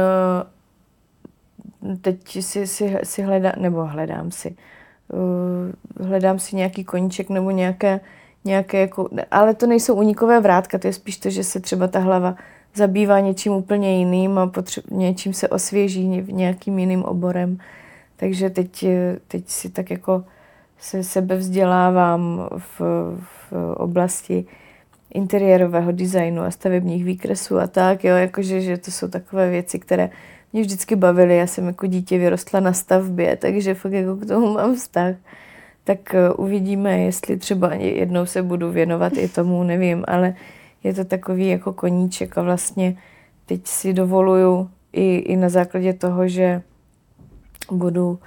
teď 2.02 2.44
si, 2.44 2.68
si, 2.68 2.98
si 3.04 3.22
hledám, 3.22 3.54
nebo 3.58 3.86
hledám 3.86 4.32
si, 4.32 4.56
uh, 5.98 6.08
hledám 6.08 6.40
si 6.40 6.56
nějaký 6.56 6.84
koníček 6.84 7.30
nebo 7.30 7.52
nějaké 7.52 8.00
nějaké 8.46 8.80
jako, 8.80 9.10
ale 9.32 9.54
to 9.54 9.68
nejsou 9.68 9.96
unikové 9.96 10.40
vrátka, 10.40 10.78
to 10.78 10.88
je 10.88 10.94
spíš 10.94 11.18
to, 11.18 11.30
že 11.30 11.44
se 11.44 11.60
třeba 11.60 11.88
ta 11.88 12.00
hlava 12.00 12.36
zabývá 12.76 13.20
něčím 13.20 13.54
úplně 13.54 13.98
jiným 13.98 14.38
a 14.38 14.48
potře- 14.48 14.84
něčím 14.92 15.34
se 15.34 15.48
osvěží 15.48 16.08
nějakým 16.32 16.80
jiným 16.80 17.04
oborem. 17.04 17.58
Takže 18.16 18.50
teď, 18.50 18.86
teď 19.28 19.50
si 19.50 19.70
tak 19.70 19.92
jako 19.92 20.24
se 20.80 21.04
sebe 21.04 21.36
vzdělávám 21.36 22.50
v, 22.58 22.82
v 23.20 23.54
oblasti 23.78 24.46
interiérového 25.16 25.92
designu 25.92 26.42
a 26.42 26.52
stavebních 26.52 27.06
výkresů 27.06 27.60
a 27.60 27.68
tak, 27.68 28.04
jo, 28.04 28.16
jakože 28.16 28.62
že 28.62 28.78
to 28.78 28.92
jsou 28.92 29.08
takové 29.08 29.50
věci, 29.50 29.80
které 29.80 30.10
mě 30.54 30.62
vždycky 30.62 30.96
bavily. 30.96 31.38
Já 31.38 31.48
jsem 31.48 31.68
jako 31.68 31.88
dítě 31.88 32.18
vyrostla 32.18 32.60
na 32.60 32.74
stavbě, 32.74 33.36
takže 33.36 33.74
fakt 33.74 33.92
jako 33.92 34.16
k 34.16 34.26
tomu 34.26 34.54
mám 34.54 34.76
vztah 34.76 35.16
tak 35.86 36.16
eh, 36.16 36.30
uvidíme, 36.30 37.00
jestli 37.00 37.38
třeba 37.38 37.74
jednou 37.74 38.26
se 38.26 38.44
budu 38.44 38.72
věnovat 38.72 39.14
i 39.18 39.28
tomu, 39.28 39.64
nevím, 39.64 40.04
ale 40.08 40.36
je 40.84 40.94
to 40.94 41.06
takový 41.06 41.48
jako 41.48 41.74
koníček 41.74 42.38
a 42.38 42.42
vlastně 42.42 42.98
teď 43.46 43.68
si 43.68 43.94
dovoluju 43.94 44.70
i, 44.94 45.16
i 45.18 45.36
na 45.36 45.50
základě 45.50 45.94
toho, 45.94 46.28
že 46.28 46.62
budu 47.72 48.10
uh, 48.10 48.18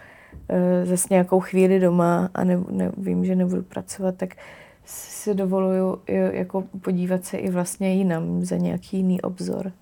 zase 0.85 1.07
nějakou 1.11 1.41
chvíli 1.41 1.81
doma 1.81 2.31
a 2.35 2.45
ne, 2.45 2.59
ne, 2.71 2.93
vím, 2.97 3.25
že 3.25 3.37
nebudu 3.37 3.63
pracovat, 3.63 4.15
tak 4.17 4.35
si 4.89 5.35
dovoluju 5.35 6.03
jako 6.33 6.65
podívat 6.83 7.25
se 7.25 7.37
i 7.37 7.51
vlastně 7.51 7.95
jinam 7.95 8.45
za 8.45 8.57
nějaký 8.57 8.97
jiný 8.97 9.23
obzor. 9.23 9.73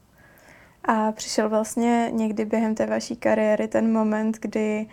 A 0.85 1.13
přišel 1.13 1.49
vlastně 1.49 2.11
někdy 2.13 2.45
během 2.45 2.75
té 2.75 2.87
vaší 2.87 3.17
kariéry 3.17 3.69
ten 3.69 3.93
moment, 3.93 4.39
kdy 4.41 4.87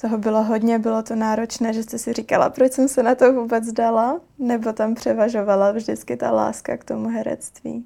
toho 0.00 0.18
bylo 0.18 0.42
hodně, 0.44 0.78
bylo 0.78 1.02
to 1.02 1.16
náročné, 1.16 1.72
že 1.72 1.82
jste 1.82 1.98
si 1.98 2.12
říkala, 2.12 2.50
proč 2.50 2.72
jsem 2.72 2.88
se 2.88 3.02
na 3.02 3.14
to 3.14 3.32
vůbec 3.32 3.72
dala? 3.72 4.20
Nebo 4.38 4.72
tam 4.72 4.94
převažovala 4.94 5.72
vždycky 5.72 6.16
ta 6.16 6.30
láska 6.30 6.76
k 6.76 6.84
tomu 6.84 7.08
herectví? 7.08 7.84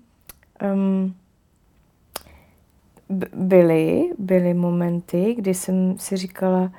Um, 0.74 1.14
byly, 3.34 4.10
byly 4.18 4.54
momenty, 4.54 5.34
kdy 5.34 5.54
jsem 5.54 5.98
si 5.98 6.16
říkala, 6.16 6.72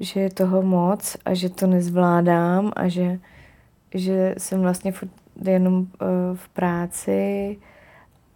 že 0.00 0.20
je 0.20 0.30
toho 0.30 0.62
moc 0.62 1.16
a 1.24 1.34
že 1.34 1.48
to 1.48 1.66
nezvládám 1.66 2.72
a 2.76 2.88
že, 2.88 3.18
že 3.94 4.34
jsem 4.38 4.60
vlastně 4.60 4.92
jenom 5.44 5.74
uh, 5.76 5.86
v 6.34 6.48
práci 6.48 7.56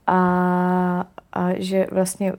a, 0.06 1.06
a 1.32 1.50
že 1.56 1.86
vlastně 1.90 2.32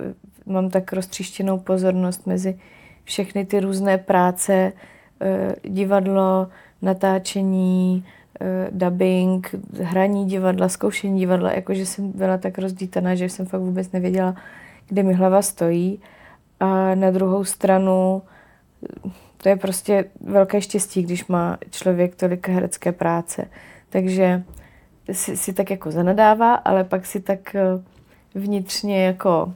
mám 0.45 0.69
tak 0.69 0.93
roztříštěnou 0.93 1.59
pozornost 1.59 2.27
mezi 2.27 2.59
všechny 3.03 3.45
ty 3.45 3.59
různé 3.59 3.97
práce, 3.97 4.73
eh, 5.21 5.55
divadlo, 5.63 6.47
natáčení, 6.81 8.05
eh, 8.41 8.67
dubbing, 8.71 9.55
hraní 9.81 10.25
divadla, 10.25 10.69
zkoušení 10.69 11.19
divadla, 11.19 11.51
jakože 11.51 11.85
jsem 11.85 12.11
byla 12.11 12.37
tak 12.37 12.57
rozdítaná, 12.57 13.15
že 13.15 13.29
jsem 13.29 13.45
fakt 13.45 13.61
vůbec 13.61 13.91
nevěděla, 13.91 14.35
kde 14.87 15.03
mi 15.03 15.13
hlava 15.13 15.41
stojí. 15.41 15.99
A 16.59 16.95
na 16.95 17.11
druhou 17.11 17.43
stranu 17.43 18.21
to 19.45 19.49
je 19.49 19.55
prostě 19.55 20.05
velké 20.21 20.61
štěstí, 20.61 21.03
když 21.03 21.27
má 21.27 21.57
člověk 21.71 22.15
tolik 22.15 22.47
herecké 22.47 22.91
práce. 22.91 23.47
Takže 23.89 24.43
si, 25.11 25.37
si 25.37 25.53
tak 25.53 25.71
jako 25.71 25.91
zanadává, 25.91 26.55
ale 26.55 26.83
pak 26.83 27.05
si 27.05 27.19
tak 27.19 27.55
eh, 27.55 27.61
vnitřně 28.35 29.05
jako 29.05 29.53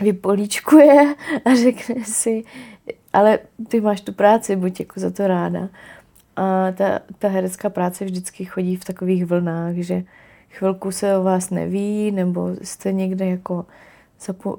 vypolíčkuje 0.00 1.14
a 1.44 1.54
řekne 1.54 2.04
si, 2.04 2.44
ale 3.12 3.38
ty 3.68 3.80
máš 3.80 4.00
tu 4.00 4.12
práci, 4.12 4.56
buď 4.56 4.80
jako 4.80 5.00
za 5.00 5.10
to 5.10 5.26
ráda. 5.26 5.68
A 6.36 6.72
ta, 6.72 7.00
ta 7.18 7.28
herecká 7.28 7.70
práce 7.70 8.04
vždycky 8.04 8.44
chodí 8.44 8.76
v 8.76 8.84
takových 8.84 9.26
vlnách, 9.26 9.74
že 9.74 10.02
chvilku 10.50 10.92
se 10.92 11.16
o 11.16 11.22
vás 11.22 11.50
neví, 11.50 12.10
nebo 12.10 12.50
jste 12.62 12.92
někde 12.92 13.26
jako 13.26 13.66
zapo- 14.20 14.58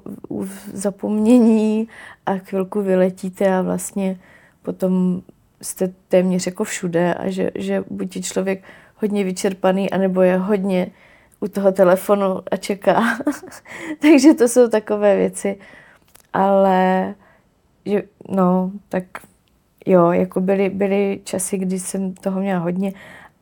zapomnění 0.72 1.88
a 2.26 2.36
chvilku 2.36 2.82
vyletíte 2.82 3.56
a 3.56 3.62
vlastně 3.62 4.18
potom 4.64 5.22
jste 5.62 5.92
téměř 6.08 6.46
jako 6.46 6.64
všude 6.64 7.14
a 7.14 7.30
že, 7.30 7.50
že 7.54 7.84
buď 7.90 8.16
je 8.16 8.22
člověk 8.22 8.64
hodně 8.96 9.24
vyčerpaný, 9.24 9.90
anebo 9.90 10.22
je 10.22 10.36
hodně 10.36 10.86
u 11.40 11.48
toho 11.48 11.72
telefonu 11.72 12.42
a 12.50 12.56
čeká. 12.56 13.02
Takže 14.02 14.34
to 14.34 14.48
jsou 14.48 14.68
takové 14.68 15.16
věci. 15.16 15.58
Ale 16.32 17.14
že, 17.86 18.02
no, 18.28 18.70
tak 18.88 19.04
jo, 19.86 20.10
jako 20.10 20.40
byly, 20.40 20.70
byly 20.70 21.20
časy, 21.24 21.58
kdy 21.58 21.78
jsem 21.78 22.14
toho 22.14 22.40
měla 22.40 22.60
hodně, 22.60 22.92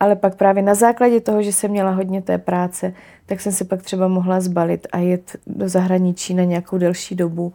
ale 0.01 0.17
pak 0.17 0.37
právě 0.37 0.63
na 0.63 0.75
základě 0.75 1.21
toho, 1.21 1.43
že 1.43 1.53
jsem 1.53 1.71
měla 1.71 1.91
hodně 1.91 2.23
té 2.23 2.39
práce, 2.39 2.95
tak 3.27 3.41
jsem 3.41 3.53
se 3.53 3.65
pak 3.65 3.83
třeba 3.83 4.09
mohla 4.09 4.41
zbalit 4.41 4.87
a 4.93 4.99
jet 4.99 5.37
do 5.47 5.69
zahraničí 5.69 6.35
na 6.35 6.45
nějakou 6.45 6.79
delší 6.79 7.15
dobu, 7.15 7.53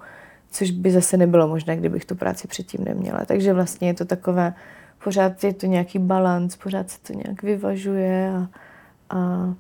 což 0.52 0.72
by 0.72 0.92
zase 0.92 1.18
nebylo 1.18 1.48
možné, 1.48 1.78
kdybych 1.78 2.06
tu 2.06 2.16
práci 2.16 2.48
předtím 2.48 2.84
neměla. 2.84 3.26
Takže 3.26 3.54
vlastně 3.54 3.88
je 3.88 3.94
to 3.94 4.06
takové, 4.06 4.54
pořád 5.04 5.44
je 5.44 5.54
to 5.54 5.66
nějaký 5.66 6.00
balans, 6.00 6.56
pořád 6.56 6.90
se 6.90 7.00
to 7.00 7.14
nějak 7.14 7.44
vyvažuje 7.44 8.32
a, 8.32 8.50
a 9.10 9.54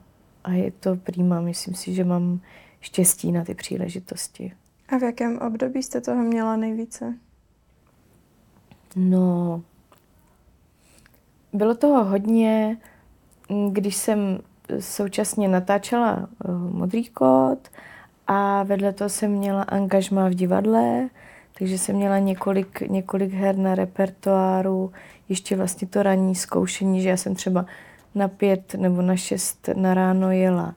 a 0.47 0.51
je 0.51 0.71
to 0.71 0.95
prýma. 0.95 1.41
Myslím 1.41 1.75
si, 1.75 1.93
že 1.93 2.03
mám 2.03 2.39
štěstí 2.79 3.31
na 3.31 3.43
ty 3.43 3.55
příležitosti. 3.55 4.53
A 4.89 4.97
v 4.97 5.03
jakém 5.03 5.37
období 5.37 5.83
jste 5.83 6.01
toho 6.01 6.23
měla 6.23 6.55
nejvíce? 6.55 7.13
No, 8.95 9.61
bylo 11.53 11.75
toho 11.75 12.03
hodně, 12.03 12.77
když 13.71 13.95
jsem 13.95 14.39
současně 14.79 15.47
natáčela 15.47 16.29
uh, 16.45 16.55
Modrý 16.55 17.09
kód 17.09 17.67
a 18.27 18.63
vedle 18.63 18.93
toho 18.93 19.09
jsem 19.09 19.31
měla 19.31 19.61
angažma 19.61 20.29
v 20.29 20.33
divadle, 20.33 21.09
takže 21.57 21.77
jsem 21.77 21.95
měla 21.95 22.19
několik, 22.19 22.81
několik 22.81 23.33
her 23.33 23.57
na 23.57 23.75
repertoáru, 23.75 24.91
ještě 25.29 25.55
vlastně 25.55 25.87
to 25.87 26.03
ranní 26.03 26.35
zkoušení, 26.35 27.01
že 27.01 27.09
já 27.09 27.17
jsem 27.17 27.35
třeba 27.35 27.65
na 28.15 28.27
pět 28.27 28.73
nebo 28.73 29.01
na 29.01 29.15
šest 29.15 29.69
na 29.75 29.93
ráno 29.93 30.31
jela 30.31 30.75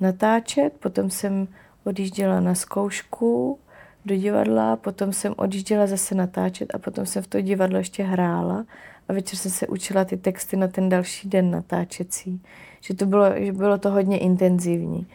natáčet, 0.00 0.72
potom 0.72 1.10
jsem 1.10 1.48
odjížděla 1.84 2.40
na 2.40 2.54
zkoušku 2.54 3.58
do 4.04 4.16
divadla, 4.16 4.76
potom 4.76 5.12
jsem 5.12 5.34
odjížděla 5.36 5.86
zase 5.86 6.14
natáčet 6.14 6.74
a 6.74 6.78
potom 6.78 7.06
jsem 7.06 7.22
v 7.22 7.26
to 7.26 7.40
divadlo 7.40 7.78
ještě 7.78 8.02
hrála 8.02 8.64
a 9.08 9.12
večer 9.12 9.38
jsem 9.38 9.50
se 9.50 9.66
učila 9.66 10.04
ty 10.04 10.16
texty 10.16 10.56
na 10.56 10.68
ten 10.68 10.88
další 10.88 11.28
den 11.28 11.50
natáčecí. 11.50 12.42
Že 12.80 12.94
to 12.94 13.06
bylo, 13.06 13.24
že 13.36 13.52
bylo 13.52 13.78
to 13.78 13.90
hodně 13.90 14.18
intenzivní. 14.18 15.06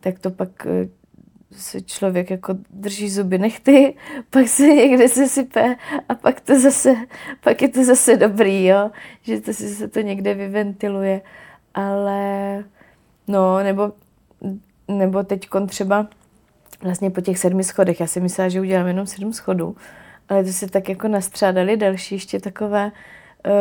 Tak 0.00 0.18
to 0.18 0.30
pak 0.30 0.66
eh, 0.66 0.88
se 1.52 1.80
člověk 1.80 2.30
jako 2.30 2.54
drží 2.70 3.10
zuby 3.10 3.38
nechty, 3.38 3.96
pak 4.30 4.48
se 4.48 4.62
někde 4.62 5.08
se 5.08 5.28
sype 5.28 5.76
a 6.08 6.14
pak 6.14 6.40
to 6.40 6.60
zase, 6.60 6.94
pak 7.40 7.62
je 7.62 7.68
to 7.68 7.84
zase 7.84 8.16
dobrý, 8.16 8.66
jo? 8.66 8.90
že 9.22 9.40
to 9.40 9.52
si 9.52 9.68
se 9.68 9.88
to 9.88 10.00
někde 10.00 10.34
vyventiluje. 10.34 11.20
Ale 11.74 12.64
no, 13.28 13.58
nebo, 13.62 13.92
nebo 14.88 15.22
teď 15.22 15.48
třeba 15.66 16.06
vlastně 16.82 17.10
po 17.10 17.20
těch 17.20 17.38
sedmi 17.38 17.64
schodech, 17.64 18.00
já 18.00 18.06
si 18.06 18.20
myslela, 18.20 18.48
že 18.48 18.60
udělám 18.60 18.86
jenom 18.86 19.06
sedm 19.06 19.32
schodů, 19.32 19.76
ale 20.28 20.44
to 20.44 20.52
se 20.52 20.70
tak 20.70 20.88
jako 20.88 21.08
nastřádali 21.08 21.76
další 21.76 22.14
ještě 22.14 22.40
takové 22.40 22.84
uh, 23.46 23.52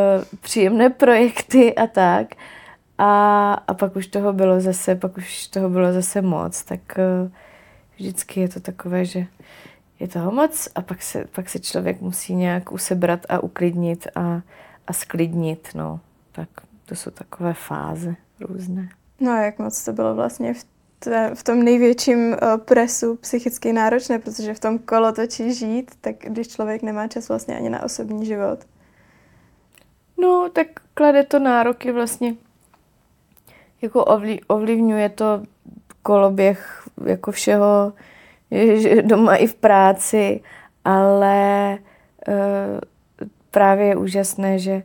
příjemné 0.41 0.89
projekty 0.89 1.75
a 1.75 1.87
tak. 1.87 2.27
A, 2.97 3.53
a 3.53 3.73
pak 3.73 3.95
už 3.95 4.07
toho 4.07 4.33
bylo 4.33 4.61
zase, 4.61 4.95
pak 4.95 5.17
už 5.17 5.47
toho 5.47 5.69
bylo 5.69 5.93
zase 5.93 6.21
moc, 6.21 6.63
tak 6.63 6.79
uh, 6.97 7.31
vždycky 7.99 8.39
je 8.39 8.49
to 8.49 8.59
takové, 8.59 9.05
že 9.05 9.25
je 9.99 10.07
toho 10.07 10.31
moc 10.31 10.69
a 10.75 10.81
pak 10.81 11.01
se, 11.01 11.25
pak 11.35 11.49
se 11.49 11.59
člověk 11.59 12.01
musí 12.01 12.35
nějak 12.35 12.71
usebrat 12.71 13.25
a 13.29 13.39
uklidnit 13.39 14.07
a, 14.15 14.41
a 14.87 14.93
sklidnit, 14.93 15.69
no. 15.75 15.99
Tak 16.31 16.49
to 16.85 16.95
jsou 16.95 17.11
takové 17.11 17.53
fáze 17.53 18.15
různé. 18.39 18.89
No 19.19 19.31
a 19.31 19.41
jak 19.41 19.59
moc 19.59 19.85
to 19.85 19.93
bylo 19.93 20.15
vlastně 20.15 20.53
v, 20.53 20.65
té, 20.99 21.31
v 21.35 21.43
tom 21.43 21.63
největším 21.63 22.29
uh, 22.29 22.57
presu 22.57 23.15
psychicky 23.15 23.73
náročné, 23.73 24.19
protože 24.19 24.53
v 24.53 24.59
tom 24.59 24.79
kolotočí 24.79 25.53
žít, 25.53 25.91
tak 26.01 26.15
když 26.19 26.47
člověk 26.47 26.81
nemá 26.81 27.07
čas 27.07 27.29
vlastně 27.29 27.57
ani 27.57 27.69
na 27.69 27.83
osobní 27.83 28.25
život. 28.25 28.59
No, 30.17 30.49
tak 30.53 30.67
klade 30.93 31.23
to 31.23 31.39
nároky 31.39 31.91
vlastně, 31.91 32.35
jako 33.81 34.05
ovlivňuje 34.47 35.09
to 35.09 35.43
koloběh 36.03 36.87
jako 37.05 37.31
všeho 37.31 37.93
doma 39.01 39.35
i 39.35 39.47
v 39.47 39.55
práci, 39.55 40.41
ale 40.85 41.77
uh, 42.27 42.33
právě 43.51 43.85
je 43.85 43.95
úžasné, 43.95 44.59
že 44.59 44.83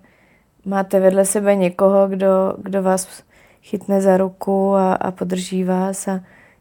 máte 0.65 1.01
vedle 1.01 1.25
sebe 1.25 1.55
někoho, 1.55 2.09
kdo, 2.09 2.55
kdo 2.59 2.83
vás 2.83 3.23
chytne 3.63 4.01
za 4.01 4.17
ruku 4.17 4.75
a, 4.75 4.95
a 4.95 5.11
podrží 5.11 5.65
vás 5.65 6.09
a 6.09 6.21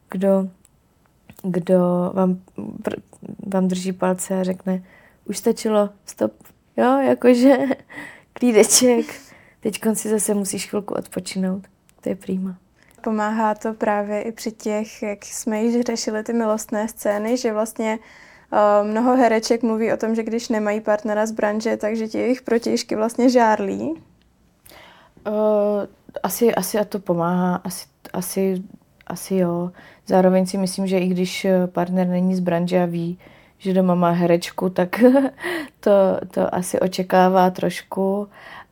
kdo, 0.10 0.47
kdo 1.43 2.12
vám, 2.14 2.39
pr, 2.84 2.93
vám 3.54 3.68
drží 3.68 3.93
palce 3.93 4.39
a 4.39 4.43
řekne, 4.43 4.84
už 5.26 5.38
stačilo, 5.38 5.89
stop, 6.06 6.34
jo, 6.78 6.99
jakože 6.99 7.58
klídeček, 8.34 9.06
teď 9.60 9.82
si 9.93 10.10
zase 10.10 10.34
musíš 10.34 10.70
chvilku 10.70 10.93
odpočinout, 10.93 11.64
to 12.01 12.10
je 12.10 12.16
prýma. 12.16 12.62
Pomáhá 13.04 13.56
to 13.56 13.74
právě 13.74 14.22
i 14.22 14.32
při 14.32 14.51
těch, 14.51 15.04
jak 15.04 15.26
jsme 15.26 15.64
již 15.64 15.86
řešili 15.86 16.24
ty 16.24 16.34
milostné 16.34 16.88
scény, 16.88 17.38
že 17.38 17.54
vlastně 17.54 17.99
uh, 18.51 18.88
mnoho 18.88 19.18
hereček 19.18 19.64
mluví 19.64 19.93
o 19.93 19.97
tom, 19.97 20.16
že 20.16 20.24
když 20.24 20.49
nemají 20.49 20.82
partnera 20.82 21.26
z 21.26 21.32
branže, 21.32 21.78
takže 21.78 22.08
ti 22.08 22.18
jejich 22.18 22.41
protějšky 22.41 22.95
vlastně 22.95 23.30
žárlí. 23.30 23.91
Uh, 25.28 25.34
asi, 26.24 26.56
asi 26.56 26.80
a 26.80 26.86
to 26.86 26.99
pomáhá, 26.99 27.56
asi, 27.56 27.86
asi, 28.14 28.64
asi 29.08 29.36
jo. 29.36 29.72
Zároveň 30.08 30.45
si 30.45 30.58
myslím, 30.58 30.88
že 30.88 30.99
i 30.99 31.08
když 31.08 31.47
partner 31.66 32.08
není 32.08 32.36
z 32.36 32.39
branže 32.39 32.84
a 32.84 32.86
ví, 32.86 33.20
že 33.58 33.74
doma 33.74 33.95
má 33.95 34.12
herečku, 34.12 34.70
tak 34.70 35.04
to, 35.80 35.91
to 36.32 36.56
asi 36.56 36.80
očekává 36.80 37.49
trošku, 37.49 38.28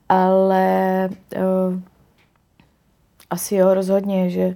ale 0.10 1.10
uh, 1.38 1.91
asi 3.32 3.56
jo, 3.56 3.74
rozhodně, 3.74 4.30
že 4.30 4.48
uh, 4.48 4.56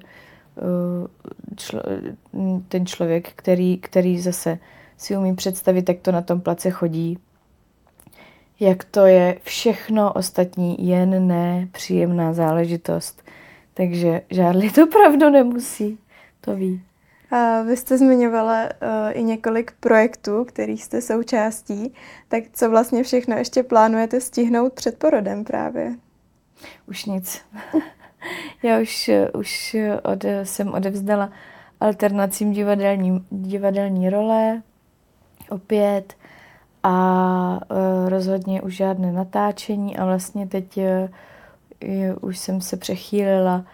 člo, 1.56 1.82
ten 2.68 2.86
člověk, 2.86 3.32
který, 3.36 3.78
který 3.78 4.20
zase 4.20 4.60
si 4.98 5.18
umí 5.18 5.36
představit, 5.36 5.90
jak 5.90 6.00
to 6.00 6.12
na 6.12 6.22
tom 6.22 6.42
place 6.42 6.70
chodí, 6.70 7.18
jak 8.60 8.84
to 8.84 9.06
je 9.06 9.38
všechno 9.44 10.14
ostatní, 10.14 10.88
jen 10.88 11.28
ne 11.28 11.68
příjemná 11.72 12.34
záležitost. 12.34 13.24
Takže 13.74 14.22
žádli 14.30 14.70
to 14.70 14.88
pravdu 14.88 15.30
nemusí, 15.30 16.00
to 16.42 16.56
ví. 16.56 16.82
A 17.32 17.62
vy 17.62 17.78
jste 17.78 17.98
zmiňovala 17.98 18.64
uh, 18.64 18.70
i 19.12 19.24
několik 19.24 19.72
projektů, 19.80 20.46
kterých 20.46 20.84
jste 20.84 21.02
součástí. 21.02 21.94
Tak 22.28 22.44
co 22.54 22.70
vlastně 22.70 23.04
všechno 23.04 23.38
ještě 23.38 23.64
plánujete 23.64 24.22
stihnout 24.22 24.74
před 24.74 24.98
porodem 24.98 25.44
právě? 25.44 25.96
Už 26.88 27.06
nic. 27.06 27.42
Já 28.64 28.80
už, 28.80 29.10
už 29.34 29.76
ode, 30.04 30.46
jsem 30.46 30.74
odevzdala 30.74 31.30
alternacím 31.80 32.52
divadelní, 32.52 33.26
divadelní 33.32 34.10
role 34.10 34.62
opět 35.50 36.14
a 36.84 37.60
uh, 37.72 38.10
rozhodně 38.10 38.62
už 38.62 38.76
žádné 38.76 39.12
natáčení 39.12 39.98
a 39.98 40.06
vlastně 40.06 40.48
teď 40.48 40.78
uh, 40.78 40.84
už 42.22 42.38
jsem 42.38 42.62
se 42.62 42.78
přechýlila 42.78 43.66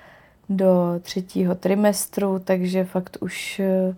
do 0.49 0.99
třetího 1.01 1.55
trimestru, 1.55 2.39
takže 2.39 2.85
fakt 2.85 3.17
už 3.21 3.61
uh, 3.89 3.95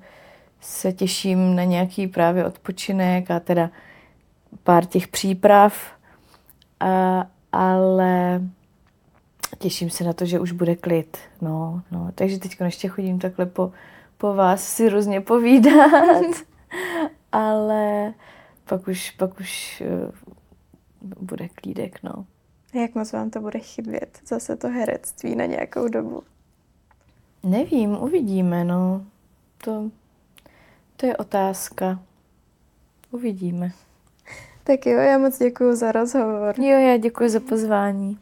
se 0.61 0.93
těším 0.93 1.55
na 1.55 1.63
nějaký 1.63 2.07
právě 2.07 2.45
odpočinek 2.45 3.31
a 3.31 3.39
teda 3.39 3.69
pár 4.63 4.85
těch 4.85 5.07
příprav, 5.07 5.73
a, 6.79 7.25
ale 7.51 8.41
těším 9.55 9.89
se 9.89 10.03
na 10.03 10.13
to, 10.13 10.25
že 10.25 10.39
už 10.39 10.51
bude 10.51 10.75
klid. 10.75 11.17
No, 11.41 11.81
no. 11.91 12.11
Takže 12.15 12.39
teď 12.39 12.57
ještě 12.65 12.87
chodím 12.87 13.19
takhle 13.19 13.45
po, 13.45 13.71
po 14.17 14.33
vás 14.33 14.67
si 14.67 14.89
různě 14.89 15.21
povídat, 15.21 16.35
ale 17.31 18.13
pak 18.65 18.87
už, 18.87 19.11
pak 19.11 19.39
už 19.39 19.83
uh, 19.85 20.11
bude 21.19 21.49
klídek, 21.49 21.99
no. 22.03 22.25
Jak 22.73 22.95
moc 22.95 23.11
vám 23.11 23.29
to 23.29 23.39
bude 23.41 23.59
chybět? 23.59 24.19
Zase 24.27 24.55
to 24.55 24.67
herectví 24.67 25.35
na 25.35 25.45
nějakou 25.45 25.87
dobu? 25.87 26.23
Nevím, 27.43 27.97
uvidíme, 28.01 28.63
no. 28.63 29.05
To, 29.63 29.89
to 30.97 31.05
je 31.05 31.17
otázka. 31.17 31.99
Uvidíme. 33.11 33.71
Tak 34.63 34.85
jo, 34.85 34.99
já 34.99 35.17
moc 35.17 35.39
děkuji 35.39 35.75
za 35.75 35.91
rozhovor. 35.91 36.55
Jo, 36.59 36.79
já 36.79 36.97
děkuji 36.97 37.29
za 37.29 37.39
pozvání. 37.39 38.19